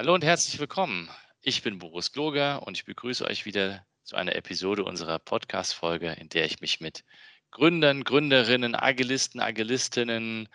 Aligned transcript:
Hallo 0.00 0.14
und 0.14 0.24
herzlich 0.24 0.58
willkommen. 0.58 1.10
Ich 1.42 1.62
bin 1.62 1.78
Boris 1.78 2.10
Gloger 2.10 2.66
und 2.66 2.74
ich 2.74 2.86
begrüße 2.86 3.22
euch 3.26 3.44
wieder 3.44 3.84
zu 4.02 4.16
einer 4.16 4.34
Episode 4.34 4.82
unserer 4.82 5.18
Podcast-Folge, 5.18 6.12
in 6.12 6.30
der 6.30 6.46
ich 6.46 6.62
mich 6.62 6.80
mit 6.80 7.04
Gründern, 7.50 8.02
Gründerinnen, 8.02 8.74
Agilisten, 8.74 9.42
Agilistinnen, 9.42 10.48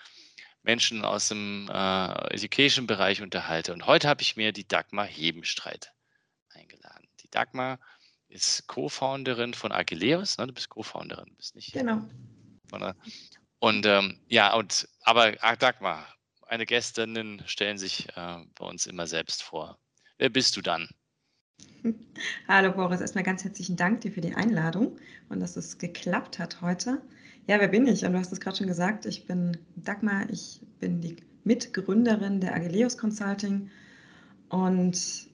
Menschen 0.63 1.05
aus 1.05 1.27
dem 1.27 1.69
äh, 1.71 2.33
Education-Bereich 2.33 3.21
unterhalte. 3.21 3.71
Und 3.71 3.85
heute 3.85 4.07
habe 4.07 4.23
ich 4.23 4.35
mir 4.35 4.51
die 4.51 4.67
Dagmar 4.67 5.05
Hebenstreit 5.05 5.93
eingeladen. 6.49 7.07
Die 7.21 7.29
Dagmar 7.29 7.77
ist 8.27 8.65
Co-Founderin 8.65 9.53
von 9.53 9.71
Agileus. 9.71 10.39
Ne? 10.39 10.47
Du 10.47 10.53
bist 10.53 10.69
Co-Founderin, 10.69 11.35
bist 11.37 11.53
nicht? 11.53 11.71
Genau. 11.71 12.01
Und 13.59 13.85
ähm, 13.85 14.19
ja, 14.27 14.55
und 14.55 14.89
aber 15.03 15.33
Dagmar, 15.33 16.14
meine 16.49 16.65
Gästinnen 16.65 17.41
stellen 17.45 17.77
sich 17.77 18.07
äh, 18.15 18.37
bei 18.57 18.65
uns 18.65 18.85
immer 18.85 19.07
selbst 19.07 19.43
vor. 19.43 19.77
Wer 20.17 20.29
bist 20.29 20.55
du 20.55 20.61
dann? 20.61 20.87
Hallo 22.47 22.71
Boris, 22.71 23.01
erstmal 23.01 23.23
ganz 23.23 23.43
herzlichen 23.43 23.75
Dank 23.75 24.01
dir 24.01 24.11
für 24.11 24.21
die 24.21 24.35
Einladung 24.35 24.97
und 25.29 25.39
dass 25.39 25.57
es 25.57 25.77
geklappt 25.77 26.39
hat 26.39 26.61
heute. 26.61 27.01
Ja, 27.47 27.59
wer 27.59 27.67
bin 27.67 27.87
ich? 27.87 28.05
Und 28.05 28.13
du 28.13 28.19
hast 28.19 28.31
es 28.31 28.39
gerade 28.39 28.57
schon 28.57 28.67
gesagt, 28.67 29.05
ich 29.05 29.25
bin 29.25 29.57
Dagmar, 29.75 30.29
ich 30.29 30.61
bin 30.79 31.01
die 31.01 31.17
Mitgründerin 31.43 32.41
der 32.41 32.55
Ageleus 32.55 32.97
Consulting 32.97 33.69
und 34.49 35.27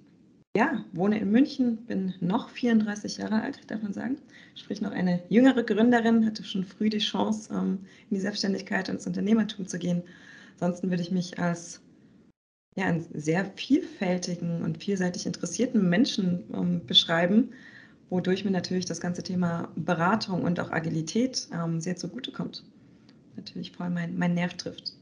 ja, 0.56 0.84
wohne 0.92 1.20
in 1.20 1.32
München, 1.32 1.86
bin 1.86 2.14
noch 2.20 2.50
34 2.50 3.18
Jahre 3.18 3.42
alt, 3.42 3.72
darf 3.72 3.82
man 3.82 3.94
sagen. 3.94 4.18
Sprich 4.56 4.82
noch 4.82 4.92
eine 4.92 5.24
jüngere 5.30 5.64
Gründerin, 5.64 6.26
hatte 6.26 6.44
schon 6.44 6.66
früh 6.66 6.90
die 6.90 6.98
Chance, 6.98 7.54
ähm, 7.54 7.86
in 8.10 8.16
die 8.16 8.22
Selbstständigkeit 8.22 8.90
und 8.90 8.96
ins 8.96 9.08
Unternehmertum 9.08 9.66
zu 9.66 9.80
gehen 9.80 10.04
Ansonsten 10.62 10.92
würde 10.92 11.02
ich 11.02 11.10
mich 11.10 11.40
als 11.40 11.82
ja, 12.76 12.86
einen 12.86 13.04
sehr 13.14 13.46
vielfältigen 13.56 14.62
und 14.62 14.78
vielseitig 14.82 15.26
interessierten 15.26 15.90
Menschen 15.90 16.44
ähm, 16.54 16.86
beschreiben, 16.86 17.52
wodurch 18.12 18.46
mir 18.46 18.52
natürlich 18.52 18.86
das 18.86 19.02
ganze 19.02 19.24
Thema 19.24 19.72
Beratung 19.76 20.44
und 20.44 20.60
auch 20.60 20.72
Agilität 20.72 21.48
ähm, 21.52 21.82
sehr 21.82 21.96
zugutekommt. 21.96 22.64
Natürlich 23.36 23.72
voll 23.72 23.90
mein, 23.90 24.16
mein 24.20 24.36
Nerv 24.36 24.54
trifft. 24.54 24.94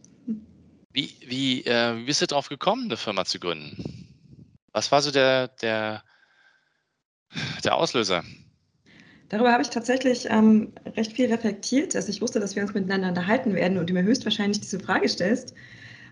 Wie, 0.93 1.13
wie, 1.27 1.63
äh, 1.65 2.03
bist 2.05 2.21
du 2.21 2.25
darauf 2.25 2.47
gekommen, 2.47 2.85
eine 2.85 2.95
Firma 2.95 3.25
zu 3.25 3.37
gründen? 3.37 4.07
Was 4.71 4.93
war 4.93 5.01
so 5.01 5.11
der, 5.11 5.49
der, 5.49 6.03
der 7.65 7.75
Auslöser? 7.75 8.23
Darüber 9.29 9.51
habe 9.51 9.61
ich 9.61 9.69
tatsächlich 9.69 10.27
ähm, 10.29 10.73
recht 10.97 11.13
viel 11.13 11.31
reflektiert. 11.31 11.95
Also 11.95 12.09
ich 12.09 12.21
wusste, 12.21 12.39
dass 12.39 12.55
wir 12.55 12.63
uns 12.63 12.73
miteinander 12.73 13.09
unterhalten 13.09 13.53
werden 13.53 13.77
und 13.77 13.89
du 13.89 13.93
mir 13.93 14.03
höchstwahrscheinlich 14.03 14.59
diese 14.59 14.79
Frage 14.79 15.07
stellst. 15.07 15.53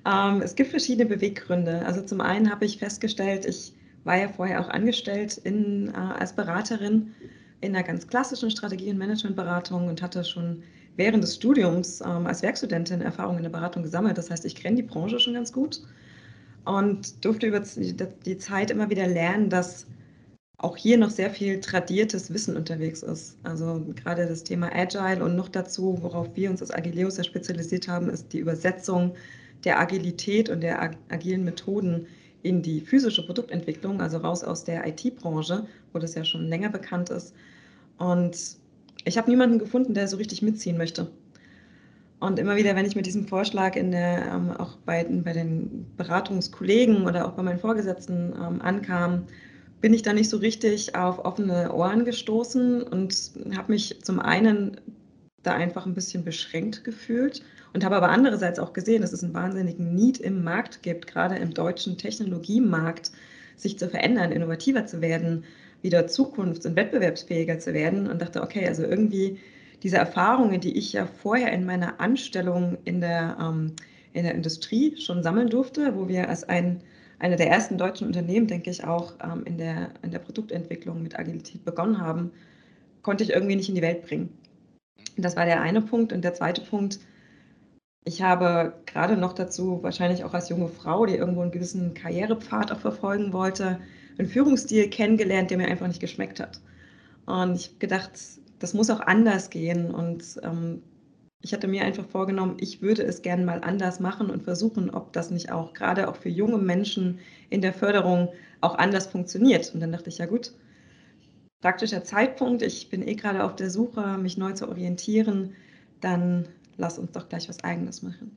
Ähm, 0.06 0.42
es 0.42 0.54
gibt 0.54 0.70
verschiedene 0.70 1.08
Beweggründe. 1.08 1.84
Also 1.86 2.02
zum 2.02 2.22
einen 2.22 2.52
habe 2.52 2.66
ich 2.66 2.78
festgestellt, 2.78 3.46
ich 3.46 3.74
war 4.04 4.18
ja 4.18 4.30
vorher 4.30 4.62
auch 4.62 4.70
angestellt 4.70 5.38
in, 5.44 5.90
äh, 5.90 5.98
als 5.98 6.34
Beraterin 6.34 7.14
in 7.62 7.76
einer 7.76 7.84
ganz 7.84 8.08
klassischen 8.08 8.52
Strategie- 8.52 8.92
und 8.92 9.00
Managementberatung 9.00 9.88
und 9.88 10.02
hatte 10.04 10.24
schon 10.24 10.62
während 10.96 11.24
des 11.24 11.36
Studiums 11.36 12.02
ähm, 12.02 12.28
als 12.28 12.44
Werkstudentin 12.44 13.02
Erfahrung 13.02 13.38
in 13.38 13.44
der 13.44 13.50
Beratung 13.50 13.81
gesammelt. 13.81 14.18
Das 14.18 14.30
heißt, 14.30 14.46
ich 14.46 14.56
kenne 14.56 14.75
die 14.75 14.84
Branche 14.84 15.20
schon 15.20 15.34
ganz 15.34 15.52
gut 15.52 15.81
und 16.66 17.25
durfte 17.25 17.47
über 17.47 17.62
die 17.62 18.38
Zeit 18.38 18.70
immer 18.70 18.90
wieder 18.90 19.08
lernen, 19.08 19.50
dass 19.50 19.88
auch 20.57 20.75
hier 20.75 20.97
noch 20.97 21.12
sehr 21.12 21.29
viel 21.29 21.59
tradiertes 21.62 22.34
Wissen 22.34 22.57
unterwegs 22.57 23.03
ist. 23.03 23.38
Also 23.44 23.85
gerade 23.95 24.25
das 24.25 24.44
Thema 24.44 24.72
Agile 24.73 25.23
und 25.23 25.35
noch 25.35 25.50
dazu, 25.50 26.00
worauf 26.01 26.35
wir 26.35 26.50
uns 26.50 26.62
als 26.62 26.72
Agileus 26.72 27.16
sehr 27.16 27.25
spezialisiert 27.25 27.88
haben, 27.88 28.09
ist 28.09 28.34
die 28.34 28.40
Übersetzung 28.40 29.13
der 29.63 29.79
Agilität 29.79 30.50
und 30.50 30.62
der 30.62 30.96
agilen 31.09 31.44
Methoden 31.44 32.07
in 32.41 32.62
die 32.62 32.81
physische 32.81 33.25
Produktentwicklung, 33.25 34.01
also 34.01 34.17
raus 34.17 34.44
aus 34.44 34.63
der 34.63 34.88
IT-Branche, 34.88 35.67
wo 35.94 36.00
das 36.00 36.16
ja 36.16 36.23
schon 36.23 36.47
länger 36.47 36.69
bekannt 36.69 37.09
ist. 37.09 37.34
Und 37.97 38.38
ich 39.06 39.17
habe 39.17 39.29
niemanden 39.29 39.59
gefunden, 39.59 39.94
der 39.94 40.07
so 40.07 40.17
richtig 40.17 40.41
mitziehen 40.41 40.78
möchte. 40.78 41.12
Und 42.19 42.40
immer 42.40 42.56
wieder, 42.56 42.75
wenn 42.75 42.85
ich 42.85 42.96
mit 42.96 43.06
diesem 43.06 43.28
Vorschlag 43.28 43.75
in 43.75 43.91
der, 43.91 44.25
ähm, 44.34 44.51
auch 44.51 44.78
bei, 44.85 45.03
bei 45.03 45.34
den 45.34 45.85
Beratungskollegen 45.97 47.06
oder 47.06 47.28
auch 47.28 47.34
bei 47.34 47.44
meinen 47.44 47.59
Vorgesetzten 47.59 48.34
ähm, 48.34 48.62
ankam, 48.62 49.28
bin 49.82 49.94
ich 49.94 50.02
da 50.02 50.14
nicht 50.14 50.30
so 50.30 50.38
richtig 50.38 50.96
auf 50.96 51.24
offene 51.24 51.74
Ohren 51.74 52.06
gestoßen 52.06 52.84
und 52.84 53.32
habe 53.56 53.72
mich 53.74 54.02
zum 54.04 54.20
einen 54.20 54.78
da 55.44 55.54
einfach 55.54 55.86
ein 55.86 55.94
bisschen 55.94 56.24
beschränkt 56.24 56.84
gefühlt 56.84 57.44
und 57.74 57.86
habe 57.86 57.96
aber 57.96 58.10
andererseits 58.10 58.60
auch 58.60 58.74
gesehen, 58.74 59.02
dass 59.02 59.14
es 59.14 59.24
einen 59.24 59.34
wahnsinnigen 59.34 59.94
Need 59.94 60.20
im 60.20 60.44
Markt 60.44 60.82
gibt, 60.82 61.08
gerade 61.08 61.36
im 61.36 61.54
deutschen 61.54 61.98
Technologiemarkt, 61.98 63.12
sich 63.56 63.78
zu 63.78 63.88
verändern, 63.88 64.32
innovativer 64.32 64.86
zu 64.86 65.02
werden, 65.02 65.44
wieder 65.82 66.08
zukunfts- 66.08 66.66
und 66.66 66.76
wettbewerbsfähiger 66.76 67.59
zu 67.59 67.74
werden. 67.74 68.09
Und 68.09 68.22
dachte, 68.22 68.42
okay, 68.42 68.68
also 68.68 68.84
irgendwie 68.84 69.40
diese 69.84 69.98
Erfahrungen, 69.98 70.59
die 70.59 70.78
ich 70.78 70.94
ja 70.94 71.06
vorher 71.06 71.52
in 71.52 71.66
meiner 71.66 72.00
Anstellung 72.00 72.78
in 72.84 73.02
der, 73.02 73.38
ähm, 73.40 73.74
in 74.14 74.24
der 74.24 74.34
Industrie 74.34 74.98
schon 74.98 75.24
sammeln 75.24 75.50
durfte, 75.50 75.96
wo 75.96 76.08
wir 76.08 76.30
als 76.30 76.44
ein 76.44 76.82
einer 77.19 77.35
der 77.35 77.50
ersten 77.50 77.78
deutschen 77.78 78.07
Unternehmen, 78.07 78.47
denke 78.47 78.69
ich, 78.69 78.83
auch 78.83 79.13
ähm, 79.23 79.44
in, 79.45 79.57
der, 79.57 79.89
in 80.03 80.11
der 80.11 80.19
Produktentwicklung 80.19 81.01
mit 81.01 81.17
Agilität 81.17 81.66
begonnen 81.66 82.00
haben, 82.00 82.31
konnte 83.01 83.23
ich 83.23 83.31
irgendwie 83.31 83.55
nicht 83.55 83.69
in 83.69 83.75
die 83.75 83.81
Welt 83.81 84.05
bringen. 84.05 84.29
Das 85.17 85.35
war 85.35 85.45
der 85.45 85.61
eine 85.61 85.81
Punkt. 85.81 86.13
Und 86.13 86.23
der 86.23 86.33
zweite 86.33 86.61
Punkt, 86.61 87.00
ich 88.03 88.22
habe 88.22 88.73
gerade 88.85 89.17
noch 89.17 89.33
dazu, 89.33 89.81
wahrscheinlich 89.81 90.23
auch 90.23 90.33
als 90.33 90.50
junge 90.50 90.67
Frau, 90.67 91.05
die 91.05 91.16
irgendwo 91.16 91.41
einen 91.41 91.51
gewissen 91.51 91.94
Karrierepfad 91.94 92.72
auch 92.72 92.79
verfolgen 92.79 93.34
wollte, 93.34 93.79
einen 94.17 94.28
Führungsstil 94.28 94.89
kennengelernt, 94.89 95.49
der 95.49 95.57
mir 95.57 95.67
einfach 95.67 95.88
nicht 95.88 95.99
geschmeckt 95.99 96.39
hat. 96.39 96.61
Und 97.25 97.55
ich 97.55 97.67
habe 97.67 97.79
gedacht, 97.79 98.11
das 98.59 98.73
muss 98.73 98.89
auch 98.89 99.01
anders 99.01 99.49
gehen. 99.49 99.91
Und 99.91 100.39
ähm, 100.44 100.84
ich 101.42 101.53
hatte 101.53 101.68
mir 101.68 101.84
einfach 101.84 102.08
vorgenommen, 102.08 102.58
ich 102.59 102.81
würde 102.81 103.03
es 103.03 103.22
gerne 103.22 103.46
mal 103.46 103.64
anders 103.64 104.00
machen 104.00 104.30
und 104.30 104.44
versuchen, 104.44 104.90
ob 104.90 105.14
das 105.14 105.30
nicht 105.30 105.52
auch 105.52 105.74
gerade 105.74 106.08
auch 106.08 106.16
für 106.16 106.30
junge 106.30 106.58
Menschen 106.58 107.20
in 107.50 107.62
der 107.62 107.74
Förderung 107.74 108.30
auch 108.62 108.75
anders 108.75 109.08
funktioniert. 109.08 109.74
Und 109.74 109.80
dann 109.80 109.92
dachte 109.92 110.09
ich, 110.09 110.18
ja 110.18 110.26
gut, 110.26 110.52
praktischer 111.62 112.03
Zeitpunkt, 112.03 112.62
ich 112.62 112.90
bin 112.90 113.08
eh 113.08 113.16
gerade 113.16 113.44
auf 113.44 113.56
der 113.56 113.70
Suche, 113.70 114.18
mich 114.18 114.38
neu 114.38 114.53
zu 114.53 114.68
orientieren, 114.68 115.56
dann 116.02 116.47
lass 116.78 116.97
uns 116.97 117.12
doch 117.12 117.30
gleich 117.30 117.47
was 117.50 117.64
eigenes 117.64 118.02
machen. 118.02 118.36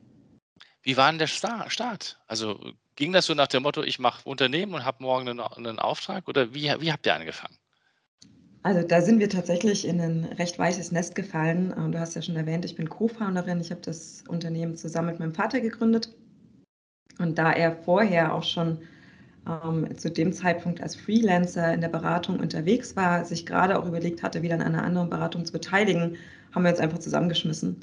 Wie 0.83 0.97
war 0.97 1.11
denn 1.11 1.19
der 1.19 1.27
Start? 1.27 2.19
Also 2.27 2.59
ging 2.95 3.13
das 3.13 3.25
so 3.25 3.33
nach 3.33 3.47
dem 3.47 3.63
Motto, 3.63 3.83
ich 3.83 3.99
mache 3.99 4.27
Unternehmen 4.27 4.73
und 4.73 4.85
habe 4.85 5.03
morgen 5.03 5.27
einen, 5.27 5.39
einen 5.39 5.79
Auftrag 5.79 6.27
oder 6.27 6.53
wie, 6.53 6.73
wie 6.79 6.91
habt 6.91 7.05
ihr 7.05 7.13
angefangen? 7.13 7.55
Also 8.63 8.87
da 8.87 9.01
sind 9.01 9.19
wir 9.19 9.29
tatsächlich 9.29 9.87
in 9.87 9.99
ein 9.99 10.25
recht 10.37 10.59
weiches 10.59 10.91
Nest 10.91 11.15
gefallen. 11.15 11.73
Du 11.91 11.99
hast 11.99 12.15
ja 12.15 12.21
schon 12.21 12.35
erwähnt, 12.35 12.63
ich 12.63 12.75
bin 12.75 12.89
Co-Founderin. 12.89 13.59
Ich 13.59 13.71
habe 13.71 13.81
das 13.81 14.23
Unternehmen 14.27 14.75
zusammen 14.75 15.07
mit 15.07 15.19
meinem 15.19 15.33
Vater 15.33 15.61
gegründet. 15.61 16.13
Und 17.17 17.37
da 17.37 17.51
er 17.51 17.71
vorher 17.71 18.33
auch 18.35 18.43
schon 18.43 18.79
ähm, 19.47 19.97
zu 19.97 20.11
dem 20.11 20.31
Zeitpunkt 20.31 20.81
als 20.81 20.95
Freelancer 20.95 21.73
in 21.73 21.81
der 21.81 21.89
Beratung 21.89 22.39
unterwegs 22.39 22.95
war, 22.95 23.25
sich 23.25 23.45
gerade 23.45 23.79
auch 23.79 23.87
überlegt 23.87 24.21
hatte, 24.21 24.43
wieder 24.43 24.55
an 24.55 24.61
einer 24.61 24.83
anderen 24.83 25.09
Beratung 25.09 25.43
zu 25.45 25.53
beteiligen, 25.53 26.17
haben 26.51 26.63
wir 26.63 26.71
uns 26.71 26.79
einfach 26.79 26.99
zusammengeschmissen. 26.99 27.77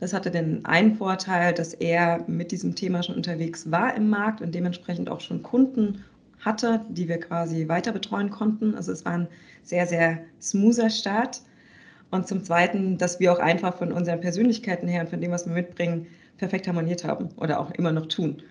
Das 0.00 0.12
hatte 0.12 0.30
den 0.30 0.64
einen 0.64 0.94
Vorteil, 0.94 1.54
dass 1.54 1.74
er 1.74 2.24
mit 2.28 2.52
diesem 2.52 2.74
Thema 2.74 3.02
schon 3.02 3.16
unterwegs 3.16 3.70
war 3.70 3.96
im 3.96 4.08
Markt 4.10 4.42
und 4.42 4.54
dementsprechend 4.54 5.08
auch 5.08 5.20
schon 5.20 5.42
Kunden 5.42 6.04
hatte, 6.40 6.84
die 6.88 7.08
wir 7.08 7.20
quasi 7.20 7.68
weiter 7.68 7.92
betreuen 7.92 8.30
konnten. 8.30 8.74
Also 8.74 8.92
es 8.92 9.04
war 9.04 9.12
ein 9.12 9.28
sehr, 9.62 9.86
sehr 9.86 10.18
smoother 10.40 10.90
Start. 10.90 11.42
Und 12.10 12.26
zum 12.26 12.42
Zweiten, 12.42 12.96
dass 12.96 13.20
wir 13.20 13.32
auch 13.32 13.38
einfach 13.38 13.76
von 13.76 13.92
unseren 13.92 14.20
Persönlichkeiten 14.20 14.88
her 14.88 15.02
und 15.02 15.10
von 15.10 15.20
dem, 15.20 15.30
was 15.30 15.46
wir 15.46 15.52
mitbringen, 15.52 16.06
perfekt 16.38 16.66
harmoniert 16.66 17.04
haben 17.04 17.28
oder 17.36 17.60
auch 17.60 17.70
immer 17.72 17.92
noch 17.92 18.06
tun. 18.06 18.42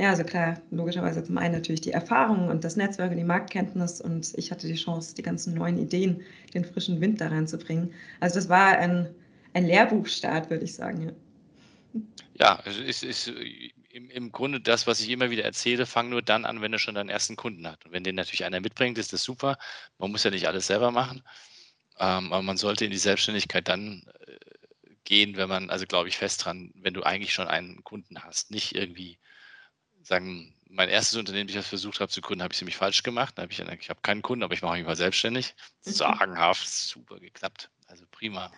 Ja, 0.00 0.10
also 0.10 0.24
klar, 0.24 0.60
logischerweise 0.72 1.22
zum 1.22 1.38
einen 1.38 1.54
natürlich 1.54 1.80
die 1.80 1.92
Erfahrung 1.92 2.48
und 2.48 2.64
das 2.64 2.74
Netzwerk 2.74 3.12
und 3.12 3.16
die 3.16 3.24
Marktkenntnis 3.24 4.00
und 4.00 4.32
ich 4.36 4.50
hatte 4.50 4.66
die 4.66 4.74
Chance, 4.74 5.14
die 5.14 5.22
ganzen 5.22 5.54
neuen 5.54 5.78
Ideen, 5.78 6.20
den 6.52 6.64
frischen 6.64 7.00
Wind 7.00 7.20
da 7.20 7.28
reinzubringen. 7.28 7.92
Also 8.18 8.34
das 8.36 8.48
war 8.48 8.76
ein, 8.76 9.08
ein 9.52 9.66
Lehrbuchstart, 9.66 10.50
würde 10.50 10.64
ich 10.64 10.74
sagen. 10.74 11.12
Ja, 11.92 12.00
ja 12.40 12.58
es 12.66 13.04
ist, 13.04 13.04
ist 13.04 13.32
im, 13.94 14.10
im 14.10 14.32
Grunde 14.32 14.60
das, 14.60 14.88
was 14.88 15.00
ich 15.00 15.08
immer 15.08 15.30
wieder 15.30 15.44
erzähle, 15.44 15.86
fang 15.86 16.08
nur 16.08 16.20
dann 16.20 16.44
an, 16.44 16.60
wenn 16.60 16.72
er 16.72 16.80
schon 16.80 16.96
deinen 16.96 17.08
ersten 17.08 17.36
Kunden 17.36 17.66
hat. 17.66 17.84
Und 17.86 17.92
wenn 17.92 18.02
den 18.02 18.16
natürlich 18.16 18.44
einer 18.44 18.60
mitbringt, 18.60 18.98
ist 18.98 19.12
das 19.12 19.22
super. 19.22 19.56
Man 19.98 20.10
muss 20.10 20.24
ja 20.24 20.32
nicht 20.32 20.48
alles 20.48 20.66
selber 20.66 20.90
machen. 20.90 21.22
Ähm, 22.00 22.32
aber 22.32 22.42
man 22.42 22.56
sollte 22.56 22.84
in 22.84 22.90
die 22.90 22.98
Selbstständigkeit 22.98 23.68
dann 23.68 24.04
äh, 24.26 24.36
gehen, 25.04 25.36
wenn 25.36 25.48
man, 25.48 25.70
also 25.70 25.86
glaube 25.86 26.08
ich 26.08 26.16
fest 26.16 26.44
dran, 26.44 26.72
wenn 26.74 26.92
du 26.92 27.04
eigentlich 27.04 27.32
schon 27.32 27.46
einen 27.46 27.84
Kunden 27.84 28.24
hast. 28.24 28.50
Nicht 28.50 28.74
irgendwie 28.74 29.20
sagen, 30.02 30.56
mein 30.68 30.88
erstes 30.88 31.16
Unternehmen, 31.16 31.46
das 31.46 31.56
ich 31.56 31.64
versucht 31.64 32.00
habe 32.00 32.10
zu 32.10 32.20
gründen, 32.20 32.42
habe 32.42 32.52
ich 32.52 32.58
ziemlich 32.58 32.76
falsch 32.76 33.04
gemacht. 33.04 33.38
Da 33.38 33.42
habe 33.42 33.52
ich, 33.52 33.60
ich 33.60 33.90
habe 33.90 34.00
keinen 34.02 34.22
Kunden, 34.22 34.42
aber 34.42 34.54
ich 34.54 34.62
mache 34.62 34.76
mich 34.76 34.86
mal 34.86 34.96
selbstständig. 34.96 35.54
Mhm. 35.84 35.92
Sagenhaft, 35.92 36.66
super 36.66 37.20
geklappt. 37.20 37.70
Also 37.86 38.04
prima. 38.10 38.50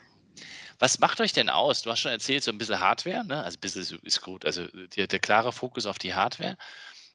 Was 0.79 0.99
macht 0.99 1.21
euch 1.21 1.33
denn 1.33 1.49
aus? 1.49 1.83
Du 1.83 1.91
hast 1.91 2.01
schon 2.01 2.13
erzählt, 2.13 2.45
so 2.45 2.51
ein 2.51 2.59
bisschen 2.59 2.81
Hardware, 2.81 3.25
ne? 3.25 3.43
Also 3.43 3.57
ein 3.57 3.61
bisschen 3.61 3.99
ist 4.03 4.21
gut. 4.23 4.45
Also 4.45 4.67
der, 4.97 5.07
der 5.07 5.19
klare 5.19 5.53
Fokus 5.53 5.87
auf 5.87 5.99
die 5.99 6.15
Hardware. 6.15 6.57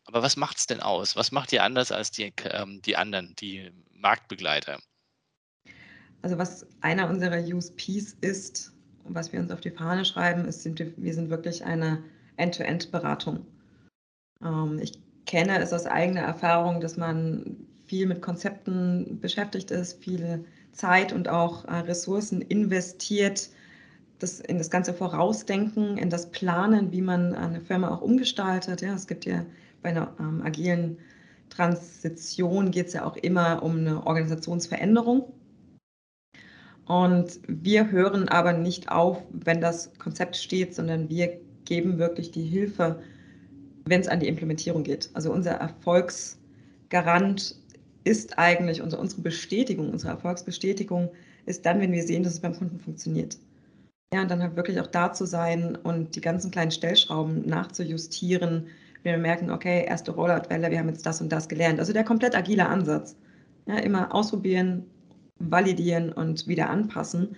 Aber 0.06 0.24
was 0.24 0.36
macht 0.36 0.58
es 0.58 0.68
denn 0.68 0.82
aus? 0.82 1.16
Was 1.16 1.32
macht 1.32 1.54
ihr 1.54 1.64
anders 1.64 1.92
als 1.92 2.12
die, 2.12 2.34
ähm, 2.46 2.82
die 2.82 2.98
anderen, 2.98 3.36
die 3.40 3.72
Marktbegleiter? 3.94 4.80
Also 6.22 6.38
was 6.38 6.66
einer 6.82 7.10
unserer 7.10 7.40
USPs 7.40 8.16
ist, 8.22 8.72
was 9.04 9.32
wir 9.32 9.40
uns 9.40 9.52
auf 9.52 9.62
die 9.62 9.72
Fahne 9.72 10.06
schreiben, 10.06 10.46
ist, 10.46 10.64
sind 10.64 10.80
wir, 10.80 10.94
wir 10.98 11.14
sind 11.14 11.30
wirklich 11.30 11.64
eine 11.64 12.04
End-to-End-Beratung. 12.38 13.46
Ähm, 14.44 14.80
ich 14.80 14.94
kenne 15.26 15.60
es 15.60 15.74
aus 15.74 15.86
eigener 15.86 16.22
Erfahrung, 16.22 16.82
dass 16.82 16.98
man 16.98 17.58
viel 17.86 18.08
mit 18.08 18.22
Konzepten 18.22 19.20
beschäftigt 19.20 19.72
ist, 19.72 20.04
viel 20.04 20.46
Zeit 20.72 21.14
und 21.14 21.30
auch 21.30 21.66
äh, 21.66 21.74
Ressourcen 21.74 22.42
investiert, 22.42 23.50
das 24.20 24.40
in 24.40 24.58
das 24.58 24.70
ganze 24.70 24.94
Vorausdenken, 24.94 25.98
in 25.98 26.10
das 26.10 26.32
Planen, 26.32 26.92
wie 26.92 27.02
man 27.02 27.34
eine 27.34 27.62
Firma 27.62 27.90
auch 27.90 28.02
umgestaltet. 28.02 28.82
Ja, 28.82 28.94
es 28.94 29.08
gibt 29.08 29.26
ja 29.26 29.46
bei 29.82 29.90
einer 29.90 30.14
ähm, 30.20 30.42
agilen 30.44 30.98
Transition 31.52 32.72
geht 32.72 32.88
es 32.88 32.94
ja 32.94 33.06
auch 33.06 33.18
immer 33.18 33.62
um 33.62 33.78
eine 33.78 34.08
Organisationsveränderung. 34.08 35.32
Und 36.88 37.40
wir 37.48 37.92
hören 37.92 38.28
aber 38.30 38.54
nicht 38.54 38.90
auf, 38.90 39.22
wenn 39.32 39.62
das 39.62 39.94
Konzept 40.00 40.36
steht, 40.36 40.74
sondern 40.74 41.10
wir 41.10 41.40
geben 41.66 42.00
wirklich 42.00 42.32
die 42.32 42.44
Hilfe, 42.44 43.00
wenn 43.86 44.02
es 44.02 44.08
an 44.08 44.20
die 44.20 44.28
Implementierung 44.28 44.84
geht. 44.84 45.12
Also 45.14 45.32
unser 45.32 45.52
Erfolgsgarant 45.52 47.56
ist 48.04 48.38
eigentlich, 48.38 48.82
unsere, 48.82 49.02
unsere 49.02 49.22
Bestätigung, 49.22 49.92
unsere 49.92 50.14
Erfolgsbestätigung 50.14 51.10
ist 51.46 51.66
dann, 51.66 51.80
wenn 51.80 51.92
wir 51.92 52.04
sehen, 52.04 52.24
dass 52.24 52.34
es 52.34 52.40
beim 52.40 52.56
Kunden 52.56 52.80
funktioniert. 52.80 53.38
Ja, 54.14 54.22
und 54.22 54.32
dann 54.32 54.42
halt 54.42 54.56
wirklich 54.56 54.80
auch 54.80 54.88
da 54.88 55.14
zu 55.14 55.26
sein 55.26 55.76
und 55.76 56.16
die 56.16 56.22
ganzen 56.22 56.52
kleinen 56.52 56.72
Stellschrauben 56.72 57.48
nachzujustieren, 57.48 58.68
wenn 59.04 59.14
wir 59.14 59.22
merken, 59.22 59.50
okay, 59.50 59.86
erste 59.86 60.12
Rollout-Welle, 60.12 60.70
wir 60.70 60.80
haben 60.80 60.90
jetzt 60.90 61.06
das 61.06 61.22
und 61.22 61.32
das 61.32 61.48
gelernt. 61.48 61.80
Also 61.80 61.94
der 61.94 62.04
komplett 62.04 62.36
agile 62.36 62.68
Ansatz. 62.68 63.16
Ja, 63.68 63.78
immer 63.78 64.14
ausprobieren, 64.14 64.86
validieren 65.40 66.12
und 66.12 66.48
wieder 66.48 66.70
anpassen 66.70 67.36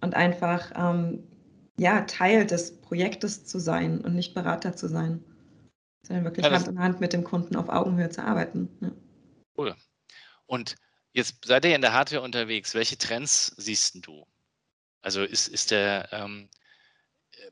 und 0.00 0.14
einfach 0.14 0.70
ähm, 0.76 1.24
ja, 1.78 2.02
Teil 2.02 2.46
des 2.46 2.76
Projektes 2.80 3.44
zu 3.44 3.58
sein 3.58 4.00
und 4.02 4.14
nicht 4.14 4.34
Berater 4.34 4.76
zu 4.76 4.88
sein 4.88 5.24
sondern 6.06 6.24
wirklich 6.24 6.46
ja, 6.46 6.52
Hand 6.52 6.68
in 6.68 6.78
Hand 6.78 7.00
mit 7.00 7.12
dem 7.12 7.24
Kunden 7.24 7.56
auf 7.56 7.68
Augenhöhe 7.68 8.08
zu 8.08 8.22
arbeiten. 8.24 8.68
Ja. 8.80 8.90
Cool. 9.58 9.74
Und 10.46 10.76
jetzt 11.12 11.44
seid 11.44 11.64
ihr 11.64 11.74
in 11.74 11.82
der 11.82 11.92
Hardware 11.92 12.22
unterwegs. 12.22 12.74
Welche 12.74 12.98
Trends 12.98 13.52
siehst 13.56 14.06
du? 14.06 14.26
Also 15.02 15.22
ist, 15.22 15.48
ist 15.48 15.70
der, 15.70 16.08
ähm, 16.12 16.48
äh, 17.32 17.50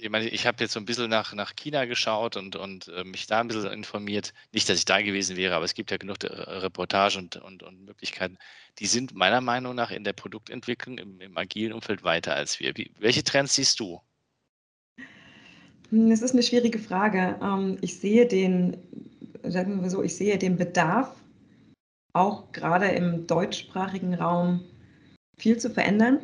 ich 0.00 0.10
meine, 0.10 0.28
ich 0.28 0.46
habe 0.46 0.62
jetzt 0.62 0.72
so 0.72 0.80
ein 0.80 0.84
bisschen 0.84 1.10
nach, 1.10 1.32
nach 1.34 1.56
China 1.56 1.86
geschaut 1.86 2.36
und, 2.36 2.56
und 2.56 2.88
äh, 2.88 3.04
mich 3.04 3.26
da 3.26 3.40
ein 3.40 3.48
bisschen 3.48 3.72
informiert. 3.72 4.32
Nicht, 4.52 4.68
dass 4.68 4.78
ich 4.78 4.84
da 4.84 5.00
gewesen 5.02 5.36
wäre, 5.36 5.54
aber 5.54 5.64
es 5.64 5.74
gibt 5.74 5.90
ja 5.90 5.96
genug 5.96 6.18
Reportagen 6.22 7.18
und, 7.18 7.36
und, 7.36 7.62
und 7.62 7.84
Möglichkeiten. 7.84 8.38
Die 8.78 8.86
sind 8.86 9.14
meiner 9.14 9.40
Meinung 9.40 9.74
nach 9.74 9.90
in 9.90 10.04
der 10.04 10.12
Produktentwicklung 10.12 10.98
im, 10.98 11.20
im 11.20 11.36
agilen 11.36 11.72
Umfeld 11.72 12.04
weiter 12.04 12.34
als 12.34 12.60
wir. 12.60 12.76
Wie, 12.76 12.92
welche 12.98 13.24
Trends 13.24 13.54
siehst 13.54 13.80
du? 13.80 14.00
Hm, 15.90 16.10
es 16.10 16.22
ist 16.22 16.32
eine 16.32 16.42
schwierige 16.42 16.78
Frage. 16.78 17.38
Ähm, 17.42 17.78
ich 17.80 17.98
sehe 17.98 18.26
den, 18.26 18.76
sagen 19.42 19.82
wir 19.82 19.90
so, 19.90 20.02
ich 20.02 20.16
sehe 20.16 20.38
den 20.38 20.56
Bedarf, 20.56 21.14
auch 22.14 22.52
gerade 22.52 22.86
im 22.86 23.26
deutschsprachigen 23.26 24.14
Raum 24.14 24.60
viel 25.36 25.58
zu 25.58 25.68
verändern, 25.68 26.20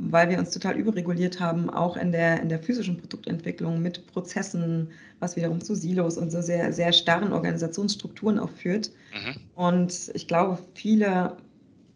weil 0.00 0.30
wir 0.30 0.38
uns 0.38 0.50
total 0.50 0.76
überreguliert 0.76 1.38
haben, 1.38 1.70
auch 1.70 1.96
in 1.96 2.12
der, 2.12 2.40
in 2.40 2.48
der 2.48 2.58
physischen 2.58 2.96
Produktentwicklung 2.96 3.80
mit 3.80 4.06
Prozessen, 4.06 4.90
was 5.20 5.36
wiederum 5.36 5.60
zu 5.60 5.74
Silos 5.74 6.16
und 6.16 6.32
so 6.32 6.40
sehr, 6.40 6.72
sehr 6.72 6.92
starren 6.92 7.32
Organisationsstrukturen 7.32 8.38
auch 8.38 8.50
führt. 8.50 8.90
Mhm. 9.12 9.36
Und 9.54 10.10
ich 10.14 10.26
glaube, 10.26 10.58
viele 10.74 11.36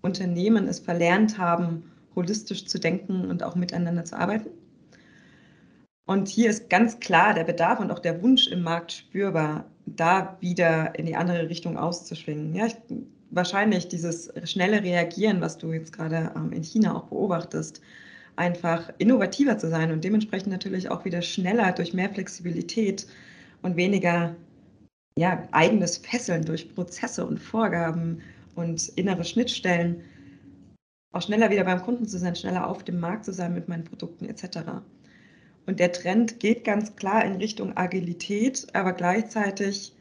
Unternehmen 0.02 0.68
es 0.68 0.78
verlernt 0.78 1.38
haben, 1.38 1.90
holistisch 2.14 2.66
zu 2.66 2.78
denken 2.78 3.30
und 3.30 3.42
auch 3.42 3.56
miteinander 3.56 4.04
zu 4.04 4.16
arbeiten. 4.16 4.50
Und 6.06 6.28
hier 6.28 6.50
ist 6.50 6.70
ganz 6.70 7.00
klar 7.00 7.34
der 7.34 7.44
Bedarf 7.44 7.80
und 7.80 7.90
auch 7.90 7.98
der 7.98 8.22
Wunsch 8.22 8.46
im 8.46 8.62
Markt 8.62 8.92
spürbar, 8.92 9.64
da 9.86 10.36
wieder 10.40 10.98
in 10.98 11.06
die 11.06 11.16
andere 11.16 11.48
Richtung 11.48 11.78
auszuschwingen. 11.78 12.54
Ja, 12.54 12.66
ich, 12.66 12.76
wahrscheinlich 13.30 13.88
dieses 13.88 14.32
schnelle 14.44 14.82
Reagieren, 14.82 15.40
was 15.40 15.58
du 15.58 15.72
jetzt 15.72 15.92
gerade 15.92 16.32
ähm, 16.36 16.52
in 16.52 16.62
China 16.62 16.96
auch 16.96 17.04
beobachtest, 17.04 17.80
einfach 18.36 18.92
innovativer 18.98 19.58
zu 19.58 19.68
sein 19.70 19.90
und 19.90 20.04
dementsprechend 20.04 20.52
natürlich 20.52 20.90
auch 20.90 21.04
wieder 21.04 21.22
schneller 21.22 21.72
durch 21.72 21.94
mehr 21.94 22.10
Flexibilität 22.10 23.06
und 23.62 23.76
weniger 23.76 24.36
ja, 25.18 25.48
eigenes 25.52 25.96
Fesseln 25.96 26.44
durch 26.44 26.74
Prozesse 26.74 27.26
und 27.26 27.38
Vorgaben 27.38 28.20
und 28.54 28.88
innere 28.96 29.24
Schnittstellen, 29.24 30.02
auch 31.12 31.22
schneller 31.22 31.50
wieder 31.50 31.64
beim 31.64 31.82
Kunden 31.82 32.06
zu 32.06 32.18
sein, 32.18 32.36
schneller 32.36 32.66
auf 32.66 32.84
dem 32.84 33.00
Markt 33.00 33.24
zu 33.24 33.32
sein 33.32 33.54
mit 33.54 33.68
meinen 33.68 33.84
Produkten 33.84 34.26
etc. 34.26 34.58
Und 35.66 35.80
der 35.80 35.92
Trend 35.92 36.40
geht 36.40 36.64
ganz 36.64 36.94
klar 36.96 37.24
in 37.24 37.34
Richtung 37.34 37.76
Agilität, 37.76 38.66
aber 38.72 38.92
gleichzeitig 38.92 39.92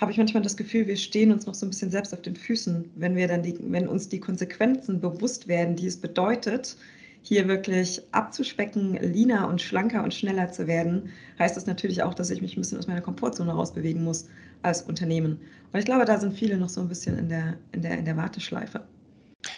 habe 0.00 0.12
ich 0.12 0.18
manchmal 0.18 0.42
das 0.42 0.56
Gefühl, 0.56 0.86
wir 0.86 0.96
stehen 0.96 1.32
uns 1.32 1.46
noch 1.46 1.54
so 1.54 1.66
ein 1.66 1.70
bisschen 1.70 1.90
selbst 1.90 2.12
auf 2.14 2.22
den 2.22 2.36
Füßen, 2.36 2.92
wenn 2.94 3.16
wir 3.16 3.26
dann 3.26 3.42
die, 3.42 3.56
wenn 3.58 3.88
uns 3.88 4.08
die 4.08 4.20
Konsequenzen 4.20 5.00
bewusst 5.00 5.48
werden, 5.48 5.74
die 5.74 5.86
es 5.86 5.96
bedeutet, 5.96 6.76
hier 7.22 7.48
wirklich 7.48 8.00
abzuspecken, 8.12 8.94
leaner 8.94 9.48
und 9.48 9.60
schlanker 9.60 10.04
und 10.04 10.14
schneller 10.14 10.52
zu 10.52 10.66
werden, 10.66 11.10
heißt 11.38 11.56
das 11.56 11.66
natürlich 11.66 12.02
auch, 12.02 12.14
dass 12.14 12.30
ich 12.30 12.40
mich 12.40 12.56
ein 12.56 12.60
bisschen 12.60 12.78
aus 12.78 12.86
meiner 12.86 13.00
Komfortzone 13.00 13.52
rausbewegen 13.52 14.04
muss 14.04 14.28
als 14.62 14.82
Unternehmen. 14.82 15.40
Und 15.72 15.78
ich 15.80 15.84
glaube, 15.84 16.04
da 16.04 16.18
sind 16.18 16.38
viele 16.38 16.56
noch 16.58 16.68
so 16.68 16.80
ein 16.80 16.88
bisschen 16.88 17.18
in 17.18 17.28
der, 17.28 17.58
in 17.72 17.82
der, 17.82 17.98
in 17.98 18.04
der 18.04 18.16
Warteschleife. 18.16 18.86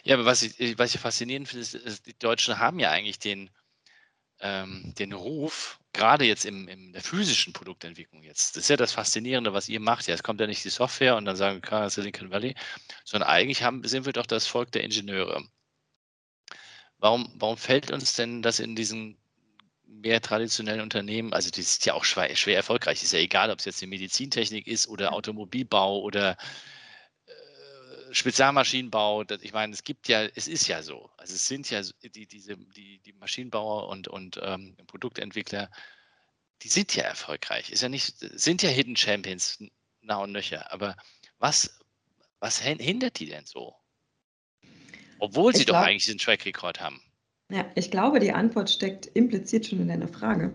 Ja, 0.05 0.15
aber 0.15 0.25
was 0.25 0.43
ich, 0.43 0.79
was 0.79 0.95
ich 0.95 1.01
faszinierend 1.01 1.49
finde, 1.49 1.63
ist, 1.63 2.07
die 2.07 2.19
Deutschen 2.19 2.59
haben 2.59 2.79
ja 2.79 2.91
eigentlich 2.91 3.19
den, 3.19 3.51
ähm, 4.41 4.95
den 4.99 5.13
Ruf, 5.13 5.79
gerade 5.93 6.25
jetzt 6.25 6.45
im, 6.45 6.69
in 6.69 6.93
der 6.93 7.03
physischen 7.03 7.53
Produktentwicklung 7.53 8.23
jetzt, 8.23 8.57
das 8.57 8.65
ist 8.65 8.71
ja 8.71 8.77
das 8.77 8.93
Faszinierende, 8.93 9.53
was 9.53 9.69
ihr 9.69 9.81
macht. 9.81 10.07
Ja, 10.07 10.15
es 10.15 10.23
kommt 10.23 10.41
ja 10.41 10.47
nicht 10.47 10.65
die 10.65 10.71
Software 10.71 11.17
und 11.17 11.25
dann 11.25 11.37
sagen 11.37 11.61
wir 11.63 11.91
Silicon 11.91 12.31
Valley, 12.31 12.55
sondern 13.05 13.29
eigentlich 13.29 13.63
haben, 13.63 13.87
sind 13.87 14.07
wir 14.07 14.13
doch 14.13 14.27
das 14.27 14.47
Volk 14.47 14.73
der 14.73 14.85
Ingenieure. 14.85 15.45
Warum, 16.99 17.33
warum 17.37 17.57
fällt 17.57 17.91
uns 17.91 18.15
denn 18.15 18.43
das 18.43 18.61
in 18.61 18.77
diesen 18.77 19.17
mehr 19.87 20.21
traditionellen 20.21 20.83
Unternehmen, 20.83 21.33
also 21.33 21.51
die 21.51 21.61
ist 21.61 21.85
ja 21.87 21.95
auch 21.95 22.05
schwer, 22.05 22.35
schwer 22.37 22.57
erfolgreich, 22.57 23.03
ist 23.03 23.13
ja 23.13 23.19
egal, 23.19 23.51
ob 23.51 23.59
es 23.59 23.65
jetzt 23.65 23.81
die 23.81 23.87
Medizintechnik 23.87 24.67
ist 24.67 24.89
oder 24.89 25.13
Automobilbau 25.13 26.01
oder 26.01 26.37
Spezialmaschinenbau, 28.13 29.25
das, 29.25 29.43
ich 29.43 29.53
meine, 29.53 29.73
es 29.73 29.85
gibt 29.85 30.09
ja, 30.09 30.25
es 30.35 30.49
ist 30.49 30.67
ja 30.69 30.83
so. 30.83 31.11
Also 31.17 31.35
es 31.35 31.47
sind 31.47 31.71
ja 31.71 31.83
die, 32.03 32.27
diese, 32.27 32.57
die, 32.57 32.99
die 32.99 33.13
Maschinenbauer 33.13 33.89
und, 33.89 34.09
und 34.09 34.41
ähm, 34.43 34.77
Produktentwickler, 34.87 35.71
die 36.63 36.69
sind 36.69 36.95
ja 36.95 37.05
erfolgreich. 37.05 37.71
Ist 37.71 37.83
ja 37.83 37.89
nicht, 37.89 38.17
sind 38.19 38.63
ja 38.63 38.69
Hidden 38.69 38.97
Champions 38.97 39.63
nah 40.03 40.19
und 40.19 40.33
nöcher. 40.33 40.73
Aber 40.73 40.97
was, 41.39 41.81
was 42.39 42.61
hindert 42.61 43.19
die 43.19 43.27
denn 43.27 43.47
so? 43.47 43.75
Obwohl 45.19 45.55
sie 45.55 45.61
ich 45.61 45.67
doch 45.67 45.75
glaub, 45.75 45.87
eigentlich 45.87 46.05
diesen 46.05 46.19
Track 46.19 46.45
Record 46.47 46.81
haben. 46.81 47.03
Ja, 47.51 47.71
ich 47.75 47.91
glaube, 47.91 48.21
die 48.21 48.33
Antwort 48.33 48.71
steckt 48.71 49.07
impliziert 49.07 49.67
schon 49.67 49.81
in 49.81 49.89
deiner 49.89 50.09
Frage. 50.09 50.53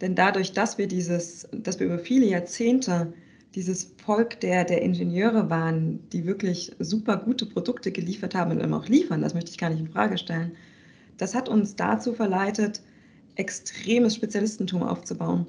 Denn 0.00 0.16
dadurch, 0.16 0.52
dass 0.52 0.78
wir 0.78 0.88
dieses, 0.88 1.48
dass 1.52 1.78
wir 1.78 1.86
über 1.86 1.98
viele 1.98 2.26
Jahrzehnte 2.26 3.14
dieses 3.54 3.94
Volk 4.04 4.40
der, 4.40 4.64
der 4.64 4.82
Ingenieure 4.82 5.50
waren, 5.50 6.08
die 6.10 6.24
wirklich 6.24 6.72
super 6.78 7.16
gute 7.16 7.46
Produkte 7.46 7.92
geliefert 7.92 8.34
haben 8.34 8.50
und 8.50 8.60
immer 8.60 8.78
auch 8.78 8.88
liefern, 8.88 9.22
das 9.22 9.34
möchte 9.34 9.50
ich 9.50 9.58
gar 9.58 9.70
nicht 9.70 9.80
in 9.80 9.88
Frage 9.88 10.18
stellen, 10.18 10.52
das 11.18 11.34
hat 11.34 11.48
uns 11.48 11.76
dazu 11.76 12.14
verleitet, 12.14 12.80
extremes 13.36 14.14
Spezialistentum 14.14 14.82
aufzubauen. 14.82 15.46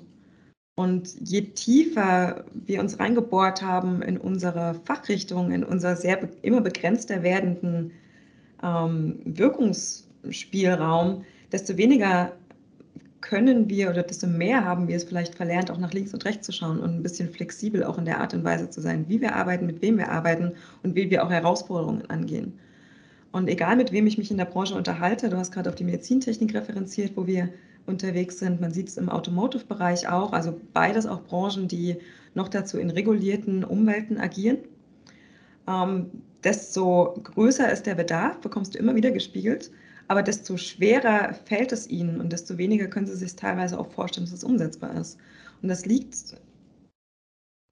Und 0.76 1.16
je 1.22 1.42
tiefer 1.42 2.46
wir 2.54 2.80
uns 2.80 3.00
reingebohrt 3.00 3.62
haben 3.62 4.02
in 4.02 4.18
unsere 4.18 4.74
Fachrichtung, 4.86 5.52
in 5.52 5.64
unser 5.64 5.96
sehr 5.96 6.28
immer 6.42 6.62
begrenzter 6.62 7.22
werdenden 7.22 7.92
ähm, 8.64 9.20
Wirkungsspielraum, 9.24 11.26
desto 11.52 11.78
weniger 11.78 12.34
können 13.24 13.70
wir 13.70 13.90
oder 13.90 14.04
desto 14.04 14.28
mehr 14.28 14.66
haben 14.66 14.88
wir 14.88 14.98
es 14.98 15.06
vielleicht 15.06 15.36
verlernt, 15.36 15.72
auch 15.72 15.78
nach 15.78 15.94
links 15.94 16.14
und 16.14 16.26
rechts 16.26 16.46
zu 16.46 16.52
schauen 16.52 16.80
und 16.80 16.92
ein 16.92 17.04
bisschen 17.04 17.30
flexibel 17.30 17.84
auch 17.84 17.98
in 17.98 18.06
der 18.06 18.20
Art 18.20 18.34
und 18.34 18.44
Weise 18.44 18.70
zu 18.70 18.82
sein, 18.82 19.06
wie 19.08 19.22
wir 19.22 19.34
arbeiten, 19.34 19.66
mit 19.66 19.82
wem 19.82 19.98
wir 19.98 20.12
arbeiten 20.12 20.52
und 20.84 20.96
wie 20.96 21.10
wir 21.10 21.24
auch 21.24 21.32
Herausforderungen 21.32 22.10
angehen. 22.10 22.60
Und 23.32 23.48
egal 23.48 23.78
mit 23.78 23.94
wem 23.94 24.08
ich 24.08 24.18
mich 24.18 24.30
in 24.30 24.38
der 24.38 24.46
Branche 24.46 24.76
unterhalte, 24.76 25.30
du 25.30 25.38
hast 25.38 25.54
gerade 25.54 25.70
auf 25.70 25.76
die 25.76 25.86
Medizintechnik 25.86 26.54
referenziert, 26.54 27.14
wo 27.16 27.26
wir 27.26 27.50
unterwegs 27.86 28.40
sind. 28.40 28.60
Man 28.60 28.72
sieht 28.72 28.90
es 28.90 28.98
im 28.98 29.10
Automotive-Bereich 29.10 30.08
auch, 30.10 30.34
also 30.34 30.60
beides 30.74 31.06
auch 31.06 31.24
Branchen, 31.24 31.68
die 31.68 31.96
noch 32.36 32.50
dazu 32.50 32.78
in 32.78 32.90
regulierten 32.90 33.64
Umwelten 33.64 34.18
agieren. 34.18 34.58
Ähm, 35.68 36.08
desto 36.44 37.18
größer 37.24 37.72
ist 37.72 37.86
der 37.86 37.96
Bedarf, 37.96 38.40
bekommst 38.42 38.76
du 38.76 38.80
immer 38.80 38.96
wieder 38.96 39.12
gespiegelt, 39.12 39.72
aber 40.14 40.22
desto 40.22 40.58
schwerer 40.58 41.34
fällt 41.34 41.72
es 41.72 41.90
ihnen 41.90 42.22
und 42.22 42.32
desto 42.32 42.60
weniger 42.60 42.86
können 42.86 43.08
sie 43.08 43.16
sich 43.16 43.36
teilweise 43.36 43.80
auch 43.80 43.92
vorstellen, 43.92 44.28
dass 44.28 44.36
es 44.36 44.44
umsetzbar 44.44 44.94
ist. 44.94 45.18
Und 45.64 45.70
das 45.70 45.88
liegt, 45.88 46.36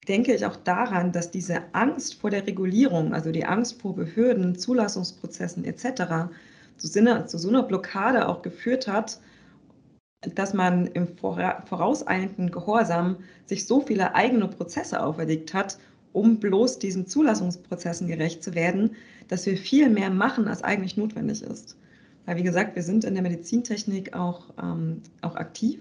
denke 0.08 0.34
ich, 0.34 0.44
auch 0.48 0.56
daran, 0.56 1.12
dass 1.12 1.30
diese 1.30 1.62
Angst 1.76 2.16
vor 2.16 2.32
der 2.32 2.48
Regulierung, 2.48 3.14
also 3.14 3.32
die 3.32 3.46
Angst 3.46 3.80
vor 3.80 3.94
Behörden, 3.94 4.56
Zulassungsprozessen 4.56 5.66
etc., 5.66 6.32
zu, 6.78 6.88
Sinne, 6.88 7.28
zu 7.28 7.38
so 7.38 7.50
einer 7.50 7.62
Blockade 7.62 8.28
auch 8.28 8.42
geführt 8.42 8.88
hat, 8.88 9.22
dass 10.34 10.56
man 10.56 10.88
im 10.88 11.10
vorauseilenden 11.16 12.50
Gehorsam 12.50 13.18
sich 13.46 13.68
so 13.68 13.82
viele 13.82 14.16
eigene 14.16 14.48
Prozesse 14.48 15.04
auferlegt 15.04 15.54
hat, 15.54 15.78
um 16.12 16.40
bloß 16.40 16.80
diesen 16.80 17.06
Zulassungsprozessen 17.06 18.08
gerecht 18.08 18.44
zu 18.44 18.56
werden, 18.56 18.96
dass 19.28 19.46
wir 19.46 19.58
viel 19.58 19.92
mehr 19.92 20.10
machen, 20.10 20.48
als 20.48 20.64
eigentlich 20.64 20.98
notwendig 20.98 21.44
ist. 21.44 21.78
Weil, 22.26 22.38
wie 22.38 22.44
gesagt, 22.44 22.76
wir 22.76 22.84
sind 22.84 23.04
in 23.04 23.14
der 23.14 23.24
Medizintechnik 23.24 24.14
auch, 24.14 24.54
ähm, 24.62 25.02
auch 25.22 25.36
aktiv, 25.36 25.80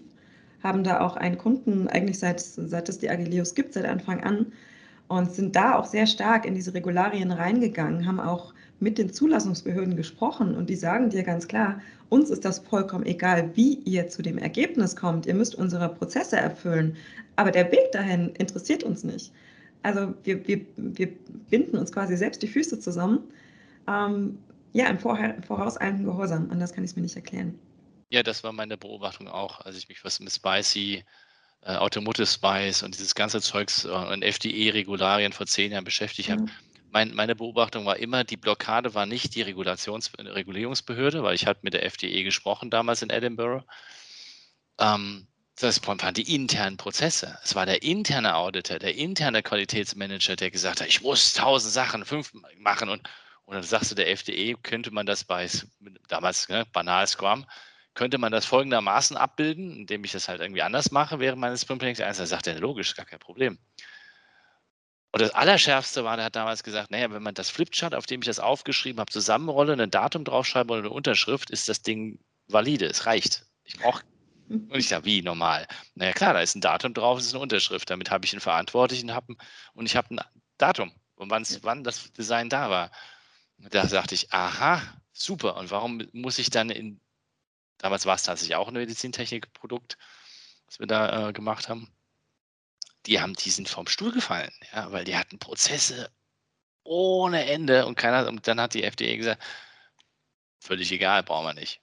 haben 0.62 0.85
da 0.85 1.00
auch 1.00 1.16
einen 1.16 1.38
Kunden 1.38 1.88
eigentlich 1.88 2.18
seit, 2.18 2.40
seit 2.40 2.88
es 2.88 2.99
die 2.99 3.11
Agilios 3.11 3.54
gibt, 3.54 3.75
seit 3.75 3.85
Anfang 3.87 4.23
an 4.23 4.47
und 5.09 5.32
sind 5.32 5.56
da 5.56 5.75
auch 5.75 5.87
sehr 5.87 6.06
stark 6.06 6.47
in 6.47 6.54
diese 6.54 6.73
Regularien 6.73 7.32
reingegangen, 7.32 8.06
haben 8.06 8.20
auch 8.20 8.54
mit 8.78 8.97
den 8.97 9.12
Zulassungsbehörden 9.12 9.97
gesprochen 9.97 10.54
und 10.54 10.70
die 10.70 10.76
sagen 10.76 11.11
dir 11.11 11.23
ganz 11.23 11.49
klar, 11.49 11.80
uns 12.09 12.30
ist 12.30 12.44
das 12.44 12.61
vollkommen 12.61 13.04
egal, 13.04 13.50
wie 13.54 13.75
ihr 13.85 14.09
zu 14.09 14.23
dem 14.23 14.38
Ergebnis 14.38 14.97
kommt. 14.97 15.26
Ihr 15.26 15.35
müsst 15.35 15.54
unsere 15.54 15.88
Prozesse 15.88 16.37
erfüllen, 16.37 16.97
aber 17.37 17.50
der 17.50 17.70
Weg 17.73 17.92
dahin 17.92 18.30
interessiert 18.38 18.85
uns 18.85 19.04
nicht. 19.04 19.32
Also 19.82 20.14
wir, 20.25 20.47
wir, 20.47 20.61
wir 20.76 21.09
binden 21.50 21.76
uns 21.76 21.90
quasi 21.90 22.16
selbst 22.16 22.42
die 22.42 22.49
Füße 22.49 22.78
zusammen. 22.78 23.20
Ähm, 23.88 24.38
ja, 24.73 24.87
im 24.89 24.99
vorauseilenden 24.99 26.05
Gehorsam. 26.05 26.50
Anders 26.50 26.73
kann 26.73 26.85
ich 26.85 26.91
es 26.91 26.97
mir 26.97 27.03
nicht 27.03 27.17
erklären. 27.17 27.59
Ja, 28.11 28.23
das 28.23 28.43
war 28.43 28.53
meine 28.53 28.77
Beobachtung 28.77 29.29
auch, 29.29 29.61
als 29.61 29.77
ich 29.77 29.89
mich 29.89 30.05
was 30.05 30.21
mit 30.21 30.33
Spicy, 30.33 31.05
äh, 31.62 31.77
Automotive 31.77 32.27
Spice 32.27 32.83
und 32.83 32.95
dieses 32.95 33.15
ganze 33.15 33.41
Zeugs 33.41 33.85
äh, 33.85 33.89
und 33.89 34.23
FDE-Regularien 34.23 35.33
vor 35.33 35.47
zehn 35.47 35.73
Jahren 35.73 35.85
beschäftigt 35.85 36.29
mhm. 36.29 36.33
habe 36.33 36.50
mein, 36.93 37.15
meine 37.15 37.37
Beobachtung 37.37 37.87
war 37.87 37.97
immer, 37.97 38.25
die 38.25 38.37
Blockade 38.37 38.95
war 38.95 39.07
nicht 39.07 39.35
die 39.35 39.43
Regulations, 39.43 40.12
Regulierungsbehörde, 40.19 41.23
weil 41.23 41.35
ich 41.35 41.47
hatte 41.47 41.61
mit 41.62 41.75
der 41.75 41.85
FDE 41.85 42.25
gesprochen 42.25 42.71
damals 42.71 43.03
in 43.03 43.11
Edinburgh. 43.11 43.65
Ähm, 44.79 45.27
das 45.59 45.87
waren 45.87 46.15
die 46.15 46.35
internen 46.35 46.79
Prozesse. 46.79 47.39
Es 47.45 47.55
war 47.55 47.67
der 47.67 47.83
interne 47.83 48.35
Auditor, 48.35 48.79
der 48.79 48.95
interne 48.95 49.43
Qualitätsmanager, 49.43 50.37
der 50.37 50.50
gesagt 50.50 50.81
hat, 50.81 50.89
ich 50.89 51.03
muss 51.03 51.35
tausend 51.35 51.73
Sachen, 51.73 52.05
fünf 52.05 52.33
machen. 52.59 52.89
Und, 52.89 53.03
und 53.50 53.57
dann 53.57 53.64
sagst 53.64 53.90
du 53.90 53.97
der 53.97 54.09
FDE, 54.09 54.54
könnte 54.62 54.92
man 54.92 55.07
das 55.07 55.25
bei, 55.25 55.49
damals 56.07 56.49
ne, 56.49 56.64
banal 56.73 57.04
Scrum, 57.09 57.45
könnte 57.95 58.16
man 58.16 58.30
das 58.30 58.47
folgendermaßen 58.47 59.16
abbilden, 59.16 59.76
indem 59.76 60.04
ich 60.04 60.12
das 60.12 60.28
halt 60.28 60.40
irgendwie 60.40 60.62
anders 60.62 60.92
mache 60.92 61.19
während 61.19 61.40
meines 61.40 61.62
Sprint 61.62 61.80
Planning 61.80 62.00
1. 62.00 62.19
Da 62.19 62.26
sagt 62.26 62.47
er, 62.47 62.61
logisch, 62.61 62.95
gar 62.95 63.07
kein 63.07 63.19
Problem. 63.19 63.59
Und 65.11 65.21
das 65.21 65.33
Allerschärfste 65.33 66.04
war, 66.04 66.14
der 66.14 66.26
hat 66.26 66.37
damals 66.37 66.62
gesagt, 66.62 66.92
naja, 66.92 67.11
wenn 67.11 67.25
man 67.25 67.35
das 67.35 67.50
Flipchart, 67.50 67.92
auf 67.92 68.07
dem 68.07 68.21
ich 68.21 68.26
das 68.26 68.38
aufgeschrieben 68.38 69.00
habe, 69.00 69.11
zusammenrolle, 69.11 69.73
ein 69.73 69.90
Datum 69.90 70.23
draufschreibe 70.23 70.73
oder 70.73 70.83
eine 70.83 70.90
Unterschrift, 70.90 71.50
ist 71.50 71.69
das 71.69 71.83
Ding 71.83 72.21
valide. 72.47 72.87
Es 72.87 73.07
reicht. 73.07 73.47
Ich 73.64 73.76
brauche 73.80 74.04
und 74.49 74.76
ich 74.76 74.87
sage, 74.87 75.07
wie 75.07 75.23
normal? 75.23 75.66
Naja, 75.97 76.12
klar, 76.12 76.35
da 76.35 76.40
ist 76.40 76.54
ein 76.54 76.61
Datum 76.61 76.95
drauf, 76.95 77.19
es 77.19 77.26
ist 77.26 77.35
eine 77.35 77.42
Unterschrift. 77.42 77.90
Damit 77.90 78.12
habe 78.12 78.25
ich 78.25 78.33
einen 78.33 78.40
Verantwortlichen 78.40 79.12
hab, 79.12 79.28
und 79.75 79.87
ich 79.87 79.97
habe 79.97 80.14
ein 80.14 80.21
Datum, 80.57 80.92
und 81.16 81.33
wann 81.33 81.83
das 81.83 82.12
Design 82.12 82.49
da 82.49 82.71
war. 82.71 82.92
Da 83.69 83.87
sagte 83.87 84.14
ich, 84.14 84.33
aha, 84.33 84.83
super. 85.12 85.57
Und 85.57 85.71
warum 85.71 86.09
muss 86.12 86.38
ich 86.38 86.50
dann 86.50 86.71
in, 86.71 87.00
damals 87.79 88.07
war 88.07 88.14
es 88.14 88.23
tatsächlich 88.23 88.57
auch 88.57 88.69
ein 88.69 88.75
Medizintechnikprodukt, 88.75 89.99
was 90.67 90.79
wir 90.79 90.87
da 90.87 91.29
äh, 91.29 91.33
gemacht 91.33 91.69
haben 91.69 91.93
die 93.07 93.21
haben, 93.21 93.35
die 93.35 93.50
sind 93.50 93.69
vom 93.69 93.87
Stuhl 93.87 94.12
gefallen, 94.12 94.52
ja, 94.73 94.93
weil 94.93 95.05
die 95.05 95.17
hatten 95.17 95.38
Prozesse 95.38 96.11
ohne 96.83 97.45
Ende 97.47 97.87
und 97.87 97.97
keiner, 97.97 98.29
und 98.29 98.47
dann 98.47 98.61
hat 98.61 98.75
die 98.75 98.85
FDE 98.85 99.17
gesagt, 99.17 99.43
völlig 100.61 100.90
egal, 100.93 101.23
brauchen 101.23 101.47
wir 101.47 101.55
nicht. 101.55 101.81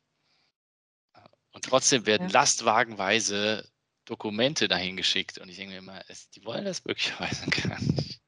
Und 1.51 1.65
trotzdem 1.65 2.05
werden 2.05 2.27
ja. 2.29 2.34
lastwagenweise 2.34 3.67
Dokumente 4.05 4.67
dahin 4.67 4.96
geschickt 4.96 5.38
und 5.38 5.50
ich 5.50 5.57
denke 5.57 5.74
mir 5.74 5.79
immer, 5.79 6.01
es, 6.07 6.29
die 6.29 6.46
wollen 6.46 6.65
das 6.65 6.86
möglicherweise 6.86 7.46
gar 7.50 7.81
nicht. 7.81 8.22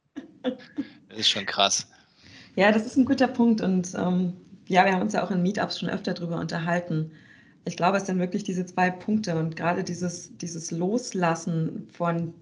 Das 1.07 1.17
ist 1.17 1.29
schon 1.29 1.45
krass. 1.45 1.87
Ja, 2.59 2.73
das 2.73 2.85
ist 2.85 2.97
ein 2.97 3.05
guter 3.05 3.29
Punkt 3.29 3.61
und 3.61 3.95
ähm, 3.95 4.33
ja, 4.67 4.83
wir 4.83 4.91
haben 4.91 5.03
uns 5.03 5.13
ja 5.13 5.23
auch 5.23 5.31
in 5.31 5.41
Meetups 5.41 5.79
schon 5.79 5.87
öfter 5.87 6.13
darüber 6.13 6.41
unterhalten. 6.41 7.09
Ich 7.63 7.77
glaube, 7.77 7.95
es 7.95 8.05
sind 8.05 8.19
wirklich 8.19 8.43
diese 8.43 8.65
zwei 8.65 8.89
Punkte 8.91 9.37
und 9.37 9.55
gerade 9.55 9.81
dieses, 9.81 10.35
dieses 10.39 10.69
Loslassen 10.69 11.87
von 11.93 12.33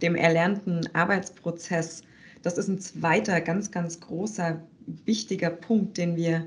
dem 0.00 0.14
erlernten 0.14 0.88
Arbeitsprozess. 0.92 2.02
Das 2.42 2.56
ist 2.56 2.68
ein 2.68 2.78
zweiter 2.78 3.40
ganz, 3.40 3.72
ganz 3.72 3.98
großer, 3.98 4.62
wichtiger 5.06 5.50
Punkt, 5.50 5.98
den 5.98 6.14
wir 6.14 6.46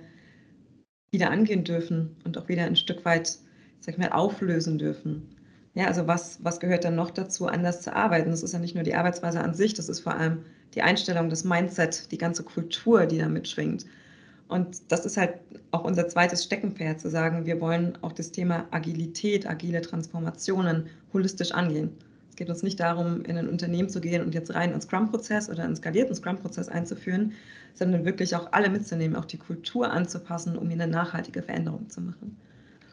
wieder 1.12 1.32
angehen 1.32 1.66
dürfen 1.66 2.16
und 2.24 2.38
auch 2.38 2.48
wieder 2.48 2.64
ein 2.64 2.78
Stück 2.78 3.04
weit, 3.04 3.40
sag 3.82 3.96
ich 3.96 3.98
mal, 3.98 4.14
auflösen 4.14 4.78
dürfen. 4.78 5.36
Ja, 5.76 5.86
also 5.86 6.08
was, 6.08 6.44
was 6.44 6.60
gehört 6.60 6.84
dann 6.84 6.96
noch 6.96 7.12
dazu, 7.12 7.48
anders 7.48 7.82
zu 7.82 7.96
arbeiten? 7.96 8.32
Das 8.32 8.44
ist 8.44 8.54
ja 8.54 8.60
nicht 8.60 8.76
nur 8.76 8.84
die 8.84 8.96
Arbeitsweise 8.96 9.42
an 9.42 9.54
sich, 9.54 9.74
das 9.74 9.88
ist 9.88 10.00
vor 10.00 10.16
allem 10.16 10.44
die 10.76 10.82
Einstellung, 10.82 11.30
das 11.30 11.44
Mindset, 11.44 12.12
die 12.12 12.18
ganze 12.18 12.44
Kultur, 12.44 13.06
die 13.06 13.18
da 13.18 13.28
mitschwingt. 13.28 13.86
Und 14.48 14.82
das 14.90 15.06
ist 15.06 15.18
halt 15.18 15.36
auch 15.72 15.84
unser 15.84 16.08
zweites 16.08 16.44
Steckenpferd, 16.44 17.00
zu 17.00 17.10
sagen, 17.10 17.46
wir 17.46 17.62
wollen 17.62 17.98
auch 18.02 18.14
das 18.14 18.32
Thema 18.32 18.68
Agilität, 18.72 19.48
agile 19.48 19.82
Transformationen 19.82 20.88
holistisch 21.14 21.52
angehen 21.52 21.92
geht 22.40 22.50
uns 22.50 22.64
nicht 22.64 22.80
darum, 22.80 23.24
in 23.26 23.38
ein 23.38 23.50
Unternehmen 23.50 23.90
zu 23.90 24.00
gehen 24.00 24.24
und 24.24 24.34
jetzt 24.34 24.56
rein 24.56 24.72
einen 24.72 24.82
Scrum-Prozess 24.82 25.50
oder 25.50 25.66
einen 25.66 25.76
skalierten 25.76 26.16
Scrum-Prozess 26.16 26.70
einzuführen, 26.70 27.34
sondern 27.76 28.06
wirklich 28.06 28.36
auch 28.36 28.54
alle 28.54 28.70
mitzunehmen, 28.70 29.18
auch 29.18 29.26
die 29.26 29.38
Kultur 29.38 29.92
anzupassen, 29.92 30.58
um 30.58 30.70
hier 30.70 30.82
eine 30.82 30.92
nachhaltige 30.92 31.44
Veränderung 31.44 31.90
zu 31.90 32.02
machen. 32.02 32.38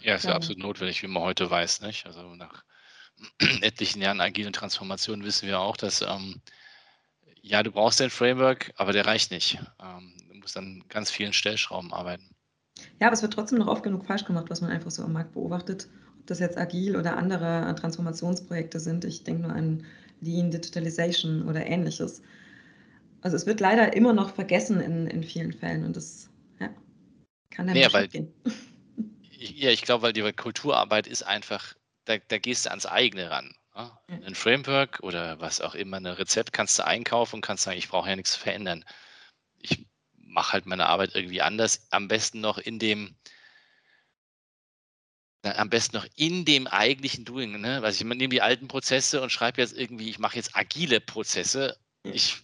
Ja, 0.01 0.15
ist 0.15 0.25
ja, 0.25 0.35
absolut 0.35 0.63
notwendig, 0.63 1.03
wie 1.03 1.07
man 1.07 1.23
heute 1.23 1.51
weiß. 1.51 1.83
Nicht? 1.83 2.07
Also 2.07 2.35
nach 2.35 2.65
etlichen 3.63 4.01
Jahren 4.03 4.21
agilen 4.21 4.53
Transformation 4.53 5.25
wissen 5.25 5.49
wir 5.49 5.61
auch, 5.61 5.77
dass 5.77 6.03
ähm, 6.03 6.41
ja, 7.41 7.63
du 7.63 7.71
brauchst 7.71 8.01
ein 8.01 8.11
Framework, 8.11 8.73
aber 8.77 8.93
der 8.93 9.07
reicht 9.07 9.31
nicht. 9.31 9.59
Ähm, 9.83 10.15
du 10.29 10.35
musst 10.37 10.57
an 10.57 10.85
ganz 10.89 11.11
vielen 11.11 11.33
Stellschrauben 11.33 11.93
arbeiten. 11.93 12.35
Ja, 13.01 13.07
aber 13.07 13.15
es 13.15 13.23
wird 13.23 13.33
trotzdem 13.33 13.59
noch 13.59 13.69
oft 13.69 13.83
genug 13.83 14.05
falsch 14.05 14.25
gemacht, 14.25 14.47
was 14.49 14.61
man 14.61 14.71
einfach 14.71 14.91
so 14.91 15.03
am 15.03 15.13
Markt 15.13 15.33
beobachtet 15.33 15.89
das 16.27 16.41
jetzt 16.41 16.59
agil 16.59 16.97
oder 16.97 17.17
andere 17.17 17.75
Transformationsprojekte 17.79 18.81
sind. 18.81 19.05
Ich 19.05 19.25
denke 19.25 19.43
nur 19.43 19.53
an 19.53 19.85
Lean 20.21 20.51
Digitalization 20.51 21.49
oder 21.49 21.67
ähnliches. 21.67 22.23
Also 23.23 23.37
es 23.37 23.47
wird 23.47 23.61
leider 23.61 23.95
immer 23.95 24.13
noch 24.13 24.31
vergessen 24.31 24.81
in, 24.81 25.07
in 25.07 25.23
vielen 25.23 25.53
Fällen 25.53 25.85
und 25.85 25.97
das 25.97 26.31
ja, 26.61 26.71
kann 27.51 27.67
dann 27.67 27.77
ja, 27.77 27.93
weil, 27.93 28.09
gehen. 28.09 28.33
Ja, 29.39 29.71
ich 29.71 29.83
glaube, 29.83 30.03
weil 30.03 30.13
die 30.13 30.33
Kulturarbeit 30.33 31.07
ist 31.07 31.23
einfach, 31.23 31.75
da, 32.05 32.17
da 32.19 32.39
gehst 32.39 32.67
du 32.67 32.71
ans 32.71 32.87
eigene 32.87 33.31
ran. 33.31 33.55
Ne? 33.75 33.99
Ein 34.09 34.35
Framework 34.35 35.01
oder 35.01 35.39
was 35.41 35.61
auch 35.61 35.75
immer, 35.75 35.99
ein 35.99 36.07
Rezept 36.07 36.53
kannst 36.53 36.79
du 36.79 36.87
einkaufen 36.87 37.37
und 37.37 37.41
kannst 37.43 37.65
sagen, 37.65 37.79
ich 37.79 37.89
brauche 37.89 38.09
ja 38.09 38.17
nichts 38.17 38.35
verändern. 38.35 38.85
Ich 39.59 39.87
mache 40.15 40.55
halt 40.55 40.67
meine 40.67 40.87
Arbeit 40.87 41.15
irgendwie 41.15 41.43
anders, 41.43 41.87
am 41.91 42.09
besten 42.09 42.41
noch 42.41 42.59
in 42.59 42.79
dem, 42.79 43.15
am 45.43 45.71
besten 45.71 45.97
noch 45.97 46.07
in 46.17 46.45
dem 46.45 46.67
eigentlichen 46.67 47.25
Doing. 47.25 47.61
Ne? 47.61 47.83
Also 47.83 48.05
ich 48.05 48.05
nehme 48.05 48.31
die 48.31 48.43
alten 48.43 48.69
Prozesse 48.69 49.21
und 49.21 49.31
schreibe 49.31 49.61
jetzt 49.61 49.77
irgendwie, 49.77 50.09
ich 50.09 50.19
mache 50.19 50.37
jetzt 50.37 50.57
agile 50.57 51.01
Prozesse. 51.01 51.79
Ich 52.05 52.39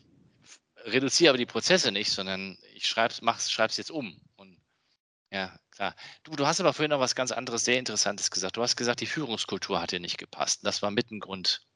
reduziere 0.85 1.31
aber 1.31 1.39
die 1.39 1.47
Prozesse 1.47 1.93
nicht, 1.93 2.11
sondern 2.11 2.59
ich 2.75 2.87
schreibe 2.87 3.15
es 3.15 3.77
jetzt 3.77 3.91
um. 3.91 4.21
Und 4.37 4.61
ja, 5.31 5.59
klar. 5.73 5.95
Du, 6.23 6.33
du 6.33 6.47
hast 6.47 6.61
aber 6.61 6.73
vorhin 6.73 6.91
noch 6.91 7.00
was 7.00 7.14
ganz 7.14 7.33
anderes, 7.33 7.64
sehr 7.64 7.79
Interessantes 7.79 8.31
gesagt. 8.31 8.57
Du 8.57 8.62
hast 8.62 8.76
gesagt, 8.76 9.00
die 9.00 9.07
Führungskultur 9.07 9.81
hat 9.81 9.93
dir 9.93 10.00
nicht 10.00 10.19
gepasst. 10.19 10.64
Das 10.64 10.83
war 10.83 10.91
mit 10.91 11.11
ein 11.11 11.21
Grund, 11.21 11.67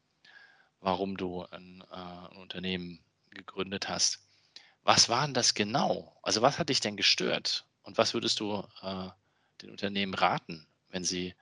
warum 0.80 1.16
du 1.16 1.44
ein, 1.50 1.82
äh, 1.90 1.94
ein 1.94 2.36
Unternehmen 2.36 3.00
gegründet 3.30 3.88
hast. 3.88 4.20
Was 4.84 5.08
war 5.08 5.24
denn 5.24 5.34
das 5.34 5.54
genau? 5.54 6.16
Also 6.22 6.42
was 6.42 6.58
hat 6.58 6.68
dich 6.68 6.80
denn 6.80 6.96
gestört? 6.96 7.66
Und 7.82 7.98
was 7.98 8.14
würdest 8.14 8.38
du 8.38 8.64
äh, 8.82 9.08
den 9.62 9.70
Unternehmen 9.70 10.14
raten? 10.14 10.66
wenn 10.96 11.04
sie 11.04 11.34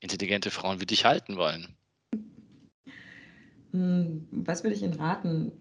intelligente 0.00 0.50
Frauen 0.50 0.80
wie 0.80 0.86
dich 0.86 1.04
halten 1.04 1.36
wollen? 1.36 1.76
Hm, 3.70 4.26
was 4.32 4.64
würde 4.64 4.74
ich 4.74 4.82
Ihnen 4.82 4.94
raten? 4.94 5.52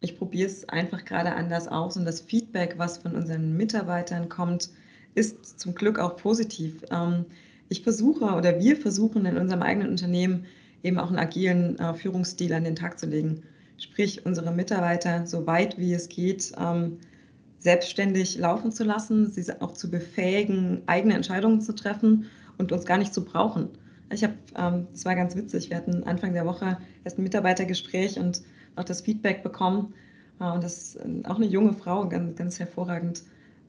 Ich 0.00 0.18
probiere 0.18 0.48
es 0.48 0.68
einfach 0.68 1.04
gerade 1.04 1.34
anders 1.34 1.68
aus 1.68 1.96
und 1.96 2.04
das 2.04 2.20
Feedback, 2.20 2.78
was 2.78 2.98
von 2.98 3.14
unseren 3.14 3.56
Mitarbeitern 3.56 4.28
kommt, 4.28 4.70
ist 5.18 5.58
zum 5.58 5.74
Glück 5.74 5.98
auch 5.98 6.16
positiv. 6.16 6.84
Ähm, 6.90 7.26
ich 7.68 7.82
versuche 7.82 8.24
oder 8.24 8.58
wir 8.60 8.76
versuchen 8.76 9.26
in 9.26 9.36
unserem 9.36 9.62
eigenen 9.62 9.90
Unternehmen 9.90 10.46
eben 10.82 10.98
auch 10.98 11.08
einen 11.08 11.18
agilen 11.18 11.78
äh, 11.78 11.94
Führungsstil 11.94 12.52
an 12.52 12.64
den 12.64 12.76
Tag 12.76 12.98
zu 12.98 13.06
legen. 13.06 13.42
Sprich, 13.78 14.24
unsere 14.24 14.52
Mitarbeiter 14.52 15.26
so 15.26 15.46
weit 15.46 15.78
wie 15.78 15.92
es 15.92 16.08
geht 16.08 16.52
ähm, 16.58 16.98
selbstständig 17.58 18.38
laufen 18.38 18.72
zu 18.72 18.84
lassen, 18.84 19.30
sie 19.30 19.60
auch 19.60 19.72
zu 19.72 19.90
befähigen, 19.90 20.82
eigene 20.86 21.14
Entscheidungen 21.14 21.60
zu 21.60 21.74
treffen 21.74 22.26
und 22.56 22.72
uns 22.72 22.86
gar 22.86 22.98
nicht 22.98 23.12
zu 23.12 23.24
brauchen. 23.24 23.68
Ich 24.10 24.24
habe, 24.24 24.34
ähm, 24.56 24.86
das 24.92 25.04
war 25.04 25.14
ganz 25.14 25.36
witzig, 25.36 25.70
wir 25.70 25.76
hatten 25.76 26.04
Anfang 26.04 26.32
der 26.32 26.46
Woche 26.46 26.78
erst 27.04 27.18
ein 27.18 27.24
Mitarbeitergespräch 27.24 28.18
und 28.18 28.42
auch 28.76 28.84
das 28.84 29.00
Feedback 29.00 29.42
bekommen. 29.42 29.92
Äh, 30.40 30.50
und 30.50 30.64
das 30.64 30.94
ist 30.94 30.96
äh, 30.96 31.22
auch 31.24 31.36
eine 31.36 31.46
junge 31.46 31.74
Frau, 31.74 32.08
ganz, 32.08 32.36
ganz 32.36 32.58
hervorragend, 32.58 33.22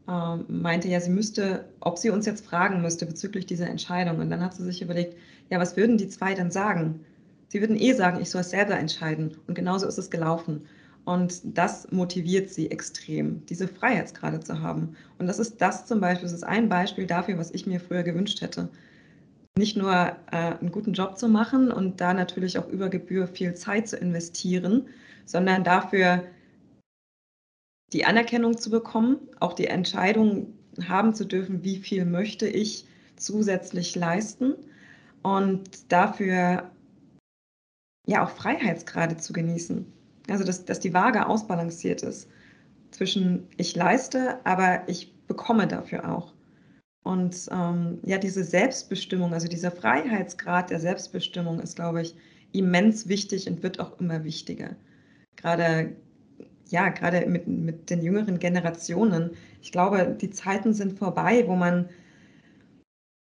äh, 0.09 0.37
meinte 0.47 0.87
ja, 0.87 0.99
sie 0.99 1.11
müsste, 1.11 1.65
ob 1.81 1.99
sie 1.99 2.09
uns 2.09 2.25
jetzt 2.25 2.45
fragen 2.45 2.81
müsste 2.81 3.05
bezüglich 3.05 3.45
dieser 3.45 3.67
Entscheidung. 3.67 4.17
Und 4.19 4.31
dann 4.31 4.41
hat 4.41 4.55
sie 4.55 4.63
sich 4.63 4.81
überlegt, 4.81 5.15
ja, 5.49 5.59
was 5.59 5.77
würden 5.77 5.97
die 5.97 6.09
zwei 6.09 6.33
dann 6.33 6.49
sagen? 6.49 7.05
Sie 7.49 7.61
würden 7.61 7.79
eh 7.79 7.93
sagen, 7.93 8.19
ich 8.21 8.29
soll 8.29 8.41
es 8.41 8.49
selber 8.49 8.75
entscheiden. 8.77 9.37
Und 9.47 9.53
genauso 9.53 9.87
ist 9.87 9.99
es 9.99 10.09
gelaufen. 10.09 10.65
Und 11.05 11.41
das 11.57 11.91
motiviert 11.91 12.49
sie 12.49 12.71
extrem, 12.71 13.45
diese 13.47 13.67
Freiheitsgrade 13.67 14.39
zu 14.39 14.61
haben. 14.61 14.95
Und 15.17 15.27
das 15.27 15.39
ist 15.39 15.61
das 15.61 15.85
zum 15.85 16.01
Beispiel, 16.01 16.23
das 16.23 16.33
ist 16.33 16.43
ein 16.43 16.69
Beispiel 16.69 17.05
dafür, 17.05 17.37
was 17.37 17.51
ich 17.51 17.65
mir 17.65 17.79
früher 17.79 18.03
gewünscht 18.03 18.41
hätte. 18.41 18.69
Nicht 19.57 19.77
nur 19.77 19.93
äh, 20.31 20.35
einen 20.59 20.71
guten 20.71 20.93
Job 20.93 21.17
zu 21.17 21.27
machen 21.27 21.71
und 21.71 22.01
da 22.01 22.13
natürlich 22.13 22.57
auch 22.57 22.67
über 22.67 22.89
Gebühr 22.89 23.27
viel 23.27 23.53
Zeit 23.55 23.87
zu 23.87 23.97
investieren, 23.97 24.87
sondern 25.25 25.63
dafür 25.63 26.23
die 27.93 28.05
Anerkennung 28.05 28.57
zu 28.57 28.69
bekommen, 28.69 29.17
auch 29.39 29.53
die 29.53 29.67
Entscheidung 29.67 30.53
haben 30.87 31.13
zu 31.13 31.25
dürfen, 31.25 31.63
wie 31.63 31.77
viel 31.77 32.05
möchte 32.05 32.47
ich 32.47 32.85
zusätzlich 33.15 33.95
leisten 33.95 34.53
und 35.23 35.91
dafür 35.91 36.71
ja 38.05 38.23
auch 38.23 38.29
Freiheitsgrade 38.29 39.17
zu 39.17 39.33
genießen. 39.33 39.85
Also 40.29 40.43
dass, 40.43 40.65
dass 40.65 40.79
die 40.79 40.93
Waage 40.93 41.27
ausbalanciert 41.27 42.03
ist 42.03 42.29
zwischen 42.91 43.47
ich 43.57 43.75
leiste, 43.75 44.43
aber 44.45 44.87
ich 44.87 45.13
bekomme 45.27 45.67
dafür 45.67 46.11
auch. 46.11 46.33
Und 47.03 47.47
ähm, 47.51 47.99
ja, 48.03 48.17
diese 48.17 48.43
Selbstbestimmung, 48.43 49.33
also 49.33 49.47
dieser 49.47 49.71
Freiheitsgrad 49.71 50.69
der 50.69 50.79
Selbstbestimmung 50.79 51.59
ist, 51.59 51.75
glaube 51.75 52.01
ich, 52.01 52.15
immens 52.51 53.07
wichtig 53.07 53.47
und 53.47 53.63
wird 53.63 53.79
auch 53.79 53.99
immer 53.99 54.23
wichtiger. 54.23 54.75
Gerade 55.35 55.95
ja, 56.71 56.89
gerade 56.89 57.25
mit, 57.27 57.47
mit 57.47 57.89
den 57.89 58.01
jüngeren 58.01 58.39
Generationen. 58.39 59.31
Ich 59.61 59.71
glaube, 59.71 60.15
die 60.19 60.29
Zeiten 60.29 60.73
sind 60.73 60.97
vorbei, 60.97 61.43
wo 61.47 61.55
man 61.55 61.89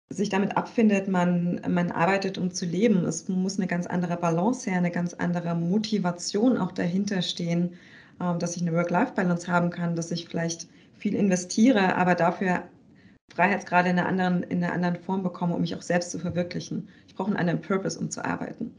sich 0.10 0.30
damit 0.30 0.58
abfindet, 0.58 1.08
man, 1.08 1.62
man 1.68 1.92
arbeitet, 1.92 2.38
um 2.38 2.52
zu 2.52 2.66
leben. 2.66 3.06
Es 3.06 3.28
muss 3.28 3.58
eine 3.58 3.68
ganz 3.68 3.88
andere 3.88 4.18
Balance 4.18 4.70
her, 4.70 4.78
eine 4.78 4.92
ganz 4.92 5.14
andere 5.14 5.56
Motivation 5.56 6.58
auch 6.58 6.72
dahinter 6.72 7.22
stehen, 7.22 7.74
ähm, 8.22 8.40
dass 8.40 8.56
ich 8.56 8.62
eine 8.62 8.74
Work-Life-Balance 8.74 9.52
haben 9.52 9.70
kann, 9.70 9.96
dass 9.96 10.12
ich 10.12 10.28
vielleicht 10.28 10.68
viel 10.98 11.16
investiere, 11.16 11.96
aber 11.96 12.16
dafür 12.16 12.64
Freiheitsgrade 13.34 13.90
in 13.90 13.98
einer, 13.98 14.08
anderen, 14.08 14.44
in 14.44 14.64
einer 14.64 14.74
anderen 14.74 14.96
Form 14.96 15.24
bekomme, 15.24 15.56
um 15.56 15.62
mich 15.62 15.76
auch 15.76 15.82
selbst 15.82 16.12
zu 16.12 16.20
verwirklichen. 16.20 16.88
Ich 17.08 17.16
brauche 17.16 17.28
einen 17.28 17.38
anderen 17.38 17.62
Purpose, 17.62 18.00
um 18.00 18.12
zu 18.12 18.24
arbeiten. 18.24 18.72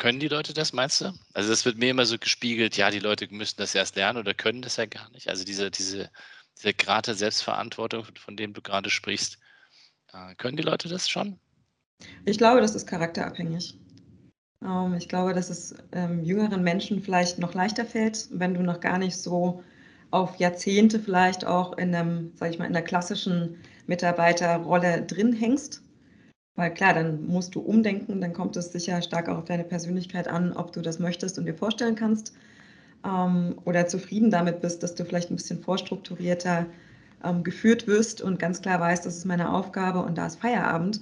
Können 0.00 0.18
die 0.18 0.28
Leute 0.28 0.54
das, 0.54 0.72
meinst 0.72 1.02
du? 1.02 1.12
Also 1.34 1.50
das 1.50 1.66
wird 1.66 1.76
mir 1.76 1.90
immer 1.90 2.06
so 2.06 2.16
gespiegelt, 2.18 2.74
ja, 2.78 2.90
die 2.90 3.00
Leute 3.00 3.28
müssen 3.30 3.58
das 3.58 3.74
erst 3.74 3.96
lernen 3.96 4.18
oder 4.18 4.32
können 4.32 4.62
das 4.62 4.76
ja 4.76 4.86
gar 4.86 5.10
nicht. 5.10 5.28
Also 5.28 5.44
diese, 5.44 5.70
diese, 5.70 6.10
diese 6.56 6.72
Grad 6.72 7.06
der 7.06 7.14
Selbstverantwortung, 7.14 8.06
von 8.18 8.34
dem 8.34 8.54
du 8.54 8.62
gerade 8.62 8.88
sprichst, 8.88 9.38
äh, 10.14 10.34
können 10.36 10.56
die 10.56 10.62
Leute 10.62 10.88
das 10.88 11.06
schon? 11.10 11.38
Ich 12.24 12.38
glaube, 12.38 12.62
das 12.62 12.74
ist 12.74 12.86
charakterabhängig. 12.86 13.78
Ähm, 14.64 14.94
ich 14.94 15.06
glaube, 15.06 15.34
dass 15.34 15.50
es 15.50 15.74
ähm, 15.92 16.24
jüngeren 16.24 16.62
Menschen 16.62 17.02
vielleicht 17.02 17.38
noch 17.38 17.52
leichter 17.52 17.84
fällt, 17.84 18.26
wenn 18.30 18.54
du 18.54 18.62
noch 18.62 18.80
gar 18.80 18.96
nicht 18.96 19.18
so 19.18 19.62
auf 20.10 20.36
Jahrzehnte 20.36 20.98
vielleicht 20.98 21.44
auch 21.44 21.76
in 21.76 21.94
einem, 21.94 22.32
sag 22.36 22.48
ich 22.50 22.58
mal, 22.58 22.64
in 22.64 22.72
der 22.72 22.84
klassischen 22.84 23.58
Mitarbeiterrolle 23.86 25.02
drin 25.02 25.34
hängst. 25.34 25.82
Weil 26.60 26.74
klar, 26.74 26.92
dann 26.92 27.26
musst 27.26 27.54
du 27.54 27.60
umdenken, 27.60 28.20
dann 28.20 28.34
kommt 28.34 28.54
es 28.54 28.70
sicher 28.70 29.00
stark 29.00 29.30
auch 29.30 29.38
auf 29.38 29.46
deine 29.46 29.64
Persönlichkeit 29.64 30.28
an, 30.28 30.52
ob 30.52 30.72
du 30.72 30.82
das 30.82 30.98
möchtest 30.98 31.38
und 31.38 31.46
dir 31.46 31.54
vorstellen 31.54 31.94
kannst 31.94 32.34
ähm, 33.02 33.58
oder 33.64 33.86
zufrieden 33.86 34.30
damit 34.30 34.60
bist, 34.60 34.82
dass 34.82 34.94
du 34.94 35.06
vielleicht 35.06 35.30
ein 35.30 35.36
bisschen 35.36 35.62
vorstrukturierter 35.62 36.66
ähm, 37.24 37.44
geführt 37.44 37.86
wirst 37.86 38.20
und 38.20 38.38
ganz 38.38 38.60
klar 38.60 38.78
weißt, 38.78 39.06
das 39.06 39.16
ist 39.16 39.24
meine 39.24 39.54
Aufgabe 39.54 40.00
und 40.00 40.18
da 40.18 40.26
ist 40.26 40.38
Feierabend. 40.38 41.00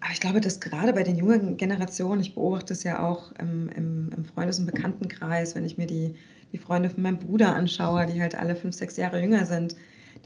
Aber 0.00 0.12
ich 0.12 0.20
glaube, 0.20 0.40
dass 0.40 0.58
gerade 0.58 0.92
bei 0.92 1.04
den 1.04 1.14
jungen 1.14 1.56
Generationen, 1.56 2.20
ich 2.20 2.34
beobachte 2.34 2.72
es 2.72 2.82
ja 2.82 3.06
auch 3.06 3.30
im, 3.38 3.68
im, 3.68 4.10
im 4.16 4.24
Freundes- 4.24 4.58
und 4.58 4.66
Bekanntenkreis, 4.66 5.54
wenn 5.54 5.64
ich 5.64 5.78
mir 5.78 5.86
die, 5.86 6.16
die 6.52 6.58
Freunde 6.58 6.90
von 6.90 7.04
meinem 7.04 7.20
Bruder 7.20 7.54
anschaue, 7.54 8.06
die 8.06 8.20
halt 8.20 8.34
alle 8.34 8.56
fünf, 8.56 8.74
sechs 8.74 8.96
Jahre 8.96 9.20
jünger 9.20 9.46
sind, 9.46 9.76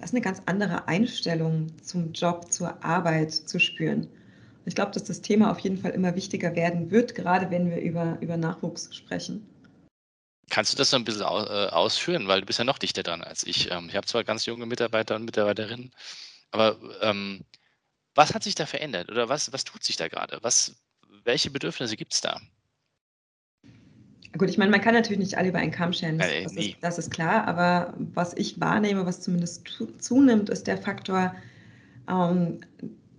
da 0.01 0.05
ist 0.05 0.15
eine 0.15 0.23
ganz 0.23 0.41
andere 0.47 0.89
Einstellung 0.89 1.67
zum 1.83 2.13
Job, 2.13 2.51
zur 2.51 2.83
Arbeit 2.83 3.35
zu 3.35 3.61
spüren. 3.61 4.09
Ich 4.65 4.75
glaube, 4.75 4.93
dass 4.93 5.05
das 5.05 5.21
Thema 5.21 5.51
auf 5.51 5.59
jeden 5.59 5.77
Fall 5.77 5.91
immer 5.91 6.17
wichtiger 6.17 6.57
werden 6.57 6.91
wird, 6.91 7.15
gerade 7.15 7.51
wenn 7.51 7.69
wir 7.71 7.79
über, 7.81 8.17
über 8.23 8.39
Nachwuchs 8.39 8.95
sprechen. 8.97 9.47
Kannst 10.49 10.73
du 10.73 10.79
das 10.79 10.89
so 10.89 10.97
ein 10.97 11.05
bisschen 11.05 11.23
äh, 11.23 11.27
ausführen, 11.27 12.29
weil 12.29 12.41
du 12.41 12.47
bist 12.47 12.59
ja 12.59 12.65
noch 12.65 12.79
dichter 12.79 13.03
dran 13.03 13.23
als 13.23 13.47
ich. 13.47 13.71
Ähm, 13.71 13.89
ich 13.91 13.97
habe 13.97 14.07
zwar 14.07 14.25
ganz 14.25 14.47
junge 14.47 14.65
Mitarbeiter 14.65 15.17
und 15.17 15.27
Mitarbeiterinnen, 15.27 15.93
aber 16.51 16.79
ähm, 17.03 17.45
was 18.15 18.33
hat 18.33 18.43
sich 18.43 18.55
da 18.55 18.65
verändert 18.65 19.11
oder 19.11 19.29
was, 19.29 19.53
was 19.53 19.65
tut 19.65 19.85
sich 19.85 19.97
da 19.97 20.09
gerade? 20.09 20.41
Welche 21.25 21.51
Bedürfnisse 21.51 21.99
gibt 21.99 22.15
es 22.15 22.23
da? 22.23 22.41
Gut, 24.39 24.49
ich 24.49 24.59
meine, 24.59 24.71
man 24.71 24.81
kann 24.81 24.95
natürlich 24.95 25.19
nicht 25.19 25.39
alle 25.39 25.49
über 25.49 25.59
einen 25.59 25.73
Kamm 25.73 25.93
scheren, 25.93 26.19
das, 26.19 26.29
äh, 26.29 26.43
das, 26.45 26.53
ist, 26.57 26.77
das, 26.81 26.99
ist, 26.99 27.11
klar, 27.11 27.49
aber 27.49 27.95
was 28.15 28.33
ich 28.35 28.61
wahrnehme, 28.61 29.05
was 29.05 29.21
zumindest 29.21 29.65
zunimmt, 29.99 30.49
ist 30.51 30.69
der 30.69 30.79
Faktor, 30.79 31.35
ähm, 32.09 32.61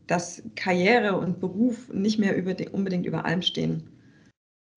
dass 0.07 0.41
Karriere 0.55 1.17
und 1.17 1.39
Beruf 1.39 1.91
nicht 1.93 2.17
mehr 2.17 2.35
über 2.37 2.53
die, 2.53 2.69
unbedingt 2.69 3.05
über 3.05 3.25
allem 3.25 3.41
stehen. 3.41 3.83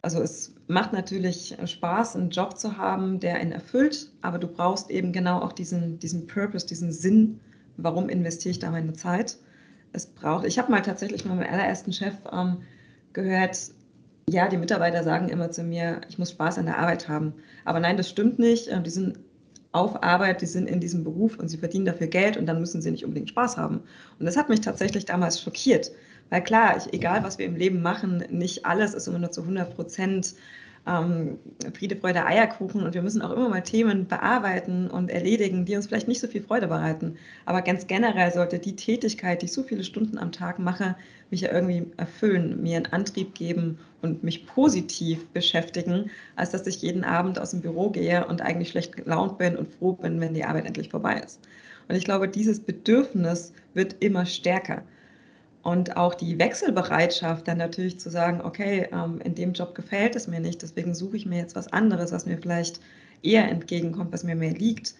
Also 0.02 0.20
es 0.20 0.54
macht 0.66 0.92
natürlich 0.92 1.56
Spaß, 1.64 2.16
einen 2.16 2.30
Job 2.30 2.58
zu 2.58 2.76
haben, 2.76 3.20
der 3.20 3.36
einen 3.36 3.52
erfüllt, 3.52 4.10
aber 4.20 4.38
du 4.38 4.48
brauchst 4.48 4.90
eben 4.90 5.12
genau 5.12 5.40
auch 5.40 5.52
diesen, 5.52 5.98
diesen 5.98 6.26
Purpose, 6.26 6.66
diesen 6.66 6.92
Sinn, 6.92 7.40
warum 7.76 8.08
investiere 8.08 8.50
ich 8.50 8.58
da 8.58 8.70
meine 8.70 8.92
Zeit. 8.92 9.38
Es 9.92 10.06
braucht, 10.06 10.44
ich 10.44 10.58
habe 10.58 10.70
mal 10.70 10.82
tatsächlich 10.82 11.24
mal 11.24 11.36
meinem 11.36 11.52
allerersten 11.52 11.92
Chef 11.92 12.14
ähm, 12.32 12.58
gehört, 13.12 13.56
ja, 14.28 14.48
die 14.48 14.56
Mitarbeiter 14.56 15.02
sagen 15.02 15.28
immer 15.28 15.50
zu 15.50 15.62
mir, 15.62 16.00
ich 16.08 16.18
muss 16.18 16.30
Spaß 16.30 16.58
an 16.58 16.66
der 16.66 16.78
Arbeit 16.78 17.08
haben. 17.08 17.34
Aber 17.64 17.80
nein, 17.80 17.96
das 17.96 18.08
stimmt 18.08 18.38
nicht. 18.38 18.68
Ähm, 18.68 18.82
die 18.82 18.90
sind 18.90 19.18
auf 19.72 20.02
Arbeit, 20.02 20.40
die 20.40 20.46
sind 20.46 20.68
in 20.68 20.80
diesem 20.80 21.02
Beruf 21.02 21.36
und 21.38 21.48
sie 21.48 21.58
verdienen 21.58 21.84
dafür 21.84 22.06
Geld 22.06 22.36
und 22.36 22.46
dann 22.46 22.60
müssen 22.60 22.80
sie 22.80 22.92
nicht 22.92 23.04
unbedingt 23.04 23.28
Spaß 23.30 23.56
haben. 23.56 23.82
Und 24.18 24.26
das 24.26 24.36
hat 24.36 24.48
mich 24.48 24.60
tatsächlich 24.60 25.04
damals 25.04 25.42
schockiert. 25.42 25.90
Weil 26.30 26.42
klar, 26.42 26.76
ich, 26.76 26.92
egal 26.92 27.22
was 27.24 27.38
wir 27.38 27.46
im 27.46 27.56
Leben 27.56 27.82
machen, 27.82 28.24
nicht 28.30 28.64
alles 28.64 28.94
ist 28.94 29.08
immer 29.08 29.18
nur 29.18 29.32
zu 29.32 29.42
100 29.42 29.74
Prozent 29.74 30.34
ähm, 30.86 31.38
Friede, 31.76 31.96
Freude, 31.96 32.26
Eierkuchen 32.26 32.82
und 32.82 32.94
wir 32.94 33.02
müssen 33.02 33.22
auch 33.22 33.30
immer 33.30 33.48
mal 33.48 33.62
Themen 33.62 34.06
bearbeiten 34.06 34.90
und 34.90 35.10
erledigen, 35.10 35.64
die 35.64 35.76
uns 35.76 35.86
vielleicht 35.86 36.08
nicht 36.08 36.20
so 36.20 36.26
viel 36.26 36.42
Freude 36.42 36.68
bereiten. 36.68 37.16
Aber 37.46 37.62
ganz 37.62 37.86
generell 37.86 38.32
sollte 38.32 38.58
die 38.58 38.76
Tätigkeit, 38.76 39.40
die 39.40 39.46
ich 39.46 39.52
so 39.52 39.62
viele 39.62 39.84
Stunden 39.84 40.18
am 40.18 40.32
Tag 40.32 40.58
mache, 40.58 40.96
mich 41.30 41.40
ja 41.40 41.52
irgendwie 41.52 41.86
erfüllen, 41.96 42.62
mir 42.62 42.76
einen 42.76 42.86
Antrieb 42.86 43.34
geben 43.34 43.78
und 44.02 44.22
mich 44.22 44.46
positiv 44.46 45.26
beschäftigen, 45.28 46.10
als 46.36 46.50
dass 46.50 46.66
ich 46.66 46.82
jeden 46.82 47.04
Abend 47.04 47.38
aus 47.38 47.52
dem 47.52 47.62
Büro 47.62 47.90
gehe 47.90 48.26
und 48.26 48.42
eigentlich 48.42 48.68
schlecht 48.70 48.94
gelaunt 48.96 49.38
bin 49.38 49.56
und 49.56 49.72
froh 49.74 49.92
bin, 49.94 50.20
wenn 50.20 50.34
die 50.34 50.44
Arbeit 50.44 50.66
endlich 50.66 50.90
vorbei 50.90 51.20
ist. 51.24 51.40
Und 51.88 51.96
ich 51.96 52.04
glaube, 52.04 52.28
dieses 52.28 52.60
Bedürfnis 52.60 53.52
wird 53.72 53.96
immer 54.00 54.26
stärker. 54.26 54.82
Und 55.64 55.96
auch 55.96 56.14
die 56.14 56.38
Wechselbereitschaft, 56.38 57.48
dann 57.48 57.56
natürlich 57.56 57.98
zu 57.98 58.10
sagen, 58.10 58.42
okay, 58.42 58.86
ähm, 58.92 59.18
in 59.24 59.34
dem 59.34 59.54
Job 59.54 59.74
gefällt 59.74 60.14
es 60.14 60.28
mir 60.28 60.38
nicht, 60.38 60.60
deswegen 60.60 60.94
suche 60.94 61.16
ich 61.16 61.24
mir 61.24 61.38
jetzt 61.38 61.56
was 61.56 61.72
anderes, 61.72 62.12
was 62.12 62.26
mir 62.26 62.36
vielleicht 62.36 62.80
eher 63.22 63.48
entgegenkommt, 63.48 64.12
was 64.12 64.24
mir 64.24 64.36
mehr 64.36 64.52
liegt. 64.52 64.94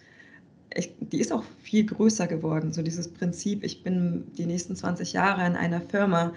Ich, 0.73 0.91
die 0.99 1.19
ist 1.19 1.31
auch 1.31 1.43
viel 1.61 1.85
größer 1.85 2.25
geworden. 2.25 2.73
So 2.73 2.81
dieses 2.81 3.07
Prinzip, 3.07 3.63
ich 3.63 3.83
bin 3.83 4.25
die 4.39 4.47
nächsten 4.47 4.75
20 4.75 5.13
Jahre 5.13 5.45
in 5.45 5.55
einer 5.55 5.81
Firma, 5.81 6.33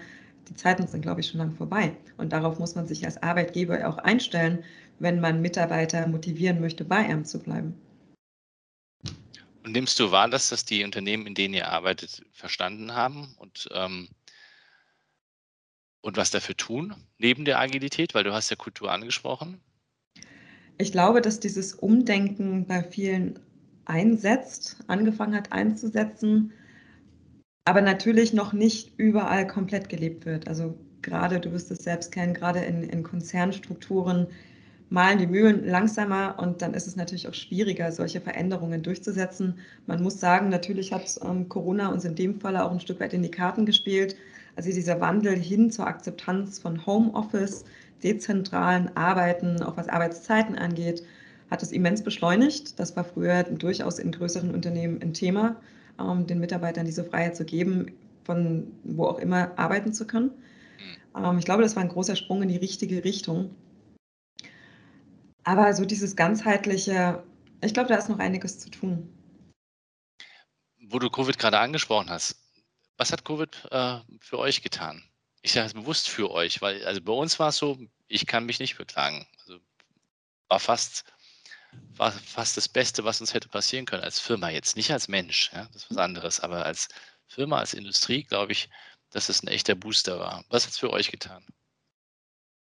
die 0.47 0.53
Zeiten 0.53 0.85
sind, 0.85 1.01
glaube 1.01 1.21
ich, 1.21 1.27
schon 1.27 1.39
lang 1.39 1.55
vorbei. 1.55 1.91
Und 2.17 2.31
darauf 2.31 2.59
muss 2.59 2.75
man 2.75 2.87
sich 2.87 3.05
als 3.05 3.21
Arbeitgeber 3.23 3.89
auch 3.89 3.97
einstellen, 3.97 4.63
wenn 4.99 5.19
man 5.19 5.41
Mitarbeiter 5.41 6.07
motivieren 6.07 6.61
möchte, 6.61 6.85
bei 6.85 6.97
einem 6.97 7.25
zu 7.25 7.39
bleiben. 7.39 7.73
Und 9.63 9.73
nimmst 9.73 9.99
du 9.99 10.11
wahr, 10.11 10.29
dass 10.29 10.49
das 10.49 10.65
die 10.65 10.83
Unternehmen, 10.83 11.27
in 11.27 11.35
denen 11.35 11.53
ihr 11.53 11.67
arbeitet, 11.67 12.23
verstanden 12.31 12.95
haben 12.95 13.35
und 13.37 13.67
ähm, 13.73 14.07
und 16.01 16.17
was 16.17 16.31
dafür 16.31 16.55
tun, 16.55 16.95
neben 17.17 17.45
der 17.45 17.59
Agilität, 17.59 18.13
weil 18.13 18.23
du 18.23 18.33
hast 18.33 18.49
ja 18.49 18.55
Kultur 18.55 18.91
angesprochen? 18.91 19.59
Ich 20.77 20.91
glaube, 20.91 21.21
dass 21.21 21.39
dieses 21.39 21.73
Umdenken 21.73 22.65
bei 22.65 22.83
vielen 22.83 23.39
einsetzt, 23.85 24.77
angefangen 24.87 25.35
hat 25.35 25.51
einzusetzen, 25.51 26.53
aber 27.65 27.81
natürlich 27.81 28.33
noch 28.33 28.53
nicht 28.53 28.93
überall 28.97 29.45
komplett 29.45 29.89
gelebt 29.89 30.25
wird. 30.25 30.47
Also 30.47 30.77
gerade, 31.01 31.39
du 31.39 31.51
wirst 31.51 31.71
es 31.71 31.79
selbst 31.79 32.11
kennen, 32.11 32.33
gerade 32.33 32.59
in, 32.59 32.83
in 32.83 33.03
Konzernstrukturen 33.03 34.27
malen 34.89 35.19
die 35.19 35.27
Mühlen 35.27 35.67
langsamer 35.67 36.35
und 36.39 36.61
dann 36.61 36.73
ist 36.73 36.87
es 36.87 36.95
natürlich 36.95 37.27
auch 37.27 37.33
schwieriger, 37.33 37.91
solche 37.91 38.21
Veränderungen 38.21 38.81
durchzusetzen. 38.81 39.59
Man 39.85 40.01
muss 40.01 40.19
sagen, 40.19 40.49
natürlich 40.49 40.91
hat 40.91 41.19
ähm, 41.23 41.47
Corona 41.47 41.89
uns 41.89 42.05
in 42.05 42.15
dem 42.15 42.39
Fall 42.39 42.57
auch 42.57 42.71
ein 42.71 42.79
Stück 42.79 42.99
weit 42.99 43.13
in 43.13 43.21
die 43.21 43.31
Karten 43.31 43.65
gespielt. 43.65 44.15
Also 44.59 44.73
dieser 44.73 44.99
Wandel 44.99 45.37
hin 45.37 45.71
zur 45.71 45.87
Akzeptanz 45.87 46.59
von 46.59 46.85
Homeoffice, 46.85 47.63
dezentralen 48.03 48.93
Arbeiten, 48.97 49.63
auch 49.63 49.77
was 49.77 49.87
Arbeitszeiten 49.87 50.57
angeht, 50.57 51.01
hat 51.49 51.63
es 51.63 51.71
immens 51.71 52.03
beschleunigt. 52.03 52.77
Das 52.77 52.93
war 52.97 53.05
früher 53.05 53.43
durchaus 53.43 53.99
in 53.99 54.11
größeren 54.11 54.53
Unternehmen 54.53 55.01
ein 55.01 55.13
Thema, 55.13 55.55
ähm, 55.97 56.27
den 56.27 56.41
Mitarbeitern 56.41 56.85
diese 56.85 57.05
Freiheit 57.05 57.37
zu 57.37 57.45
geben, 57.45 57.93
von 58.25 58.69
wo 58.83 59.05
auch 59.05 59.19
immer 59.19 59.57
arbeiten 59.57 59.93
zu 59.93 60.05
können. 60.05 60.31
Ähm, 61.15 61.37
ich 61.39 61.45
glaube, 61.45 61.63
das 61.63 61.77
war 61.77 61.83
ein 61.83 61.87
großer 61.87 62.17
Sprung 62.17 62.41
in 62.41 62.49
die 62.49 62.57
richtige 62.57 63.05
Richtung. 63.05 63.55
Aber 65.45 65.73
so 65.73 65.85
dieses 65.85 66.17
ganzheitliche, 66.17 67.23
ich 67.63 67.73
glaube, 67.73 67.87
da 67.87 67.95
ist 67.95 68.09
noch 68.09 68.19
einiges 68.19 68.59
zu 68.59 68.69
tun. 68.69 69.07
Wo 70.89 70.99
du 70.99 71.09
Covid 71.09 71.39
gerade 71.39 71.59
angesprochen 71.59 72.09
hast, 72.09 72.35
was 72.99 73.13
hat 73.13 73.23
Covid 73.23 73.67
äh, 73.71 73.99
für 74.19 74.37
euch 74.37 74.61
getan? 74.61 75.01
Ich 75.41 75.53
sage 75.53 75.67
es 75.67 75.73
bewusst 75.73 76.09
für 76.09 76.29
euch, 76.31 76.61
weil 76.61 76.85
also 76.85 77.01
bei 77.01 77.13
uns 77.13 77.39
war 77.39 77.49
es 77.49 77.57
so, 77.57 77.79
ich 78.07 78.27
kann 78.27 78.45
mich 78.45 78.59
nicht 78.59 78.77
beklagen. 78.77 79.25
Also 79.39 79.59
war 80.49 80.59
fast, 80.59 81.05
war 81.95 82.11
fast 82.11 82.57
das 82.57 82.67
Beste, 82.67 83.05
was 83.05 83.21
uns 83.21 83.33
hätte 83.33 83.47
passieren 83.47 83.85
können 83.85 84.03
als 84.03 84.19
Firma 84.19 84.49
jetzt, 84.49 84.75
nicht 84.75 84.91
als 84.91 85.07
Mensch, 85.07 85.49
ja, 85.53 85.69
das 85.71 85.83
ist 85.83 85.91
was 85.91 85.97
anderes, 85.97 86.41
aber 86.41 86.65
als 86.65 86.89
Firma, 87.25 87.59
als 87.59 87.73
Industrie 87.73 88.23
glaube 88.23 88.51
ich, 88.51 88.69
dass 89.11 89.29
es 89.29 89.43
ein 89.43 89.47
echter 89.47 89.75
Booster 89.75 90.19
war. 90.19 90.43
Was 90.49 90.65
hat 90.65 90.71
es 90.71 90.77
für 90.77 90.91
euch 90.91 91.09
getan? 91.09 91.45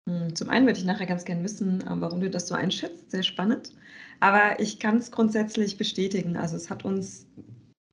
Hm, 0.07 0.35
zum 0.35 0.49
einen 0.49 0.67
würde 0.67 0.79
ich 0.79 0.85
nachher 0.85 1.07
ganz 1.07 1.25
gerne 1.25 1.43
wissen, 1.43 1.81
äh, 1.81 2.01
warum 2.01 2.21
du 2.21 2.29
das 2.29 2.47
so 2.47 2.53
einschätzt. 2.53 3.09
Sehr 3.09 3.23
spannend. 3.23 3.71
Aber 4.19 4.59
ich 4.59 4.79
kann 4.79 4.97
es 4.97 5.11
grundsätzlich 5.11 5.77
bestätigen. 5.77 6.37
Also 6.37 6.55
es 6.55 6.69
hat 6.69 6.85
uns 6.85 7.25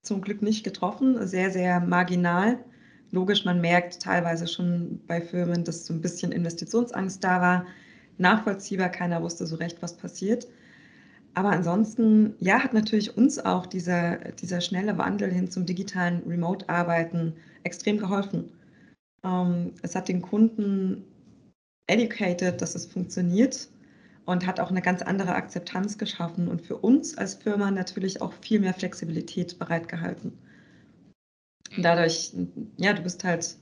zum 0.07 0.21
Glück 0.21 0.41
nicht 0.41 0.63
getroffen, 0.63 1.27
sehr, 1.27 1.51
sehr 1.51 1.79
marginal. 1.79 2.57
Logisch, 3.11 3.45
man 3.45 3.61
merkt 3.61 4.01
teilweise 4.01 4.47
schon 4.47 4.99
bei 5.07 5.21
Firmen, 5.21 5.63
dass 5.63 5.85
so 5.85 5.93
ein 5.93 6.01
bisschen 6.01 6.31
Investitionsangst 6.31 7.23
da 7.23 7.41
war. 7.41 7.65
Nachvollziehbar, 8.17 8.89
keiner 8.89 9.21
wusste 9.21 9.45
so 9.45 9.55
recht, 9.57 9.81
was 9.81 9.95
passiert. 9.95 10.47
Aber 11.33 11.51
ansonsten, 11.51 12.33
ja, 12.39 12.63
hat 12.63 12.73
natürlich 12.73 13.15
uns 13.15 13.37
auch 13.37 13.67
dieser, 13.67 14.17
dieser 14.31 14.59
schnelle 14.59 14.97
Wandel 14.97 15.31
hin 15.31 15.51
zum 15.51 15.65
digitalen 15.65 16.23
Remote-Arbeiten 16.27 17.33
extrem 17.63 17.99
geholfen. 17.99 18.51
Ähm, 19.23 19.73
es 19.83 19.95
hat 19.95 20.07
den 20.07 20.21
Kunden 20.21 21.03
educated, 21.87 22.61
dass 22.61 22.75
es 22.75 22.87
funktioniert 22.87 23.69
und 24.27 24.45
hat 24.45 24.59
auch 24.59 24.69
eine 24.69 24.81
ganz 24.81 25.01
andere 25.01 25.33
Akzeptanz 25.35 25.97
geschaffen 25.97 26.49
und 26.49 26.61
für 26.61 26.75
uns 26.75 27.17
als 27.17 27.35
Firma 27.35 27.71
natürlich 27.71 28.21
auch 28.21 28.33
viel 28.41 28.59
mehr 28.59 28.73
Flexibilität 28.73 29.57
bereitgehalten. 29.57 30.37
Dadurch, 31.77 32.33
ja, 32.75 32.91
du 32.91 33.01
bist 33.03 33.23
halt, 33.23 33.55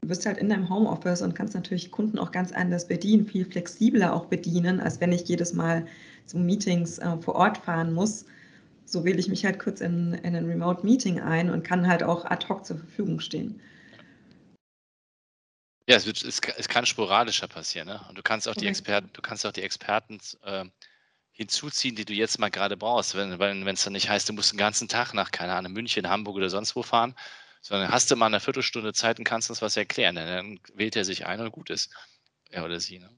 du 0.00 0.08
bist 0.08 0.24
halt 0.24 0.38
in 0.38 0.48
deinem 0.48 0.70
Homeoffice 0.70 1.20
und 1.20 1.34
kannst 1.34 1.54
natürlich 1.54 1.90
Kunden 1.90 2.18
auch 2.18 2.32
ganz 2.32 2.50
anders 2.50 2.88
bedienen, 2.88 3.26
viel 3.26 3.44
flexibler 3.44 4.14
auch 4.14 4.24
bedienen, 4.24 4.80
als 4.80 5.02
wenn 5.02 5.12
ich 5.12 5.28
jedes 5.28 5.52
Mal 5.52 5.84
zu 6.24 6.38
Meetings 6.38 6.98
äh, 6.98 7.18
vor 7.18 7.34
Ort 7.34 7.58
fahren 7.58 7.92
muss. 7.92 8.24
So 8.86 9.04
wähle 9.04 9.18
ich 9.18 9.28
mich 9.28 9.44
halt 9.44 9.58
kurz 9.58 9.82
in, 9.82 10.14
in 10.14 10.34
ein 10.34 10.46
Remote-Meeting 10.46 11.20
ein 11.20 11.50
und 11.50 11.62
kann 11.62 11.86
halt 11.86 12.02
auch 12.02 12.24
ad 12.24 12.48
hoc 12.48 12.64
zur 12.64 12.78
Verfügung 12.78 13.20
stehen. 13.20 13.60
Ja, 15.88 15.96
es, 15.96 16.06
wird, 16.06 16.22
es, 16.22 16.40
es 16.56 16.68
kann 16.68 16.86
sporadischer 16.86 17.48
passieren. 17.48 17.88
Ne? 17.88 18.04
Und 18.08 18.16
du 18.16 18.22
kannst 18.22 18.48
auch 18.48 18.54
die 18.54 18.66
Experten, 18.66 19.10
du 19.12 19.22
kannst 19.22 19.44
auch 19.44 19.52
die 19.52 19.62
Experten 19.62 20.20
äh, 20.44 20.64
hinzuziehen, 21.32 21.96
die 21.96 22.04
du 22.04 22.12
jetzt 22.12 22.38
mal 22.38 22.50
gerade 22.50 22.76
brauchst. 22.76 23.14
Wenn 23.14 23.66
es 23.66 23.84
dann 23.84 23.92
nicht 23.92 24.08
heißt, 24.08 24.28
du 24.28 24.32
musst 24.32 24.52
den 24.52 24.58
ganzen 24.58 24.88
Tag 24.88 25.14
nach, 25.14 25.30
keine 25.30 25.54
Ahnung, 25.54 25.72
München, 25.72 26.08
Hamburg 26.08 26.36
oder 26.36 26.50
sonst 26.50 26.76
wo 26.76 26.82
fahren, 26.82 27.14
sondern 27.62 27.90
hast 27.90 28.10
du 28.10 28.16
mal 28.16 28.26
eine 28.26 28.40
Viertelstunde 28.40 28.92
Zeit 28.92 29.18
und 29.18 29.24
kannst 29.24 29.50
uns 29.50 29.62
was 29.62 29.76
erklären. 29.76 30.16
Dann 30.16 30.60
wählt 30.74 30.96
er 30.96 31.04
sich 31.04 31.26
ein 31.26 31.40
und 31.40 31.50
gut 31.50 31.70
ist. 31.70 31.90
Er 32.50 32.64
oder 32.64 32.78
sie. 32.78 32.98
Ne? 32.98 33.10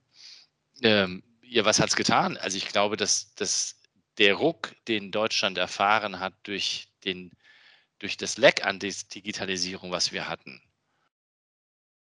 Ähm, 0.82 1.22
ja, 1.42 1.64
was 1.64 1.80
hat 1.80 1.90
es 1.90 1.96
getan? 1.96 2.36
Also 2.36 2.56
ich 2.56 2.68
glaube, 2.68 2.96
dass, 2.96 3.34
dass 3.34 3.80
der 4.18 4.34
Ruck, 4.34 4.74
den 4.88 5.10
Deutschland 5.10 5.58
erfahren 5.58 6.20
hat 6.20 6.34
durch, 6.44 6.88
den, 7.04 7.32
durch 7.98 8.16
das 8.16 8.36
Leck 8.36 8.64
an 8.64 8.78
Digitalisierung, 8.78 9.90
was 9.90 10.12
wir 10.12 10.28
hatten, 10.28 10.62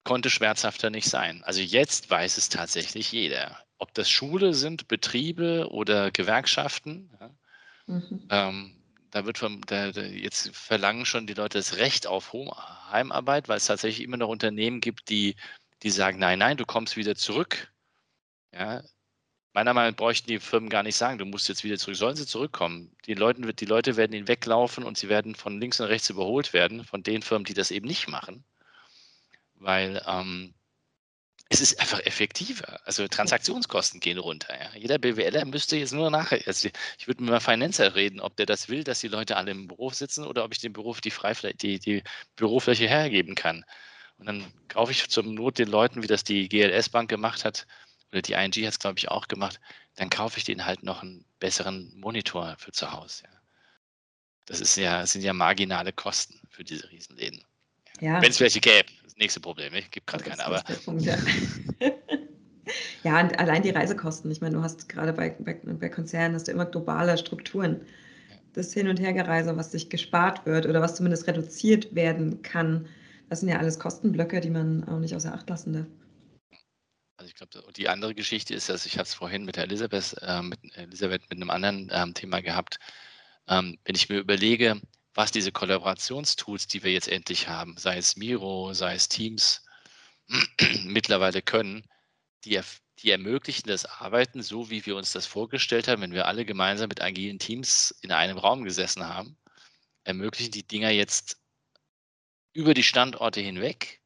konnte 0.10 0.32
schmerzhafter 0.32 0.89
nicht 0.89 1.08
sein. 1.08 1.43
Also 1.43 1.62
jetzt 1.62 2.10
weiß 2.10 2.39
es 2.39 2.50
tatsächlich 2.50 3.12
jeder. 3.12 3.63
Ob 3.78 3.93
das 3.93 4.10
Schule 4.10 4.56
sind, 4.56 4.88
Betriebe 4.88 5.67
oder 5.69 6.10
Gewerkschaften. 6.10 7.12
Ja, 7.19 7.30
mhm. 7.86 8.28
ähm, 8.32 8.76
da 9.12 9.28
wird 9.28 9.38
vom, 9.38 9.62
da, 9.67 9.91
da, 9.91 10.02
jetzt 10.02 10.50
verlangen 10.56 11.06
schon 11.06 11.28
die 11.28 11.36
Leute 11.36 11.60
das 11.60 11.78
Recht 11.78 12.08
auf 12.08 12.34
Heimarbeit, 12.91 13.50
weil 13.50 13.58
es 13.58 13.67
tatsächlich 13.67 14.04
immer 14.04 14.17
noch 14.17 14.30
Unternehmen 14.30 14.82
gibt, 14.82 15.10
die, 15.10 15.36
die 15.84 15.91
sagen, 15.91 16.17
nein, 16.17 16.39
nein, 16.39 16.58
du 16.58 16.65
kommst 16.65 16.98
wieder 16.98 17.13
zurück. 17.13 17.72
Ja, 18.52 18.82
meiner 19.54 19.76
Meinung 19.76 19.91
nach 19.91 19.98
bräuchten 19.98 20.28
die 20.28 20.39
Firmen 20.39 20.72
gar 20.72 20.82
nicht 20.82 20.95
sagen, 20.95 21.19
du 21.19 21.26
musst 21.26 21.50
jetzt 21.50 21.63
wieder 21.63 21.78
zurück. 21.78 21.98
Sollen 21.98 22.15
sie 22.15 22.26
zurückkommen? 22.26 22.95
Die, 23.06 23.13
Leute, 23.13 23.54
die 23.54 23.65
Leute 23.65 23.95
werden 23.95 24.13
ihnen 24.13 24.28
weglaufen 24.28 24.84
und 24.86 24.98
sie 24.98 25.08
werden 25.08 25.36
von 25.36 25.62
links 25.62 25.80
und 25.80 25.86
rechts 25.86 26.10
überholt 26.10 26.52
werden, 26.52 26.84
von 26.84 27.04
den 27.04 27.22
Firmen, 27.22 27.45
die 27.45 27.54
das 27.54 27.69
eben 27.69 27.86
nicht 27.86 28.08
machen 28.08 28.43
weil 29.60 30.02
ähm, 30.08 30.54
es 31.50 31.62
ist 31.62 31.80
einfach 31.80 32.00
effektiver. 32.02 32.80
Also 32.86 33.08
Transaktionskosten 33.08 34.00
gehen 34.00 34.19
runter. 34.19 34.54
Ja. 34.60 34.69
Jeder 34.76 35.00
BWLer 35.00 35.45
müsste 35.45 35.78
jetzt 35.78 35.93
nur 35.93 36.12
nachher, 36.12 36.41
also 36.45 36.69
ich 36.98 37.08
würde 37.08 37.24
mit 37.24 37.32
meinem 37.32 37.41
Finanzer 37.41 37.95
reden, 37.95 38.19
ob 38.19 38.36
der 38.36 38.45
das 38.45 38.69
will, 38.69 38.84
dass 38.84 39.00
die 39.00 39.08
Leute 39.08 39.36
alle 39.36 39.52
im 39.52 39.67
Beruf 39.67 39.95
sitzen 39.95 40.26
oder 40.26 40.45
ob 40.45 40.54
ich 40.54 40.60
dem 40.60 40.74
Beruf 40.74 41.02
die, 41.02 41.12
Freifläche, 41.12 41.58
die, 41.58 41.80
die 41.80 42.04
Bürofläche 42.36 42.88
hergeben 42.88 43.34
kann. 43.36 43.65
Und 44.17 44.28
dann 44.28 44.45
kaufe 44.67 44.91
ich 44.91 45.10
zum 45.10 45.34
Not 45.34 45.58
den 45.58 45.69
Leuten, 45.69 46.04
wie 46.04 46.08
das 46.08 46.24
die 46.24 46.50
GLS 46.50 46.89
Bank 46.89 47.10
gemacht 47.10 47.45
hat, 47.45 47.65
oder 48.12 48.22
die 48.22 48.34
ING 48.34 48.52
hat 48.65 48.74
es, 48.74 48.80
glaube 48.80 49.00
ich, 49.00 49.10
auch 49.10 49.28
gemacht, 49.28 49.60
dann 49.95 50.10
kaufe 50.10 50.38
ich 50.38 50.43
denen 50.43 50.65
halt 50.65 50.84
noch 50.84 51.02
einen 51.04 51.26
besseren 51.39 51.93
Monitor 52.00 52.56
für 52.60 52.72
zu 52.72 52.91
Hause. 52.91 53.24
Ja. 53.24 53.39
Das 54.45 54.62
ist 54.62 54.76
ja, 54.78 55.06
sind 55.06 55.22
ja 55.24 55.34
marginale 55.34 55.93
Kosten 55.93 56.39
für 56.50 56.63
diese 56.63 56.89
Riesenläden. 56.89 57.43
Ja. 58.00 58.22
Wenn 58.22 58.32
es 58.32 58.40
welche 58.40 58.60
gäbe 58.60 58.90
nächste 59.20 59.40
Problem. 59.40 59.74
Es 59.74 59.92
gibt 59.92 60.08
gerade 60.08 60.24
keine, 60.24 60.46
aber. 60.46 60.64
Punkt, 60.86 61.04
ja. 61.04 61.18
ja, 63.04 63.20
und 63.20 63.38
allein 63.38 63.62
die 63.62 63.70
Reisekosten. 63.70 64.32
Ich 64.32 64.42
meine, 64.42 64.56
du 64.56 64.64
hast 64.64 64.90
gerade 64.90 65.14
bei, 65.14 65.30
bei, 65.40 65.54
bei 65.54 65.90
Konzernen 65.90 66.36
hast 66.36 66.48
du 66.48 66.52
immer 66.52 66.66
globale 66.66 67.18
Strukturen. 67.18 67.82
Das 68.54 68.74
Hin- 68.74 68.88
und 68.88 69.00
Hergereise, 69.00 69.56
was 69.56 69.72
sich 69.72 69.90
gespart 69.90 70.46
wird 70.46 70.66
oder 70.66 70.82
was 70.82 70.96
zumindest 70.96 71.28
reduziert 71.28 71.94
werden 71.94 72.42
kann, 72.42 72.88
das 73.30 73.42
sind 73.42 73.50
ja 73.50 73.60
alles 73.60 73.78
Kostenblöcke, 73.78 74.42
die 74.42 74.50
man 74.50 74.84
auch 74.86 74.98
nicht 74.98 75.16
außer 75.16 75.34
Acht 75.34 75.48
lassen 75.50 75.74
darf. 75.74 75.86
Also 77.18 77.30
ich 77.30 77.36
glaube, 77.36 77.74
die 77.74 77.90
andere 77.90 78.16
Geschichte 78.16 78.56
ist, 78.56 78.70
dass 78.70 78.86
ich 78.86 78.94
habe 78.94 79.04
es 79.04 79.14
vorhin 79.14 79.46
mit 79.46 79.58
der 79.58 79.66
Elisabeth, 79.66 80.16
äh, 80.22 80.42
mit 80.42 80.60
Elisabeth 80.76 81.30
mit 81.30 81.34
einem 81.34 81.50
anderen 81.50 81.92
ähm, 81.94 82.14
Thema 82.14 82.42
gehabt. 82.42 82.80
Ähm, 83.48 83.78
wenn 83.84 83.96
ich 83.96 84.10
mir 84.10 84.20
überlege, 84.20 84.80
was 85.13 85.32
diese 85.32 85.52
Kollaborationstools, 85.52 86.67
die 86.67 86.84
wir 86.84 86.91
jetzt 86.91 87.08
endlich 87.08 87.48
haben, 87.48 87.76
sei 87.78 87.98
es 87.98 88.15
Miro, 88.15 88.74
sei 88.74 88.95
es 88.95 89.10
Teams, 89.10 89.65
mittlerweile 90.84 91.41
können, 91.41 91.84
die, 92.45 92.60
die 93.00 93.12
ermöglichen 93.12 93.67
das 93.67 93.86
Arbeiten 93.86 94.41
so, 94.41 94.69
wie 94.69 94.86
wir 94.86 94.95
uns 94.95 95.12
das 95.12 95.26
vorgestellt 95.26 95.88
haben, 95.88 96.02
wenn 96.02 96.13
wir 96.13 96.28
alle 96.28 96.45
gemeinsam 96.45 96.89
mit 96.89 97.02
agilen 97.02 97.39
Teams 97.39 97.91
in 98.02 98.12
einem 98.12 98.38
Raum 98.38 98.63
gesessen 98.63 99.08
haben, 99.08 99.38
ermöglichen 100.04 100.52
die 100.52 100.67
Dinger 100.67 100.91
jetzt 100.91 101.38
über 102.54 102.74
die 102.74 102.84
Standorte 102.84 103.41
hinweg 103.41 104.02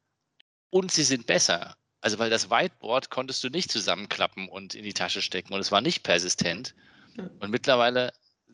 und 0.69 0.91
sie 0.91 1.03
sind 1.03 1.25
besser. 1.25 1.75
Also 2.01 2.19
weil 2.19 2.29
das 2.29 2.49
Whiteboard 2.49 3.09
konntest 3.09 3.43
du 3.43 3.49
nicht 3.49 3.71
zusammenklappen 3.71 4.49
und 4.49 4.75
in 4.75 4.83
die 4.83 4.93
Tasche 4.93 5.21
stecken 5.21 5.53
und 5.53 5.61
es 5.61 5.71
war 5.71 5.81
nicht 5.81 6.03
persistent. 6.03 6.75
Und 7.15 7.49
mittlerweile 7.49 8.11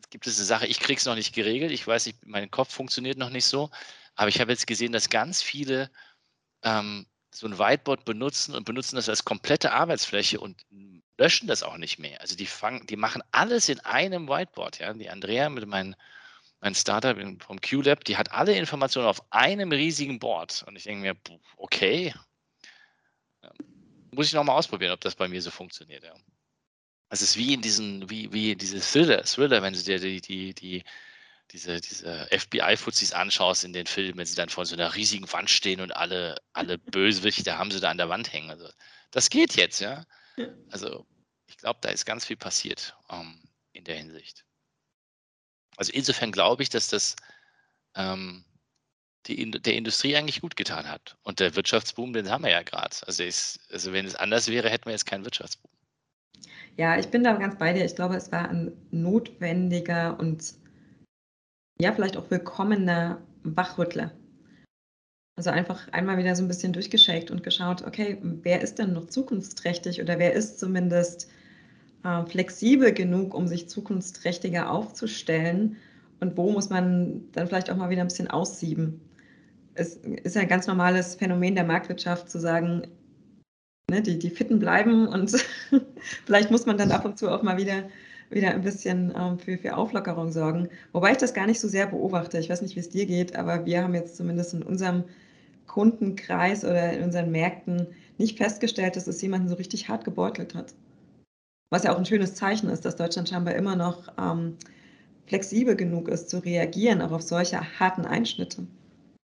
gibt 0.09 0.27
es 0.27 0.37
eine 0.37 0.45
Sache, 0.45 0.67
ich 0.67 0.79
kriege 0.79 0.99
es 0.99 1.05
noch 1.05 1.15
nicht 1.15 1.33
geregelt. 1.33 1.71
Ich 1.71 1.85
weiß 1.85 2.05
nicht, 2.05 2.25
mein 2.25 2.51
Kopf 2.51 2.73
funktioniert 2.73 3.17
noch 3.17 3.29
nicht 3.29 3.45
so. 3.45 3.69
Aber 4.15 4.29
ich 4.29 4.39
habe 4.39 4.51
jetzt 4.51 4.67
gesehen, 4.67 4.91
dass 4.91 5.09
ganz 5.09 5.41
viele 5.41 5.89
ähm, 6.63 7.05
so 7.33 7.47
ein 7.47 7.57
Whiteboard 7.57 8.05
benutzen 8.05 8.55
und 8.55 8.65
benutzen 8.65 8.95
das 8.95 9.09
als 9.09 9.23
komplette 9.23 9.71
Arbeitsfläche 9.71 10.39
und 10.39 10.65
löschen 11.17 11.47
das 11.47 11.63
auch 11.63 11.77
nicht 11.77 11.99
mehr. 11.99 12.19
Also 12.21 12.35
die 12.35 12.45
fangen, 12.45 12.87
die 12.87 12.95
machen 12.95 13.21
alles 13.31 13.69
in 13.69 13.79
einem 13.81 14.27
Whiteboard. 14.27 14.79
Ja? 14.79 14.93
Die 14.93 15.09
Andrea 15.09 15.49
mit 15.49 15.67
meinem 15.67 15.95
mein 16.61 16.75
Startup 16.75 17.17
vom 17.41 17.61
QLab, 17.61 18.03
die 18.03 18.17
hat 18.17 18.33
alle 18.33 18.53
Informationen 18.53 19.07
auf 19.07 19.23
einem 19.31 19.71
riesigen 19.71 20.19
Board. 20.19 20.63
Und 20.67 20.75
ich 20.75 20.83
denke 20.83 21.01
mir, 21.01 21.39
okay, 21.55 22.13
muss 24.11 24.27
ich 24.27 24.33
nochmal 24.33 24.57
ausprobieren, 24.57 24.91
ob 24.91 25.01
das 25.01 25.15
bei 25.15 25.27
mir 25.27 25.41
so 25.41 25.51
funktioniert, 25.51 26.03
ja. 26.03 26.13
Es 27.09 27.21
ist 27.21 27.37
wie 27.37 27.53
in 27.53 27.61
diesen, 27.61 28.09
wie, 28.09 28.31
wie 28.31 28.55
diese 28.55 28.79
Thriller, 28.79 29.23
Thriller, 29.23 29.61
wenn 29.61 29.73
du 29.73 29.81
dir 29.81 29.99
die, 29.99 30.21
die, 30.21 30.53
die, 30.53 30.83
diese, 31.51 31.81
diese 31.81 32.27
FBI-Fuzis 32.31 33.13
anschaust 33.13 33.63
in 33.63 33.73
den 33.73 33.87
Filmen, 33.87 34.17
wenn 34.17 34.25
sie 34.25 34.35
dann 34.35 34.49
vor 34.49 34.65
so 34.65 34.75
einer 34.75 34.93
riesigen 34.95 35.31
Wand 35.31 35.49
stehen 35.49 35.81
und 35.81 35.95
alle, 35.95 36.35
alle 36.53 36.77
Bösewichte 36.91 37.57
haben 37.57 37.71
sie 37.71 37.79
da 37.79 37.89
an 37.89 37.97
der 37.97 38.09
Wand 38.09 38.31
hängen. 38.31 38.51
Also 38.51 38.69
das 39.11 39.29
geht 39.29 39.55
jetzt, 39.55 39.79
ja. 39.79 40.05
Also 40.69 41.05
ich 41.47 41.57
glaube, 41.57 41.79
da 41.81 41.89
ist 41.89 42.05
ganz 42.05 42.25
viel 42.25 42.37
passiert 42.37 42.95
ähm, 43.09 43.41
in 43.73 43.83
der 43.83 43.97
Hinsicht. 43.97 44.45
Also 45.75 45.91
insofern 45.91 46.31
glaube 46.31 46.63
ich, 46.63 46.69
dass 46.69 46.87
das 46.87 47.15
ähm, 47.95 48.45
die, 49.25 49.49
der 49.49 49.75
Industrie 49.75 50.15
eigentlich 50.15 50.41
gut 50.41 50.55
getan 50.55 50.87
hat. 50.87 51.17
Und 51.23 51.39
der 51.39 51.55
Wirtschaftsboom, 51.55 52.13
den 52.13 52.29
haben 52.29 52.43
wir 52.43 52.51
ja 52.51 52.63
gerade. 52.63 52.95
Also, 53.05 53.23
also 53.23 53.93
wenn 53.93 54.05
es 54.05 54.15
anders 54.15 54.47
wäre, 54.47 54.69
hätten 54.69 54.85
wir 54.85 54.91
jetzt 54.91 55.05
keinen 55.05 55.25
Wirtschaftsboom. 55.25 55.71
Ja, 56.79 56.97
ich 56.97 57.09
bin 57.09 57.25
da 57.25 57.33
ganz 57.33 57.57
bei 57.57 57.73
dir. 57.73 57.83
Ich 57.83 57.97
glaube, 57.97 58.15
es 58.15 58.31
war 58.31 58.47
ein 58.47 58.71
notwendiger 58.91 60.17
und 60.17 60.53
ja, 61.77 61.91
vielleicht 61.91 62.15
auch 62.15 62.31
willkommener 62.31 63.21
Wachrüttler. 63.43 64.13
Also 65.35 65.49
einfach 65.49 65.91
einmal 65.91 66.17
wieder 66.17 66.37
so 66.37 66.43
ein 66.43 66.47
bisschen 66.47 66.71
durchgeschakt 66.71 67.31
und 67.31 67.43
geschaut, 67.43 67.85
okay, 67.85 68.17
wer 68.21 68.61
ist 68.61 68.79
denn 68.79 68.93
noch 68.93 69.07
zukunftsträchtig 69.07 70.01
oder 70.01 70.19
wer 70.19 70.31
ist 70.31 70.57
zumindest 70.57 71.29
äh, 72.05 72.25
flexibel 72.25 72.93
genug, 72.93 73.33
um 73.33 73.45
sich 73.45 73.67
zukunftsträchtiger 73.67 74.71
aufzustellen 74.71 75.75
und 76.21 76.37
wo 76.37 76.49
muss 76.49 76.69
man 76.69 77.29
dann 77.33 77.47
vielleicht 77.47 77.69
auch 77.69 77.75
mal 77.75 77.89
wieder 77.89 78.03
ein 78.03 78.07
bisschen 78.07 78.29
aussieben. 78.29 79.01
Es 79.73 79.97
ist 79.97 80.37
ein 80.37 80.47
ganz 80.47 80.65
normales 80.65 81.15
Phänomen 81.15 81.55
der 81.55 81.65
Marktwirtschaft 81.65 82.29
zu 82.29 82.39
sagen, 82.39 82.87
ne, 83.89 84.02
die, 84.02 84.19
die 84.19 84.30
Fitten 84.30 84.60
bleiben 84.60 85.08
und 85.08 85.32
vielleicht 86.25 86.52
muss 86.52 86.65
man 86.65 86.78
dann 86.78 86.91
ab 86.91 87.06
und 87.06 87.17
zu 87.17 87.30
auch 87.30 87.43
mal 87.43 87.58
wieder 87.58 87.84
wieder 88.30 88.52
ein 88.52 88.62
bisschen 88.62 89.13
ähm, 89.17 89.39
für, 89.39 89.58
für 89.58 89.75
Auflockerung 89.75 90.32
sorgen. 90.32 90.69
Wobei 90.91 91.12
ich 91.12 91.17
das 91.17 91.34
gar 91.34 91.47
nicht 91.47 91.60
so 91.60 91.67
sehr 91.67 91.88
beobachte. 91.88 92.38
Ich 92.38 92.49
weiß 92.49 92.62
nicht, 92.62 92.75
wie 92.75 92.80
es 92.80 92.89
dir 92.89 93.06
geht, 93.06 93.36
aber 93.36 93.65
wir 93.65 93.84
haben 93.84 93.95
jetzt 93.95 94.17
zumindest 94.17 94.54
in 94.54 94.63
unserem 94.63 95.04
Kundenkreis 95.67 96.63
oder 96.63 96.93
in 96.93 97.04
unseren 97.04 97.32
Märkten 97.32 97.88
nicht 98.17 98.38
festgestellt, 98.38 98.95
dass 98.95 99.08
es 99.08 99.21
jemanden 99.21 99.49
so 99.49 99.56
richtig 99.56 99.89
hart 99.89 100.04
gebeutelt 100.04 100.56
hat. 100.56 100.73
Was 101.71 101.84
ja 101.84 101.93
auch 101.93 101.97
ein 101.97 102.06
schönes 102.06 102.36
Zeichen 102.36 102.69
ist, 102.69 102.86
dass 102.86 102.95
Deutschland 102.95 103.30
scheinbar 103.30 103.56
immer 103.56 103.75
noch 103.75 104.12
ähm, 104.19 104.58
flexibel 105.28 105.75
genug 105.75 106.08
ist, 106.08 106.30
zu 106.30 106.39
reagieren, 106.39 107.02
auch 107.02 107.12
auf 107.12 107.21
solche 107.21 107.62
harten 107.80 108.06
Einschnitte. 108.06 108.65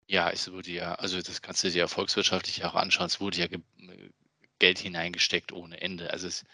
Ja, 0.08 0.30
es 0.30 0.52
wurde 0.52 0.72
ja, 0.72 0.96
also 0.96 1.22
das 1.22 1.42
kannst 1.42 1.64
du 1.64 1.70
dir 1.70 1.80
ja 1.80 1.88
volkswirtschaftlich 1.88 2.64
auch 2.66 2.76
anschauen, 2.76 3.08
es 3.08 3.22
wurde 3.22 3.38
ja 3.38 3.48
Geld 4.62 4.78
hineingesteckt 4.78 5.52
ohne 5.52 5.82
Ende. 5.82 6.12
Also 6.12 6.28
es, 6.28 6.46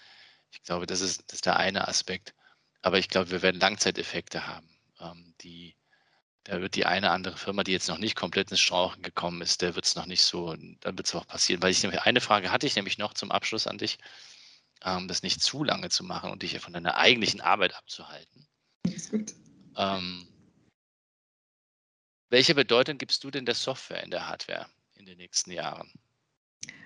ich 0.51 0.63
glaube, 0.63 0.87
das 0.87 1.01
ist, 1.01 1.23
das 1.27 1.35
ist 1.35 1.45
der 1.45 1.57
eine 1.57 1.87
Aspekt. 1.89 2.33
Aber 2.81 2.97
ich 2.97 3.09
glaube, 3.09 3.31
wir 3.31 3.41
werden 3.41 3.59
Langzeiteffekte 3.59 4.47
haben. 4.47 4.69
Ähm, 5.01 5.35
die, 5.41 5.75
da 6.45 6.61
wird 6.61 6.75
die 6.75 6.85
eine 6.85 7.11
andere 7.11 7.35
Firma, 7.35 7.63
die 7.65 7.73
jetzt 7.73 7.89
noch 7.89 7.97
nicht 7.97 8.15
komplett 8.15 8.49
ins 8.49 8.61
Strauchen 8.61 9.03
gekommen 9.03 9.41
ist, 9.41 9.61
der 9.61 9.75
wird 9.75 9.85
es 9.85 9.95
noch 9.95 10.05
nicht 10.05 10.23
so, 10.23 10.55
dann 10.55 10.97
wird 10.97 11.05
es 11.05 11.15
auch 11.15 11.27
passieren. 11.27 11.61
Weil 11.61 11.71
ich 11.71 11.83
nämlich 11.83 12.01
eine 12.03 12.21
Frage 12.21 12.49
hatte 12.49 12.65
ich 12.65 12.77
nämlich 12.77 12.97
noch 12.97 13.13
zum 13.13 13.29
Abschluss 13.29 13.67
an 13.67 13.77
dich, 13.77 13.97
ähm, 14.85 15.09
das 15.09 15.21
nicht 15.21 15.41
zu 15.43 15.65
lange 15.65 15.89
zu 15.89 16.05
machen 16.05 16.31
und 16.31 16.43
dich 16.43 16.57
von 16.59 16.71
deiner 16.71 16.95
eigentlichen 16.95 17.41
Arbeit 17.41 17.75
abzuhalten. 17.75 18.47
Ist 18.83 19.11
gut. 19.11 19.33
Ähm, 19.75 20.29
welche 22.29 22.55
Bedeutung 22.55 22.97
gibst 22.97 23.25
du 23.25 23.31
denn 23.31 23.45
der 23.45 23.55
Software 23.55 24.03
in 24.03 24.11
der 24.11 24.29
Hardware 24.29 24.67
in 24.95 25.05
den 25.05 25.17
nächsten 25.17 25.51
Jahren? 25.51 25.91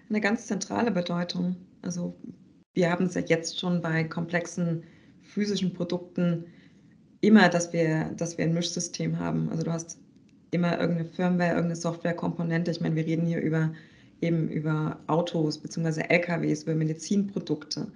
Eine 0.09 0.21
ganz 0.21 0.47
zentrale 0.47 0.91
Bedeutung. 0.91 1.55
Also 1.81 2.15
wir 2.73 2.91
haben 2.91 3.05
es 3.05 3.13
ja 3.13 3.21
jetzt 3.21 3.59
schon 3.59 3.81
bei 3.81 4.03
komplexen 4.03 4.83
physischen 5.21 5.73
Produkten 5.73 6.45
immer, 7.21 7.49
dass 7.49 7.71
wir, 7.71 8.11
dass 8.17 8.37
wir 8.37 8.45
ein 8.45 8.53
Mischsystem 8.53 9.19
haben. 9.19 9.49
Also 9.49 9.63
du 9.63 9.71
hast 9.71 9.99
immer 10.51 10.79
irgendeine 10.79 11.09
Firmware, 11.09 11.51
irgendeine 11.51 11.75
Softwarekomponente. 11.75 12.71
Ich 12.71 12.81
meine, 12.81 12.95
wir 12.95 13.05
reden 13.05 13.25
hier 13.25 13.39
über 13.39 13.71
eben 14.21 14.49
über 14.49 14.99
Autos 15.07 15.57
bzw. 15.57 16.03
LKWs, 16.09 16.63
über 16.63 16.75
Medizinprodukte, 16.75 17.91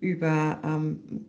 über 0.00 0.60
ähm, 0.64 1.26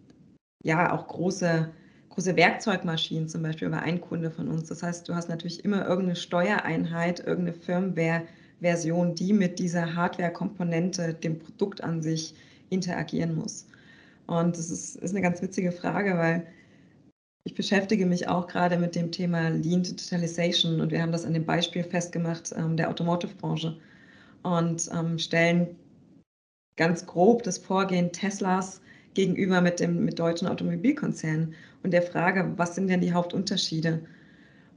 ja 0.63 0.93
auch 0.93 1.07
große, 1.07 1.71
große 2.09 2.35
Werkzeugmaschinen, 2.35 3.27
zum 3.27 3.41
Beispiel 3.41 3.67
über 3.67 3.81
einen 3.81 4.01
Kunde 4.01 4.31
von 4.31 4.47
uns. 4.49 4.67
Das 4.67 4.83
heißt, 4.83 5.07
du 5.07 5.15
hast 5.15 5.29
natürlich 5.29 5.63
immer 5.63 5.85
irgendeine 5.87 6.15
Steuereinheit, 6.15 7.19
irgendeine 7.19 7.57
Firmware-Version, 8.63 9.15
die 9.15 9.33
mit 9.33 9.59
dieser 9.59 9.95
Hardware-Komponente, 9.95 11.13
dem 11.13 11.37
Produkt 11.39 11.83
an 11.83 12.01
sich 12.01 12.33
interagieren 12.69 13.35
muss. 13.35 13.67
Und 14.25 14.57
das 14.57 14.69
ist, 14.69 14.95
ist 14.95 15.11
eine 15.11 15.21
ganz 15.21 15.41
witzige 15.41 15.71
Frage, 15.71 16.17
weil 16.17 16.47
ich 17.45 17.55
beschäftige 17.55 18.05
mich 18.05 18.29
auch 18.29 18.47
gerade 18.47 18.77
mit 18.77 18.95
dem 18.95 19.11
Thema 19.11 19.49
Lean 19.49 19.83
Digitalization 19.83 20.79
und 20.79 20.91
wir 20.91 21.01
haben 21.01 21.11
das 21.11 21.25
an 21.25 21.33
dem 21.33 21.45
Beispiel 21.45 21.83
festgemacht 21.83 22.53
ähm, 22.55 22.77
der 22.77 22.89
Automotive-Branche 22.89 23.77
und 24.43 24.89
ähm, 24.93 25.19
stellen 25.19 25.75
ganz 26.77 27.05
grob 27.05 27.43
das 27.43 27.57
Vorgehen 27.57 28.13
Teslas 28.13 28.81
gegenüber 29.13 29.59
mit 29.59 29.81
dem 29.81 30.05
mit 30.05 30.17
deutschen 30.17 30.47
Automobilkonzernen 30.47 31.53
und 31.83 31.91
der 31.91 32.01
Frage, 32.01 32.53
was 32.55 32.75
sind 32.75 32.87
denn 32.87 33.01
die 33.01 33.13
Hauptunterschiede? 33.13 34.01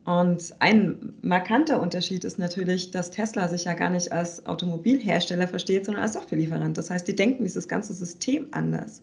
Und 0.06 0.54
ein 0.60 1.14
markanter 1.22 1.80
Unterschied 1.80 2.22
ist 2.22 2.38
natürlich, 2.38 2.92
dass 2.92 3.10
Tesla 3.10 3.48
sich 3.48 3.64
ja 3.64 3.74
gar 3.74 3.90
nicht 3.90 4.12
als 4.12 4.46
Automobilhersteller 4.46 5.48
versteht, 5.48 5.84
sondern 5.84 6.04
als 6.04 6.12
Softwarelieferant. 6.12 6.78
Das 6.78 6.90
heißt, 6.90 7.08
die 7.08 7.16
denken 7.16 7.42
dieses 7.42 7.66
ganze 7.66 7.92
System 7.92 8.46
anders. 8.52 9.02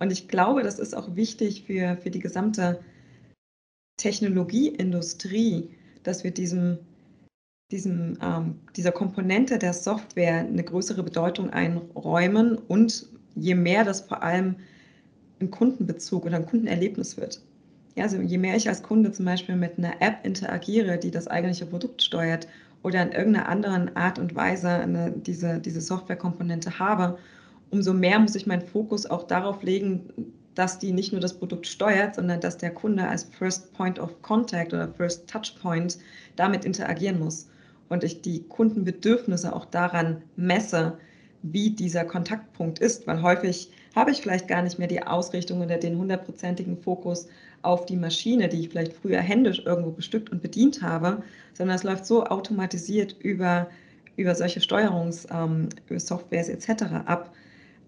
Und 0.00 0.10
ich 0.10 0.26
glaube, 0.26 0.64
das 0.64 0.80
ist 0.80 0.96
auch 0.96 1.14
wichtig 1.14 1.62
für, 1.66 1.96
für 2.02 2.10
die 2.10 2.18
gesamte 2.18 2.80
Technologieindustrie, 3.96 5.70
dass 6.02 6.24
wir 6.24 6.32
diesem, 6.32 6.78
diesem, 7.70 8.18
ähm, 8.20 8.58
dieser 8.74 8.90
Komponente 8.90 9.56
der 9.56 9.72
Software 9.72 10.38
eine 10.38 10.64
größere 10.64 11.04
Bedeutung 11.04 11.50
einräumen 11.50 12.58
und 12.58 13.06
je 13.36 13.54
mehr 13.54 13.84
das 13.84 14.00
vor 14.00 14.24
allem 14.24 14.56
ein 15.40 15.52
Kundenbezug 15.52 16.26
oder 16.26 16.36
ein 16.36 16.46
Kundenerlebnis 16.46 17.16
wird. 17.16 17.40
Ja, 17.96 18.04
also 18.04 18.18
je 18.18 18.38
mehr 18.38 18.56
ich 18.56 18.68
als 18.68 18.82
Kunde 18.82 19.12
zum 19.12 19.24
Beispiel 19.24 19.56
mit 19.56 19.78
einer 19.78 20.00
App 20.00 20.24
interagiere, 20.24 20.98
die 20.98 21.10
das 21.10 21.26
eigentliche 21.26 21.66
Produkt 21.66 22.02
steuert 22.02 22.46
oder 22.82 23.02
in 23.02 23.12
irgendeiner 23.12 23.48
anderen 23.48 23.96
Art 23.96 24.18
und 24.18 24.34
Weise 24.34 24.68
eine, 24.68 25.10
diese, 25.10 25.58
diese 25.58 25.80
Softwarekomponente 25.80 26.78
habe, 26.78 27.18
umso 27.70 27.92
mehr 27.92 28.18
muss 28.18 28.34
ich 28.34 28.46
meinen 28.46 28.66
Fokus 28.66 29.06
auch 29.06 29.24
darauf 29.24 29.62
legen, 29.62 30.08
dass 30.54 30.78
die 30.78 30.92
nicht 30.92 31.12
nur 31.12 31.20
das 31.20 31.34
Produkt 31.38 31.66
steuert, 31.66 32.14
sondern 32.14 32.40
dass 32.40 32.58
der 32.58 32.70
Kunde 32.70 33.06
als 33.06 33.24
First 33.24 33.72
Point 33.72 33.98
of 33.98 34.20
Contact 34.22 34.72
oder 34.72 34.88
First 34.88 35.28
Touch 35.28 35.54
Point 35.60 35.98
damit 36.36 36.64
interagieren 36.64 37.18
muss. 37.18 37.48
Und 37.88 38.04
ich 38.04 38.22
die 38.22 38.44
Kundenbedürfnisse 38.44 39.54
auch 39.54 39.64
daran 39.64 40.22
messe, 40.36 40.98
wie 41.42 41.70
dieser 41.70 42.04
Kontaktpunkt 42.04 42.78
ist, 42.78 43.06
weil 43.06 43.22
häufig 43.22 43.70
habe 43.94 44.10
ich 44.10 44.20
vielleicht 44.20 44.48
gar 44.48 44.62
nicht 44.62 44.78
mehr 44.78 44.88
die 44.88 45.02
Ausrichtung 45.02 45.60
oder 45.62 45.78
den 45.78 45.96
hundertprozentigen 45.98 46.76
Fokus 46.76 47.28
auf 47.62 47.86
die 47.86 47.96
Maschine, 47.96 48.48
die 48.48 48.60
ich 48.60 48.68
vielleicht 48.70 48.92
früher 48.92 49.20
händisch 49.20 49.62
irgendwo 49.64 49.90
bestückt 49.90 50.30
und 50.30 50.42
bedient 50.42 50.82
habe, 50.82 51.22
sondern 51.52 51.76
es 51.76 51.82
läuft 51.82 52.06
so 52.06 52.24
automatisiert 52.24 53.16
über, 53.20 53.68
über 54.16 54.34
solche 54.34 54.60
Steuerungssoftwares 54.60 56.48
ähm, 56.48 56.54
etc. 56.54 56.82
ab, 57.04 57.34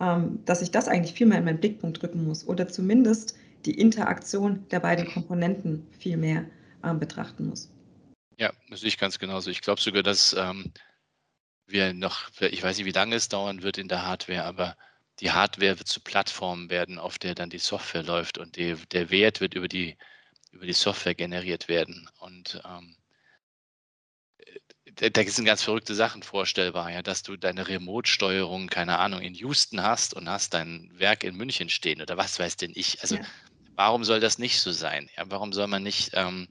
ähm, 0.01 0.41
dass 0.45 0.63
ich 0.63 0.71
das 0.71 0.89
eigentlich 0.89 1.15
viel 1.15 1.27
mehr 1.27 1.39
in 1.39 1.45
meinen 1.45 1.61
Blickpunkt 1.61 2.03
drücken 2.03 2.25
muss 2.25 2.47
oder 2.47 2.69
zumindest 2.69 3.37
die 3.65 3.79
Interaktion 3.79 4.67
der 4.71 4.81
beiden 4.81 5.07
Komponenten 5.07 5.87
viel 5.99 6.17
mehr 6.17 6.45
ähm, 6.85 6.99
betrachten 6.99 7.49
muss. 7.49 7.71
Ja, 8.39 8.51
das 8.71 8.81
sehe 8.81 8.89
ich 8.89 8.99
ganz 8.99 9.19
genauso. 9.19 9.51
Ich 9.51 9.61
glaube 9.61 9.81
sogar, 9.81 10.03
dass 10.03 10.35
ähm, 10.39 10.73
wir 11.67 11.95
noch, 11.95 12.31
ich 12.41 12.63
weiß 12.63 12.77
nicht, 12.77 12.87
wie 12.87 12.93
lange 12.93 13.17
es 13.17 13.29
dauern 13.29 13.63
wird 13.63 13.79
in 13.79 13.89
der 13.89 14.05
Hardware, 14.05 14.45
aber 14.45 14.77
die 15.23 15.31
Hardware 15.31 15.79
wird 15.79 15.89
zu 15.89 16.01
Plattformen 16.01 16.69
werden, 16.69 16.99
auf 16.99 17.17
der 17.17 17.37
dann 17.37 17.49
die 17.49 17.59
Software 17.59 18.03
läuft 18.03 18.39
und 18.39 18.57
die, 18.57 18.75
der 18.91 19.11
Wert 19.11 19.41
wird 19.41 19.55
über 19.55 19.69
die, 19.69 19.97
über 20.51 20.67
die 20.67 20.73
Software 20.73 21.15
generiert 21.15 21.69
werden. 21.69 22.11
Und 22.19 22.61
ähm, 22.65 22.97
da, 24.97 25.09
da 25.09 25.23
sind 25.25 25.45
ganz 25.45 25.63
verrückte 25.63 25.95
Sachen 25.95 26.25
vorstellbar, 26.25 26.91
ja, 26.91 27.03
dass 27.03 27.23
du 27.23 27.37
deine 27.37 27.69
Remote-Steuerung, 27.69 28.67
keine 28.67 28.99
Ahnung, 28.99 29.21
in 29.21 29.35
Houston 29.35 29.81
hast 29.81 30.13
und 30.13 30.29
hast 30.29 30.55
dein 30.55 30.91
Werk 30.93 31.23
in 31.23 31.37
München 31.37 31.69
stehen 31.69 32.03
oder 32.03 32.17
was 32.17 32.41
weiß 32.41 32.57
denn 32.57 32.73
ich. 32.75 33.01
Also 33.01 33.15
ja. 33.15 33.23
warum 33.77 34.03
soll 34.03 34.19
das 34.19 34.39
nicht 34.39 34.59
so 34.59 34.73
sein? 34.73 35.09
Ja, 35.17 35.31
warum 35.31 35.53
soll 35.53 35.69
man 35.69 35.85
nicht, 35.85 36.11
ähm, 36.15 36.49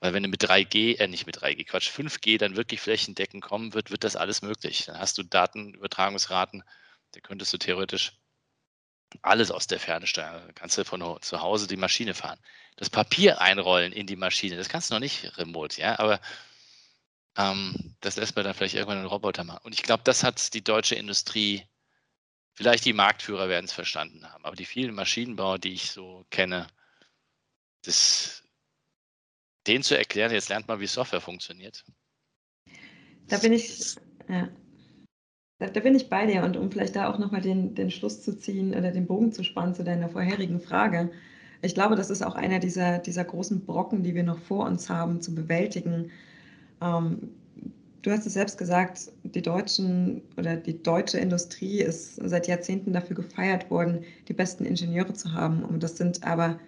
weil 0.00 0.12
wenn 0.12 0.24
du 0.24 0.28
mit 0.28 0.42
3G, 0.42 0.98
äh, 0.98 1.06
nicht 1.06 1.26
mit 1.26 1.38
3G, 1.38 1.64
Quatsch, 1.64 1.88
5G 1.88 2.36
dann 2.36 2.56
wirklich 2.56 2.80
flächendeckend 2.80 3.44
kommen 3.44 3.74
wird, 3.74 3.92
wird 3.92 4.02
das 4.02 4.16
alles 4.16 4.42
möglich. 4.42 4.86
Dann 4.86 4.98
hast 4.98 5.18
du 5.18 5.22
Datenübertragungsraten 5.22 6.64
da 7.12 7.20
könntest 7.20 7.52
du 7.52 7.58
theoretisch 7.58 8.12
alles 9.22 9.50
aus 9.50 9.66
der 9.66 9.80
Ferne 9.80 10.06
steuern. 10.06 10.46
Da 10.46 10.52
kannst 10.52 10.76
du 10.76 10.84
von 10.84 11.22
zu 11.22 11.40
Hause 11.40 11.66
die 11.66 11.76
Maschine 11.76 12.14
fahren. 12.14 12.38
Das 12.76 12.90
Papier 12.90 13.40
einrollen 13.40 13.92
in 13.92 14.06
die 14.06 14.16
Maschine, 14.16 14.56
das 14.56 14.68
kannst 14.68 14.90
du 14.90 14.94
noch 14.94 15.00
nicht 15.00 15.38
remote, 15.38 15.80
ja, 15.80 15.98
aber 15.98 16.20
ähm, 17.36 17.96
das 18.00 18.16
lässt 18.16 18.36
man 18.36 18.44
dann 18.44 18.54
vielleicht 18.54 18.74
irgendwann 18.74 18.98
einen 18.98 19.06
Roboter 19.06 19.44
machen. 19.44 19.60
Und 19.64 19.74
ich 19.74 19.82
glaube, 19.82 20.02
das 20.04 20.22
hat 20.24 20.54
die 20.54 20.62
deutsche 20.62 20.94
Industrie 20.94 21.66
Vielleicht 22.58 22.86
die 22.86 22.92
Marktführer 22.92 23.48
werden 23.48 23.66
es 23.66 23.72
verstanden 23.72 24.28
haben, 24.28 24.44
aber 24.44 24.56
die 24.56 24.64
vielen 24.64 24.92
Maschinenbauer, 24.92 25.60
die 25.60 25.74
ich 25.74 25.92
so 25.92 26.26
kenne, 26.28 26.66
das, 27.84 28.42
denen 29.68 29.84
zu 29.84 29.96
erklären, 29.96 30.32
jetzt 30.32 30.48
lernt 30.48 30.66
mal, 30.66 30.80
wie 30.80 30.88
Software 30.88 31.20
funktioniert. 31.20 31.84
Da 33.28 33.38
bin 33.38 33.52
ich, 33.52 33.94
ja. 34.28 34.48
Da, 35.58 35.66
da, 35.66 35.80
bin 35.80 35.94
ich 35.94 36.08
bei 36.08 36.26
dir 36.26 36.44
und 36.44 36.56
um 36.56 36.70
vielleicht 36.70 36.94
da 36.96 37.12
auch 37.12 37.18
nochmal 37.18 37.40
den, 37.40 37.74
den 37.74 37.90
Schluss 37.90 38.22
zu 38.22 38.38
ziehen 38.38 38.74
oder 38.74 38.92
den 38.92 39.06
Bogen 39.06 39.32
zu 39.32 39.42
spannen 39.42 39.74
zu 39.74 39.82
deiner 39.82 40.08
vorherigen 40.08 40.60
Frage. 40.60 41.10
Ich 41.62 41.74
glaube, 41.74 41.96
das 41.96 42.10
ist 42.10 42.22
auch 42.22 42.36
einer 42.36 42.60
dieser, 42.60 42.98
dieser 42.98 43.24
großen 43.24 43.64
Brocken, 43.64 44.04
die 44.04 44.14
wir 44.14 44.22
noch 44.22 44.38
vor 44.38 44.66
uns 44.66 44.88
haben, 44.88 45.20
zu 45.20 45.34
bewältigen. 45.34 46.10
Ähm, 46.80 47.30
du 48.02 48.10
hast 48.12 48.26
es 48.26 48.34
selbst 48.34 48.58
gesagt, 48.58 49.10
die 49.24 49.42
Deutschen 49.42 50.22
oder 50.36 50.56
die 50.56 50.80
deutsche 50.80 51.18
Industrie 51.18 51.80
ist 51.80 52.16
seit 52.16 52.46
Jahrzehnten 52.46 52.92
dafür 52.92 53.16
gefeiert 53.16 53.70
worden, 53.70 54.04
die 54.28 54.34
besten 54.34 54.64
Ingenieure 54.64 55.14
zu 55.14 55.32
haben. 55.32 55.64
Und 55.64 55.82
das 55.82 55.96
sind 55.96 56.24
aber 56.24 56.60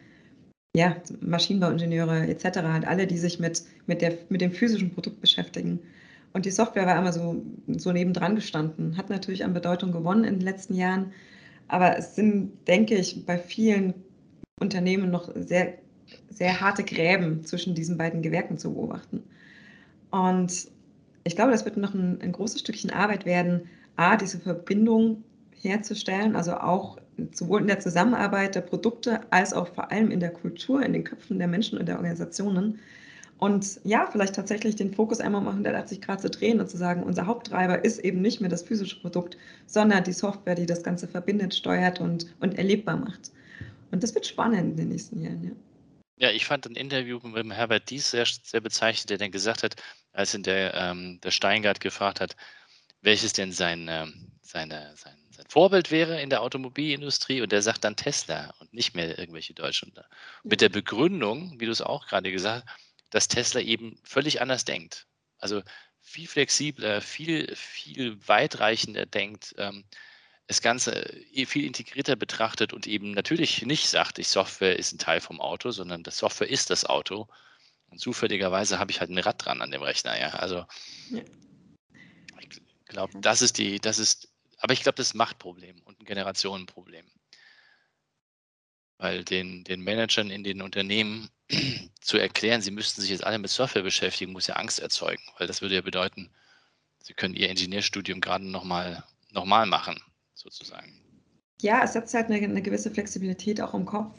ja, 0.74 0.96
Maschinenbauingenieure 1.20 2.26
etc., 2.26 2.58
halt 2.62 2.86
alle, 2.86 3.06
die 3.06 3.18
sich 3.18 3.38
mit, 3.40 3.62
mit, 3.86 4.02
der, 4.02 4.18
mit 4.28 4.40
dem 4.40 4.52
physischen 4.52 4.92
Produkt 4.92 5.20
beschäftigen. 5.20 5.80
Und 6.32 6.46
die 6.46 6.50
Software 6.50 6.86
war 6.86 6.98
immer 6.98 7.12
so, 7.12 7.42
so 7.66 7.92
nebendran 7.92 8.36
gestanden, 8.36 8.96
hat 8.96 9.10
natürlich 9.10 9.44
an 9.44 9.54
Bedeutung 9.54 9.92
gewonnen 9.92 10.24
in 10.24 10.34
den 10.34 10.42
letzten 10.42 10.74
Jahren, 10.74 11.12
aber 11.68 11.96
es 11.98 12.14
sind, 12.14 12.52
denke 12.68 12.96
ich, 12.96 13.24
bei 13.26 13.38
vielen 13.38 13.94
Unternehmen 14.60 15.10
noch 15.10 15.30
sehr, 15.34 15.74
sehr 16.28 16.60
harte 16.60 16.84
Gräben 16.84 17.44
zwischen 17.44 17.74
diesen 17.74 17.96
beiden 17.96 18.22
Gewerken 18.22 18.58
zu 18.58 18.72
beobachten. 18.72 19.22
Und 20.10 20.68
ich 21.24 21.36
glaube, 21.36 21.52
das 21.52 21.64
wird 21.64 21.76
noch 21.76 21.94
ein, 21.94 22.20
ein 22.20 22.32
großes 22.32 22.60
Stückchen 22.60 22.90
Arbeit 22.90 23.24
werden, 23.24 23.68
A, 23.96 24.16
diese 24.16 24.40
Verbindung 24.40 25.22
herzustellen, 25.60 26.36
also 26.36 26.54
auch 26.54 26.98
sowohl 27.32 27.60
in 27.60 27.66
der 27.66 27.80
Zusammenarbeit 27.80 28.54
der 28.54 28.62
Produkte 28.62 29.20
als 29.30 29.52
auch 29.52 29.68
vor 29.68 29.90
allem 29.92 30.10
in 30.10 30.20
der 30.20 30.30
Kultur, 30.30 30.82
in 30.82 30.92
den 30.92 31.04
Köpfen 31.04 31.38
der 31.38 31.48
Menschen 31.48 31.78
und 31.78 31.86
der 31.86 31.96
Organisationen, 31.96 32.78
und 33.40 33.80
ja, 33.84 34.06
vielleicht 34.12 34.34
tatsächlich 34.34 34.76
den 34.76 34.92
Fokus 34.92 35.18
einmal 35.20 35.40
um 35.40 35.48
180 35.48 36.02
Grad 36.02 36.20
zu 36.20 36.28
drehen 36.28 36.60
und 36.60 36.68
zu 36.68 36.76
sagen, 36.76 37.02
unser 37.02 37.26
Haupttreiber 37.26 37.82
ist 37.84 37.98
eben 37.98 38.20
nicht 38.20 38.42
mehr 38.42 38.50
das 38.50 38.62
physische 38.62 39.00
Produkt, 39.00 39.38
sondern 39.66 40.04
die 40.04 40.12
Software, 40.12 40.54
die 40.54 40.66
das 40.66 40.82
Ganze 40.82 41.08
verbindet, 41.08 41.54
steuert 41.54 42.00
und, 42.00 42.26
und 42.40 42.58
erlebbar 42.58 42.98
macht. 42.98 43.30
Und 43.90 44.02
das 44.02 44.14
wird 44.14 44.26
spannend 44.26 44.72
in 44.72 44.76
den 44.76 44.88
nächsten 44.90 45.22
Jahren, 45.22 45.42
ja. 45.42 45.50
Ja, 46.18 46.30
ich 46.30 46.44
fand 46.44 46.66
ein 46.66 46.76
Interview 46.76 47.18
mit 47.22 47.38
dem 47.38 47.50
Herbert 47.50 47.88
Dies 47.88 48.10
sehr, 48.10 48.26
sehr 48.26 48.60
bezeichnet, 48.60 49.08
der 49.08 49.16
dann 49.16 49.30
gesagt 49.30 49.62
hat, 49.62 49.76
als 50.12 50.34
ihn 50.34 50.42
der, 50.42 50.74
ähm, 50.74 51.18
der 51.22 51.30
Steingart 51.30 51.80
gefragt 51.80 52.20
hat, 52.20 52.36
welches 53.00 53.32
denn 53.32 53.52
sein, 53.52 53.86
ähm, 53.88 54.26
seine, 54.42 54.92
sein, 54.96 55.16
sein 55.30 55.46
Vorbild 55.48 55.90
wäre 55.90 56.20
in 56.20 56.28
der 56.28 56.42
Automobilindustrie 56.42 57.40
und 57.40 57.52
der 57.52 57.62
sagt 57.62 57.84
dann 57.84 57.96
Tesla 57.96 58.52
und 58.58 58.74
nicht 58.74 58.94
mehr 58.94 59.18
irgendwelche 59.18 59.54
Deutschen. 59.54 59.94
Mit 60.44 60.60
der 60.60 60.68
Begründung, 60.68 61.58
wie 61.58 61.64
du 61.64 61.72
es 61.72 61.80
auch 61.80 62.06
gerade 62.06 62.30
gesagt 62.30 62.68
hast, 62.68 62.89
dass 63.10 63.28
Tesla 63.28 63.60
eben 63.60 63.98
völlig 64.04 64.40
anders 64.40 64.64
denkt. 64.64 65.06
Also 65.38 65.62
viel 66.00 66.26
flexibler, 66.26 67.00
viel, 67.00 67.54
viel 67.54 68.16
weitreichender 68.26 69.06
denkt, 69.06 69.54
ähm, 69.58 69.84
das 70.50 70.60
Ganze 70.62 70.92
äh, 71.32 71.46
viel 71.46 71.64
integrierter 71.64 72.16
betrachtet 72.16 72.72
und 72.72 72.88
eben 72.88 73.12
natürlich 73.12 73.62
nicht 73.62 73.88
sagt, 73.88 74.18
die 74.18 74.24
Software 74.24 74.76
ist 74.76 74.92
ein 74.92 74.98
Teil 74.98 75.20
vom 75.20 75.40
Auto, 75.40 75.70
sondern 75.70 76.02
das 76.02 76.18
Software 76.18 76.50
ist 76.50 76.70
das 76.70 76.84
Auto. 76.84 77.28
Und 77.88 78.00
zufälligerweise 78.00 78.80
habe 78.80 78.90
ich 78.90 79.00
halt 79.00 79.10
ein 79.10 79.18
Rad 79.18 79.44
dran 79.44 79.62
an 79.62 79.70
dem 79.70 79.82
Rechner, 79.82 80.18
ja. 80.18 80.30
Also 80.30 80.66
ja. 81.10 81.22
ich 82.40 82.60
glaube, 82.86 83.20
das 83.20 83.42
ist 83.42 83.58
die, 83.58 83.78
das 83.78 84.00
ist, 84.00 84.28
aber 84.58 84.72
ich 84.72 84.82
glaube, 84.82 84.96
das 84.96 85.08
ist 85.08 85.14
ein 85.14 85.18
Machtproblem 85.18 85.82
und 85.82 86.00
ein 86.00 86.04
Generationenproblem. 86.04 87.06
Weil 88.98 89.24
den, 89.24 89.62
den 89.62 89.82
Managern 89.82 90.30
in 90.30 90.42
den 90.42 90.62
Unternehmen 90.62 91.30
zu 92.00 92.18
erklären, 92.18 92.62
sie 92.62 92.70
müssten 92.70 93.00
sich 93.00 93.10
jetzt 93.10 93.24
alle 93.24 93.38
mit 93.38 93.50
Software 93.50 93.82
beschäftigen, 93.82 94.32
muss 94.32 94.46
ja 94.46 94.56
Angst 94.56 94.80
erzeugen, 94.80 95.22
weil 95.38 95.46
das 95.46 95.62
würde 95.62 95.76
ja 95.76 95.80
bedeuten, 95.80 96.30
sie 97.02 97.14
können 97.14 97.34
ihr 97.34 97.48
Ingenieurstudium 97.48 98.20
gerade 98.20 98.44
nochmal 98.46 99.04
noch 99.32 99.44
mal 99.44 99.66
machen, 99.66 100.00
sozusagen. 100.34 101.00
Ja, 101.62 101.84
es 101.84 101.92
setzt 101.92 102.14
halt 102.14 102.26
eine, 102.26 102.36
eine, 102.36 102.62
gewisse 102.62 102.90
Flexibilität 102.90 103.60
auch 103.60 103.74
im 103.74 103.84
Kopf 103.84 104.14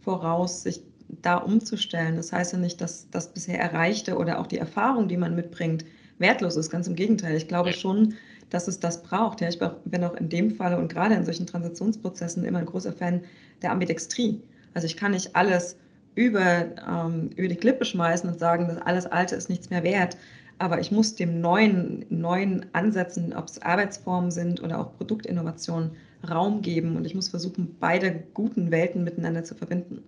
voraus, 0.00 0.62
sich 0.62 0.80
da 1.08 1.36
umzustellen. 1.36 2.16
Das 2.16 2.32
heißt 2.32 2.52
ja 2.52 2.58
nicht, 2.58 2.80
dass 2.80 3.10
das 3.10 3.32
bisher 3.32 3.58
Erreichte 3.60 4.16
oder 4.16 4.38
auch 4.38 4.46
die 4.46 4.58
Erfahrung, 4.58 5.08
die 5.08 5.16
man 5.16 5.34
mitbringt, 5.34 5.84
wertlos 6.18 6.56
ist. 6.56 6.70
Ganz 6.70 6.86
im 6.86 6.94
Gegenteil. 6.94 7.36
Ich 7.36 7.48
glaube 7.48 7.70
ja. 7.70 7.76
schon, 7.76 8.14
dass 8.50 8.68
es 8.68 8.78
das 8.78 9.02
braucht. 9.02 9.40
Ja, 9.40 9.48
ich 9.48 9.58
bin 9.84 10.04
auch 10.04 10.14
in 10.14 10.28
dem 10.28 10.50
Fall 10.52 10.74
und 10.74 10.88
gerade 10.88 11.14
in 11.14 11.24
solchen 11.24 11.46
Transitionsprozessen 11.46 12.44
immer 12.44 12.60
ein 12.60 12.66
großer 12.66 12.92
Fan 12.92 13.24
der 13.62 13.72
Ambidextrie. 13.72 14.40
Also 14.74 14.86
ich 14.86 14.96
kann 14.96 15.12
nicht 15.12 15.34
alles 15.34 15.76
über, 16.14 16.66
ähm, 16.88 17.30
über 17.36 17.48
die 17.48 17.56
Klippe 17.56 17.84
schmeißen 17.84 18.28
und 18.28 18.38
sagen, 18.38 18.68
dass 18.68 18.78
alles 18.78 19.06
Alte 19.06 19.34
ist 19.34 19.48
nichts 19.48 19.70
mehr 19.70 19.82
wert. 19.82 20.16
Aber 20.58 20.80
ich 20.80 20.92
muss 20.92 21.14
dem 21.14 21.40
neuen, 21.40 22.04
neuen 22.10 22.66
Ansätzen, 22.72 23.34
ob 23.34 23.48
es 23.48 23.60
Arbeitsformen 23.62 24.30
sind 24.30 24.62
oder 24.62 24.78
auch 24.78 24.96
Produktinnovationen, 24.96 25.90
Raum 26.28 26.62
geben. 26.62 26.96
Und 26.96 27.04
ich 27.04 27.14
muss 27.14 27.28
versuchen, 27.28 27.76
beide 27.80 28.22
guten 28.34 28.70
Welten 28.70 29.04
miteinander 29.04 29.44
zu 29.44 29.54
verbinden. 29.54 30.02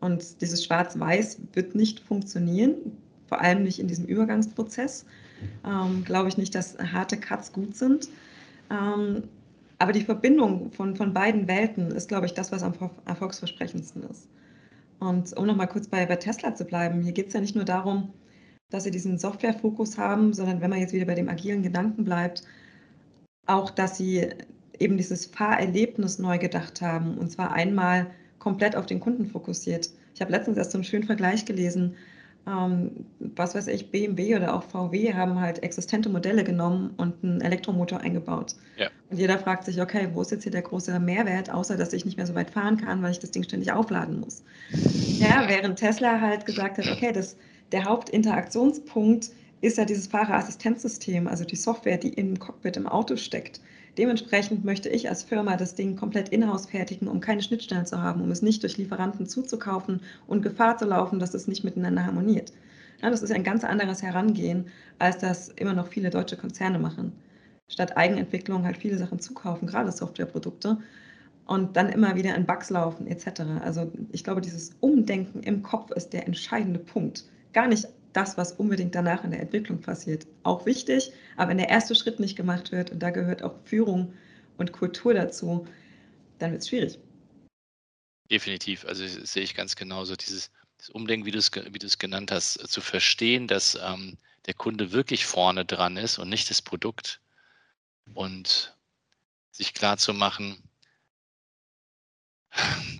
Und 0.00 0.40
dieses 0.40 0.64
Schwarz-Weiß 0.64 1.38
wird 1.52 1.74
nicht 1.74 2.00
funktionieren, 2.00 2.74
vor 3.28 3.40
allem 3.40 3.64
nicht 3.64 3.78
in 3.78 3.88
diesem 3.88 4.06
Übergangsprozess. 4.06 5.04
Ähm, 5.66 6.04
Glaube 6.04 6.28
ich 6.28 6.36
nicht, 6.36 6.54
dass 6.54 6.78
harte 6.78 7.16
Cuts 7.16 7.52
gut 7.52 7.76
sind. 7.76 8.08
Ähm, 8.70 9.24
aber 9.78 9.92
die 9.92 10.02
Verbindung 10.02 10.70
von, 10.70 10.94
von 10.96 11.12
beiden 11.12 11.48
Welten 11.48 11.90
ist, 11.90 12.08
glaube 12.08 12.26
ich, 12.26 12.34
das, 12.34 12.52
was 12.52 12.62
am 12.62 12.72
erfolgsversprechendsten 13.04 14.04
ist. 14.04 14.28
Und 15.02 15.36
um 15.36 15.46
nochmal 15.46 15.66
kurz 15.66 15.88
bei, 15.88 16.06
bei 16.06 16.14
Tesla 16.14 16.54
zu 16.54 16.64
bleiben, 16.64 17.02
hier 17.02 17.12
geht 17.12 17.26
es 17.26 17.34
ja 17.34 17.40
nicht 17.40 17.56
nur 17.56 17.64
darum, 17.64 18.12
dass 18.70 18.84
sie 18.84 18.92
diesen 18.92 19.18
Software-Fokus 19.18 19.98
haben, 19.98 20.32
sondern 20.32 20.60
wenn 20.60 20.70
man 20.70 20.78
jetzt 20.78 20.92
wieder 20.92 21.06
bei 21.06 21.16
dem 21.16 21.28
agilen 21.28 21.64
Gedanken 21.64 22.04
bleibt, 22.04 22.44
auch, 23.46 23.70
dass 23.70 23.96
sie 23.96 24.28
eben 24.78 24.96
dieses 24.96 25.26
Fahrerlebnis 25.26 26.20
neu 26.20 26.38
gedacht 26.38 26.80
haben 26.80 27.18
und 27.18 27.32
zwar 27.32 27.52
einmal 27.52 28.12
komplett 28.38 28.76
auf 28.76 28.86
den 28.86 29.00
Kunden 29.00 29.26
fokussiert. 29.26 29.90
Ich 30.14 30.20
habe 30.20 30.30
letztens 30.30 30.56
erst 30.56 30.70
so 30.70 30.78
einen 30.78 30.84
schönen 30.84 31.04
Vergleich 31.04 31.44
gelesen 31.44 31.96
ähm, 32.46 33.06
was 33.18 33.54
weiß 33.54 33.68
ich, 33.68 33.90
BMW 33.90 34.36
oder 34.36 34.54
auch 34.54 34.64
VW 34.64 35.14
haben 35.14 35.40
halt 35.40 35.62
existente 35.62 36.08
Modelle 36.08 36.44
genommen 36.44 36.92
und 36.96 37.22
einen 37.22 37.40
Elektromotor 37.40 38.00
eingebaut. 38.00 38.56
Ja. 38.76 38.88
Und 39.10 39.18
jeder 39.18 39.38
fragt 39.38 39.64
sich, 39.64 39.80
okay, 39.80 40.08
wo 40.12 40.22
ist 40.22 40.32
jetzt 40.32 40.42
hier 40.42 40.52
der 40.52 40.62
große 40.62 40.98
Mehrwert, 40.98 41.50
außer 41.50 41.76
dass 41.76 41.92
ich 41.92 42.04
nicht 42.04 42.16
mehr 42.16 42.26
so 42.26 42.34
weit 42.34 42.50
fahren 42.50 42.78
kann, 42.78 43.02
weil 43.02 43.12
ich 43.12 43.20
das 43.20 43.30
Ding 43.30 43.44
ständig 43.44 43.72
aufladen 43.72 44.20
muss. 44.20 44.42
Ja, 45.18 45.44
während 45.48 45.78
Tesla 45.78 46.20
halt 46.20 46.46
gesagt 46.46 46.78
hat, 46.78 46.88
okay, 46.88 47.12
das, 47.12 47.36
der 47.70 47.84
Hauptinteraktionspunkt 47.84 49.30
ist 49.60 49.78
ja 49.78 49.84
dieses 49.84 50.08
Fahrerassistenzsystem, 50.08 51.28
also 51.28 51.44
die 51.44 51.56
Software, 51.56 51.96
die 51.96 52.10
im 52.10 52.38
Cockpit 52.38 52.76
im 52.76 52.88
Auto 52.88 53.16
steckt. 53.16 53.60
Dementsprechend 53.98 54.64
möchte 54.64 54.88
ich 54.88 55.08
als 55.08 55.22
Firma 55.22 55.56
das 55.56 55.74
Ding 55.74 55.96
komplett 55.96 56.30
in-house 56.30 56.66
fertigen, 56.66 57.08
um 57.08 57.20
keine 57.20 57.42
Schnittstellen 57.42 57.84
zu 57.84 58.00
haben, 58.00 58.22
um 58.22 58.30
es 58.30 58.40
nicht 58.40 58.62
durch 58.62 58.78
Lieferanten 58.78 59.26
zuzukaufen 59.26 60.00
und 60.26 60.42
Gefahr 60.42 60.78
zu 60.78 60.86
laufen, 60.86 61.18
dass 61.18 61.34
es 61.34 61.46
nicht 61.46 61.62
miteinander 61.62 62.06
harmoniert. 62.06 62.52
Ja, 63.02 63.10
das 63.10 63.22
ist 63.22 63.32
ein 63.32 63.44
ganz 63.44 63.64
anderes 63.64 64.02
Herangehen, 64.02 64.66
als 64.98 65.18
das 65.18 65.48
immer 65.50 65.74
noch 65.74 65.88
viele 65.88 66.08
deutsche 66.08 66.36
Konzerne 66.36 66.78
machen. 66.78 67.12
Statt 67.68 67.96
Eigenentwicklung 67.96 68.64
halt 68.64 68.78
viele 68.78 68.96
Sachen 68.96 69.20
zukaufen, 69.20 69.68
gerade 69.68 69.92
Softwareprodukte, 69.92 70.78
und 71.46 71.76
dann 71.76 71.88
immer 71.88 72.14
wieder 72.14 72.34
in 72.34 72.46
Bugs 72.46 72.70
laufen 72.70 73.06
etc. 73.06 73.42
Also 73.62 73.90
ich 74.12 74.24
glaube, 74.24 74.40
dieses 74.40 74.70
Umdenken 74.80 75.42
im 75.42 75.62
Kopf 75.62 75.90
ist 75.90 76.12
der 76.12 76.26
entscheidende 76.26 76.78
Punkt. 76.78 77.24
Gar 77.52 77.66
nicht 77.68 77.88
das, 78.12 78.36
was 78.36 78.52
unbedingt 78.52 78.94
danach 78.94 79.24
in 79.24 79.30
der 79.30 79.40
Entwicklung 79.40 79.80
passiert, 79.80 80.26
auch 80.42 80.66
wichtig. 80.66 81.12
Aber 81.36 81.50
wenn 81.50 81.58
der 81.58 81.68
erste 81.68 81.94
Schritt 81.94 82.20
nicht 82.20 82.36
gemacht 82.36 82.72
wird 82.72 82.90
und 82.90 83.00
da 83.00 83.10
gehört 83.10 83.42
auch 83.42 83.54
Führung 83.64 84.14
und 84.58 84.72
Kultur 84.72 85.14
dazu, 85.14 85.66
dann 86.38 86.52
wird 86.52 86.62
es 86.62 86.68
schwierig. 86.68 86.98
Definitiv. 88.30 88.84
Also 88.84 89.06
sehe 89.06 89.42
ich 89.42 89.54
ganz 89.54 89.76
genauso. 89.76 90.16
Dieses, 90.16 90.50
dieses 90.78 90.90
Umdenken, 90.90 91.26
wie 91.26 91.30
du 91.30 91.38
es 91.86 91.98
genannt 91.98 92.30
hast, 92.30 92.54
zu 92.68 92.80
verstehen, 92.80 93.46
dass 93.46 93.78
ähm, 93.82 94.16
der 94.46 94.54
Kunde 94.54 94.92
wirklich 94.92 95.26
vorne 95.26 95.64
dran 95.64 95.96
ist 95.96 96.18
und 96.18 96.28
nicht 96.28 96.50
das 96.50 96.62
Produkt 96.62 97.20
und 98.14 98.76
sich 99.50 99.74
klar 99.74 99.98
zu 99.98 100.14
machen, 100.14 100.62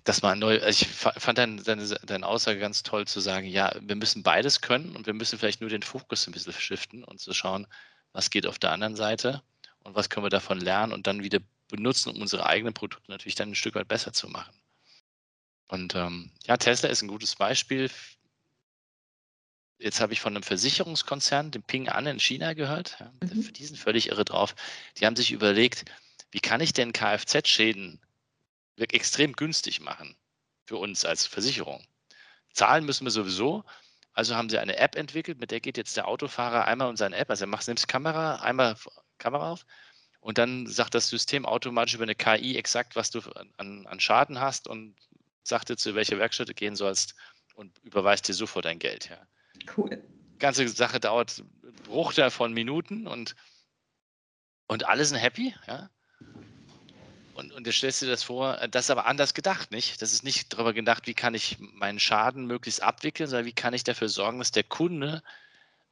dass 0.05 0.23
man 0.23 0.39
neu, 0.39 0.61
also 0.61 0.83
ich 0.83 0.89
fand 0.89 1.39
deine, 1.39 1.63
deine, 1.63 1.87
deine 1.87 2.27
Aussage 2.27 2.59
ganz 2.59 2.83
toll 2.83 3.07
zu 3.07 3.21
sagen, 3.21 3.47
ja, 3.47 3.75
wir 3.81 3.97
müssen 3.97 4.23
beides 4.23 4.61
können 4.61 4.97
und 4.97 5.07
wir 5.07 5.15
müssen 5.15 5.39
vielleicht 5.39 5.61
nur 5.61 5.71
den 5.71 5.83
Fokus 5.83 6.27
ein 6.27 6.33
bisschen 6.33 6.53
shiften 6.53 7.05
und 7.05 7.21
zu 7.21 7.33
schauen, 7.33 7.67
was 8.13 8.31
geht 8.31 8.47
auf 8.47 8.59
der 8.59 8.73
anderen 8.73 8.97
Seite 8.97 9.43
und 9.81 9.95
was 9.95 10.09
können 10.09 10.25
wir 10.25 10.31
davon 10.31 10.61
lernen 10.61 10.93
und 10.93 11.07
dann 11.07 11.23
wieder 11.23 11.41
benutzen, 11.69 12.11
um 12.11 12.21
unsere 12.21 12.47
eigenen 12.47 12.75
Produkte 12.75 13.11
natürlich 13.11 13.35
dann 13.35 13.51
ein 13.51 13.55
Stück 13.55 13.75
weit 13.75 13.89
besser 13.89 14.13
zu 14.13 14.29
machen. 14.29 14.55
Und 15.69 15.95
ähm, 15.95 16.31
ja, 16.45 16.57
Tesla 16.57 16.91
ist 16.91 17.03
ein 17.03 17.09
gutes 17.09 17.37
Beispiel. 17.37 17.91
Jetzt 19.79 20.01
habe 20.01 20.13
ich 20.13 20.21
von 20.21 20.35
einem 20.35 20.43
Versicherungskonzern, 20.43 21.51
dem 21.51 21.63
Ping 21.63 21.89
An 21.89 22.07
in 22.07 22.21
China 22.21 22.53
gehört. 22.53 22.97
Ja, 23.01 23.11
mhm. 23.23 23.53
Die 23.53 23.65
sind 23.65 23.79
völlig 23.79 24.09
irre 24.09 24.25
drauf. 24.25 24.55
Die 24.99 25.07
haben 25.07 25.17
sich 25.17 25.33
überlegt, 25.33 25.87
wie 26.31 26.41
kann 26.41 26.61
ich 26.61 26.73
denn 26.73 26.93
Kfz-Schäden 26.93 27.99
extrem 28.77 29.33
günstig 29.35 29.81
machen 29.81 30.17
für 30.67 30.77
uns 30.77 31.05
als 31.05 31.27
Versicherung? 31.27 31.87
Zahlen 32.53 32.85
müssen 32.85 33.05
wir 33.05 33.11
sowieso. 33.11 33.65
Also 34.13 34.35
haben 34.35 34.51
sie 34.51 34.59
eine 34.59 34.77
App 34.77 34.95
entwickelt, 34.95 35.41
mit 35.41 35.51
der 35.51 35.61
geht 35.61 35.79
jetzt 35.79 35.97
der 35.97 36.07
Autofahrer 36.07 36.67
einmal 36.67 36.91
in 36.91 36.97
seine 36.97 37.17
App, 37.17 37.31
also 37.31 37.45
er 37.45 37.49
macht 37.49 37.65
selbst 37.65 37.89
Kamera, 37.89 38.37
einmal 38.37 38.77
Kamera 39.17 39.53
auf 39.53 39.65
und 40.23 40.39
dann 40.39 40.67
sagt 40.67 40.95
das 40.95 41.09
System 41.09 41.45
automatisch 41.45 41.95
über 41.95 42.05
eine 42.05 42.15
KI 42.15 42.57
exakt, 42.57 42.95
was 42.95 43.11
du 43.11 43.21
an, 43.57 43.87
an 43.87 44.01
Schaden 44.01 44.39
hast 44.39 44.69
und 44.69 44.95
sagt 45.43 45.69
dir, 45.69 45.77
zu 45.77 45.95
welcher 45.97 46.19
Werkstatt 46.19 46.49
du 46.49 46.55
gehen 46.55 46.77
sollst 46.77 47.17
und 47.55 47.77
überweist 47.81 48.29
dir 48.29 48.35
sofort 48.35 48.65
dein 48.65 48.79
Geld. 48.79 49.11
Ja. 49.11 49.27
Cool. 49.77 50.01
Die 50.35 50.39
ganze 50.39 50.69
Sache 50.69 51.01
dauert 51.01 51.43
Bruchteil 51.85 52.31
von 52.31 52.53
Minuten 52.53 53.09
und, 53.09 53.35
und 54.69 54.87
alle 54.87 55.05
sind 55.05 55.19
happy. 55.19 55.55
Ja. 55.67 55.91
Und, 57.35 57.53
und 57.53 57.67
du 57.67 57.73
stellst 57.73 58.03
dir 58.03 58.09
das 58.09 58.23
vor, 58.23 58.57
das 58.69 58.87
ist 58.87 58.91
aber 58.91 59.07
anders 59.07 59.33
gedacht, 59.33 59.71
nicht? 59.71 60.03
Das 60.03 60.13
ist 60.13 60.23
nicht 60.23 60.53
darüber 60.53 60.73
gedacht, 60.73 61.07
wie 61.07 61.15
kann 61.15 61.35
ich 61.35 61.57
meinen 61.59 61.99
Schaden 61.99 62.47
möglichst 62.47 62.83
abwickeln, 62.83 63.29
sondern 63.29 63.47
wie 63.47 63.55
kann 63.55 63.73
ich 63.75 63.85
dafür 63.85 64.09
sorgen, 64.09 64.39
dass 64.39 64.51
der 64.51 64.65
Kunde 64.65 65.23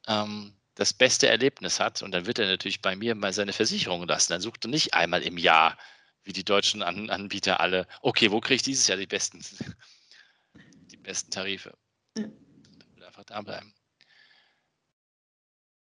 ähm, 0.06 0.54
das 0.74 0.92
beste 0.92 1.28
Erlebnis 1.28 1.80
hat. 1.80 2.02
Und 2.02 2.12
dann 2.12 2.26
wird 2.26 2.38
er 2.38 2.46
natürlich 2.46 2.82
bei 2.82 2.94
mir 2.94 3.14
mal 3.14 3.32
seine 3.32 3.52
Versicherung 3.54 4.06
lassen. 4.06 4.32
Dann 4.32 4.42
sucht 4.42 4.64
er 4.66 4.70
nicht 4.70 4.94
einmal 4.94 5.22
im 5.22 5.38
Jahr, 5.38 5.78
wie 6.24 6.32
die 6.32 6.44
deutschen 6.44 6.82
An 6.82 7.08
Anbieter 7.08 7.60
alle, 7.60 7.86
okay, 8.02 8.30
wo 8.30 8.40
kriege 8.40 8.56
ich 8.56 8.62
dieses 8.62 8.86
Jahr 8.86 8.98
die 8.98 9.06
besten, 9.06 9.40
die 10.90 10.96
besten 10.98 11.30
Tarife? 11.30 11.76
Einfach 13.04 13.24
da 13.24 13.40
bleiben. 13.40 13.74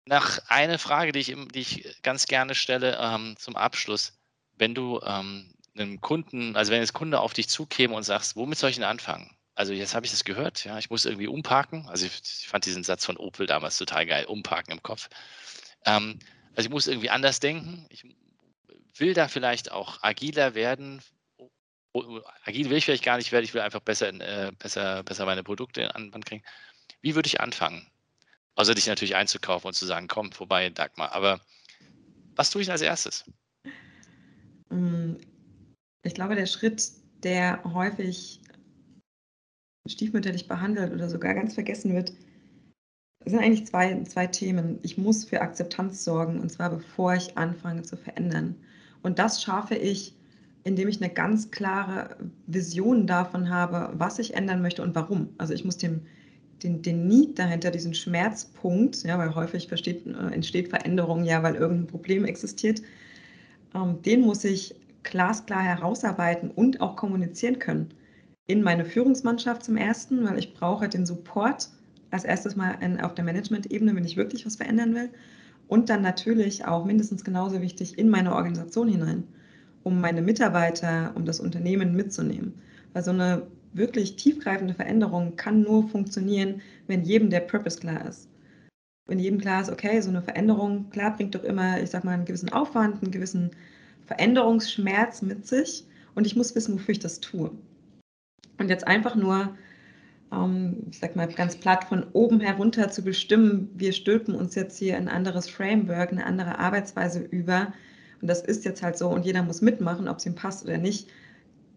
Nach 0.05 0.39
eine 0.47 0.77
Frage, 0.77 1.11
die 1.11 1.19
ich, 1.19 1.35
die 1.53 1.59
ich 1.59 2.01
ganz 2.03 2.25
gerne 2.25 2.53
stelle 2.53 2.97
ähm, 2.99 3.35
zum 3.37 3.55
Abschluss 3.55 4.20
wenn 4.61 4.75
du 4.75 5.01
ähm, 5.03 5.51
einem 5.75 5.99
Kunden, 6.01 6.55
also 6.55 6.71
wenn 6.71 6.81
jetzt 6.81 6.93
Kunde 6.93 7.19
auf 7.19 7.33
dich 7.33 7.49
zukäme 7.49 7.95
und 7.95 8.03
sagst, 8.03 8.35
womit 8.35 8.59
soll 8.59 8.69
ich 8.69 8.75
denn 8.75 8.85
anfangen? 8.85 9.35
Also 9.55 9.73
jetzt 9.73 9.95
habe 9.95 10.05
ich 10.05 10.11
das 10.11 10.23
gehört, 10.23 10.63
ja, 10.65 10.77
ich 10.77 10.91
muss 10.91 11.05
irgendwie 11.05 11.27
umparken. 11.27 11.87
Also 11.89 12.05
ich, 12.05 12.21
ich, 12.23 12.47
fand 12.47 12.65
diesen 12.65 12.83
Satz 12.83 13.03
von 13.03 13.17
Opel 13.17 13.47
damals 13.47 13.77
total 13.77 14.05
geil, 14.05 14.25
umparken 14.25 14.71
im 14.71 14.83
Kopf. 14.83 15.09
Ähm, 15.85 16.19
also 16.55 16.67
ich 16.67 16.69
muss 16.69 16.85
irgendwie 16.85 17.09
anders 17.09 17.39
denken. 17.39 17.87
Ich 17.89 18.05
will 18.97 19.15
da 19.15 19.27
vielleicht 19.27 19.71
auch 19.71 20.03
agiler 20.03 20.53
werden. 20.53 21.01
Agil 22.45 22.69
will 22.69 22.77
ich 22.77 22.85
vielleicht 22.85 23.03
gar 23.03 23.17
nicht 23.17 23.31
werden, 23.31 23.43
ich 23.43 23.55
will 23.55 23.61
einfach 23.61 23.81
besser, 23.81 24.09
äh, 24.09 24.51
besser, 24.59 25.01
besser 25.03 25.25
meine 25.25 25.43
Produkte 25.43 25.93
an 25.95 26.11
Band 26.11 26.27
kriegen. 26.27 26.43
Wie 27.01 27.15
würde 27.15 27.27
ich 27.27 27.41
anfangen? 27.41 27.89
Außer 28.55 28.75
dich 28.75 28.85
natürlich 28.85 29.15
einzukaufen 29.15 29.69
und 29.69 29.73
zu 29.73 29.87
sagen, 29.87 30.07
komm 30.07 30.31
vorbei, 30.31 30.69
Dagmar. 30.69 31.13
Aber 31.13 31.41
was 32.35 32.51
tue 32.51 32.61
ich 32.61 32.71
als 32.71 32.81
erstes? 32.81 33.25
Mm, 34.71 35.17
ich 36.03 36.13
glaube, 36.13 36.35
der 36.35 36.45
Schritt, 36.45 36.91
der 37.23 37.63
häufig 37.63 38.41
stiefmütterlich 39.87 40.47
behandelt 40.47 40.93
oder 40.93 41.09
sogar 41.09 41.33
ganz 41.33 41.53
vergessen 41.53 41.93
wird, 41.93 42.13
sind 43.25 43.39
eigentlich 43.39 43.67
zwei, 43.67 44.01
zwei 44.03 44.27
Themen. 44.27 44.79
Ich 44.81 44.97
muss 44.97 45.25
für 45.25 45.41
Akzeptanz 45.41 46.03
sorgen, 46.03 46.39
und 46.39 46.51
zwar 46.51 46.69
bevor 46.69 47.13
ich 47.13 47.37
anfange 47.37 47.83
zu 47.83 47.95
verändern. 47.95 48.55
Und 49.03 49.19
das 49.19 49.43
schaffe 49.43 49.75
ich, 49.75 50.15
indem 50.63 50.87
ich 50.87 51.01
eine 51.01 51.11
ganz 51.11 51.51
klare 51.51 52.17
Vision 52.47 53.07
davon 53.07 53.49
habe, 53.49 53.91
was 53.93 54.19
ich 54.19 54.35
ändern 54.35 54.61
möchte 54.61 54.83
und 54.83 54.95
warum. 54.95 55.29
Also 55.37 55.53
ich 55.53 55.65
muss 55.65 55.77
dem, 55.77 56.01
den, 56.63 56.81
den 56.81 57.07
Need 57.07 57.37
dahinter, 57.37 57.71
diesen 57.71 57.93
Schmerzpunkt, 57.93 59.03
ja, 59.03 59.17
weil 59.17 59.33
häufig 59.33 59.71
äh, 59.71 60.33
entsteht 60.33 60.69
Veränderung 60.69 61.23
ja, 61.23 61.41
weil 61.41 61.55
irgendein 61.55 61.87
Problem 61.87 62.25
existiert, 62.25 62.79
ähm, 62.79 62.85
den 63.73 64.21
muss 64.21 64.43
ich 64.43 64.75
glasklar 65.03 65.61
herausarbeiten 65.61 66.51
und 66.51 66.81
auch 66.81 66.95
kommunizieren 66.95 67.59
können. 67.59 67.93
In 68.47 68.63
meine 68.63 68.85
Führungsmannschaft 68.85 69.63
zum 69.63 69.77
ersten, 69.77 70.25
weil 70.25 70.37
ich 70.37 70.53
brauche 70.53 70.89
den 70.89 71.05
Support 71.05 71.69
als 72.11 72.25
erstes 72.25 72.55
mal 72.55 72.75
in, 72.81 72.99
auf 72.99 73.13
der 73.13 73.23
Management-Ebene, 73.23 73.95
wenn 73.95 74.05
ich 74.05 74.17
wirklich 74.17 74.45
was 74.45 74.57
verändern 74.57 74.93
will. 74.93 75.09
Und 75.67 75.89
dann 75.89 76.01
natürlich 76.01 76.65
auch 76.65 76.83
mindestens 76.83 77.23
genauso 77.23 77.61
wichtig 77.61 77.97
in 77.97 78.09
meine 78.09 78.35
Organisation 78.35 78.89
hinein, 78.89 79.23
um 79.83 80.01
meine 80.01 80.21
Mitarbeiter, 80.21 81.13
um 81.15 81.25
das 81.25 81.39
Unternehmen 81.39 81.95
mitzunehmen. 81.95 82.53
Weil 82.91 83.03
so 83.03 83.11
eine 83.11 83.43
wirklich 83.73 84.17
tiefgreifende 84.17 84.73
Veränderung 84.73 85.37
kann 85.37 85.61
nur 85.61 85.87
funktionieren, 85.87 86.61
wenn 86.87 87.03
jedem 87.03 87.29
der 87.29 87.39
Purpose 87.39 87.79
klar 87.79 88.05
ist 88.05 88.30
wenn 89.07 89.19
jedem 89.19 89.39
ist, 89.39 89.71
okay, 89.71 89.99
so 90.01 90.09
eine 90.09 90.21
Veränderung, 90.21 90.89
klar, 90.89 91.15
bringt 91.15 91.35
doch 91.35 91.43
immer, 91.43 91.81
ich 91.81 91.89
sag 91.89 92.03
mal, 92.03 92.13
einen 92.13 92.25
gewissen 92.25 92.51
Aufwand, 92.51 93.01
einen 93.01 93.11
gewissen 93.11 93.51
Veränderungsschmerz 94.05 95.21
mit 95.21 95.45
sich 95.47 95.85
und 96.15 96.27
ich 96.27 96.35
muss 96.35 96.55
wissen, 96.55 96.75
wofür 96.75 96.93
ich 96.93 96.99
das 96.99 97.19
tue. 97.19 97.51
Und 98.57 98.69
jetzt 98.69 98.87
einfach 98.87 99.15
nur, 99.15 99.55
ähm, 100.31 100.87
ich 100.91 100.99
sag 100.99 101.15
mal, 101.15 101.27
ganz 101.27 101.55
platt 101.55 101.85
von 101.85 102.05
oben 102.13 102.39
herunter 102.39 102.89
zu 102.89 103.03
bestimmen, 103.03 103.69
wir 103.75 103.91
stülpen 103.93 104.35
uns 104.35 104.55
jetzt 104.55 104.77
hier 104.77 104.97
ein 104.97 105.07
anderes 105.07 105.49
Framework, 105.49 106.11
eine 106.11 106.25
andere 106.25 106.59
Arbeitsweise 106.59 107.19
über 107.19 107.73
und 108.21 108.27
das 108.27 108.41
ist 108.41 108.65
jetzt 108.65 108.83
halt 108.83 108.97
so 108.97 109.09
und 109.09 109.25
jeder 109.25 109.41
muss 109.41 109.61
mitmachen, 109.61 110.07
ob 110.07 110.17
es 110.17 110.25
ihm 110.25 110.35
passt 110.35 110.63
oder 110.63 110.77
nicht. 110.77 111.09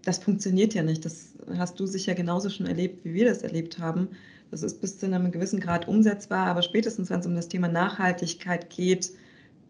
Das 0.04 0.18
funktioniert 0.18 0.74
ja 0.74 0.82
nicht. 0.82 1.04
Das 1.06 1.34
hast 1.56 1.80
du 1.80 1.86
sicher 1.86 2.14
genauso 2.14 2.50
schon 2.50 2.66
erlebt, 2.66 3.04
wie 3.04 3.14
wir 3.14 3.24
das 3.24 3.42
erlebt 3.42 3.78
haben 3.78 4.08
das 4.54 4.62
ist 4.62 4.80
bis 4.80 5.00
zu 5.00 5.06
einem 5.06 5.32
gewissen 5.32 5.58
Grad 5.58 5.88
umsetzbar, 5.88 6.46
aber 6.46 6.62
spätestens, 6.62 7.10
wenn 7.10 7.18
es 7.18 7.26
um 7.26 7.34
das 7.34 7.48
Thema 7.48 7.66
Nachhaltigkeit 7.66 8.70
geht, 8.70 9.10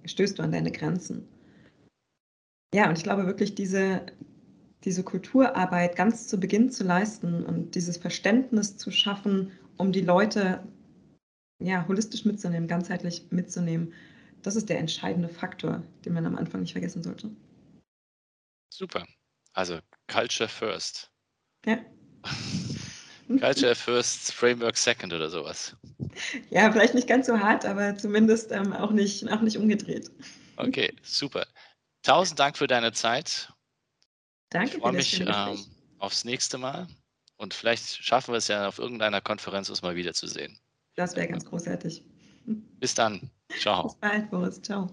stößt 0.04 0.38
du 0.38 0.42
an 0.42 0.52
deine 0.52 0.70
Grenzen. 0.70 1.26
Ja, 2.74 2.90
und 2.90 2.98
ich 2.98 3.02
glaube 3.02 3.24
wirklich, 3.24 3.54
diese, 3.54 4.04
diese 4.84 5.02
Kulturarbeit 5.02 5.96
ganz 5.96 6.28
zu 6.28 6.38
Beginn 6.38 6.70
zu 6.70 6.84
leisten 6.84 7.44
und 7.44 7.74
dieses 7.74 7.96
Verständnis 7.96 8.76
zu 8.76 8.90
schaffen, 8.90 9.52
um 9.78 9.90
die 9.90 10.02
Leute 10.02 10.62
ja, 11.62 11.88
holistisch 11.88 12.26
mitzunehmen, 12.26 12.68
ganzheitlich 12.68 13.26
mitzunehmen, 13.30 13.94
das 14.42 14.54
ist 14.54 14.68
der 14.68 14.80
entscheidende 14.80 15.30
Faktor, 15.30 15.82
den 16.04 16.12
man 16.12 16.26
am 16.26 16.36
Anfang 16.36 16.60
nicht 16.60 16.72
vergessen 16.72 17.02
sollte. 17.02 17.30
Super. 18.68 19.06
Also 19.54 19.78
Culture 20.08 20.48
First. 20.48 21.10
Ja. 21.64 21.78
Culture 23.40 23.74
First, 23.74 24.32
Framework 24.32 24.76
Second 24.76 25.12
oder 25.12 25.28
sowas. 25.28 25.76
Ja, 26.50 26.70
vielleicht 26.70 26.94
nicht 26.94 27.08
ganz 27.08 27.26
so 27.26 27.38
hart, 27.38 27.64
aber 27.64 27.96
zumindest 27.96 28.52
ähm, 28.52 28.72
auch, 28.72 28.90
nicht, 28.90 29.30
auch 29.30 29.40
nicht 29.40 29.56
umgedreht. 29.56 30.10
Okay, 30.56 30.92
super. 31.02 31.46
Tausend 32.02 32.38
Dank 32.38 32.56
für 32.56 32.66
deine 32.66 32.92
Zeit. 32.92 33.52
Danke. 34.50 34.76
Ich 34.76 34.82
freue 34.82 34.92
mich 34.92 35.20
ähm, 35.20 35.64
aufs 35.98 36.24
nächste 36.24 36.58
Mal 36.58 36.86
und 37.36 37.54
vielleicht 37.54 38.04
schaffen 38.04 38.32
wir 38.32 38.38
es 38.38 38.48
ja 38.48 38.68
auf 38.68 38.78
irgendeiner 38.78 39.20
Konferenz, 39.20 39.68
uns 39.68 39.82
mal 39.82 39.96
wiederzusehen. 39.96 40.58
Das 40.96 41.16
wäre 41.16 41.26
ganz 41.26 41.44
großartig. 41.44 42.04
Bis 42.78 42.94
dann. 42.94 43.30
Ciao. 43.58 43.84
Bis 43.84 43.94
bald, 43.96 44.30
Boris. 44.30 44.62
Ciao. 44.62 44.92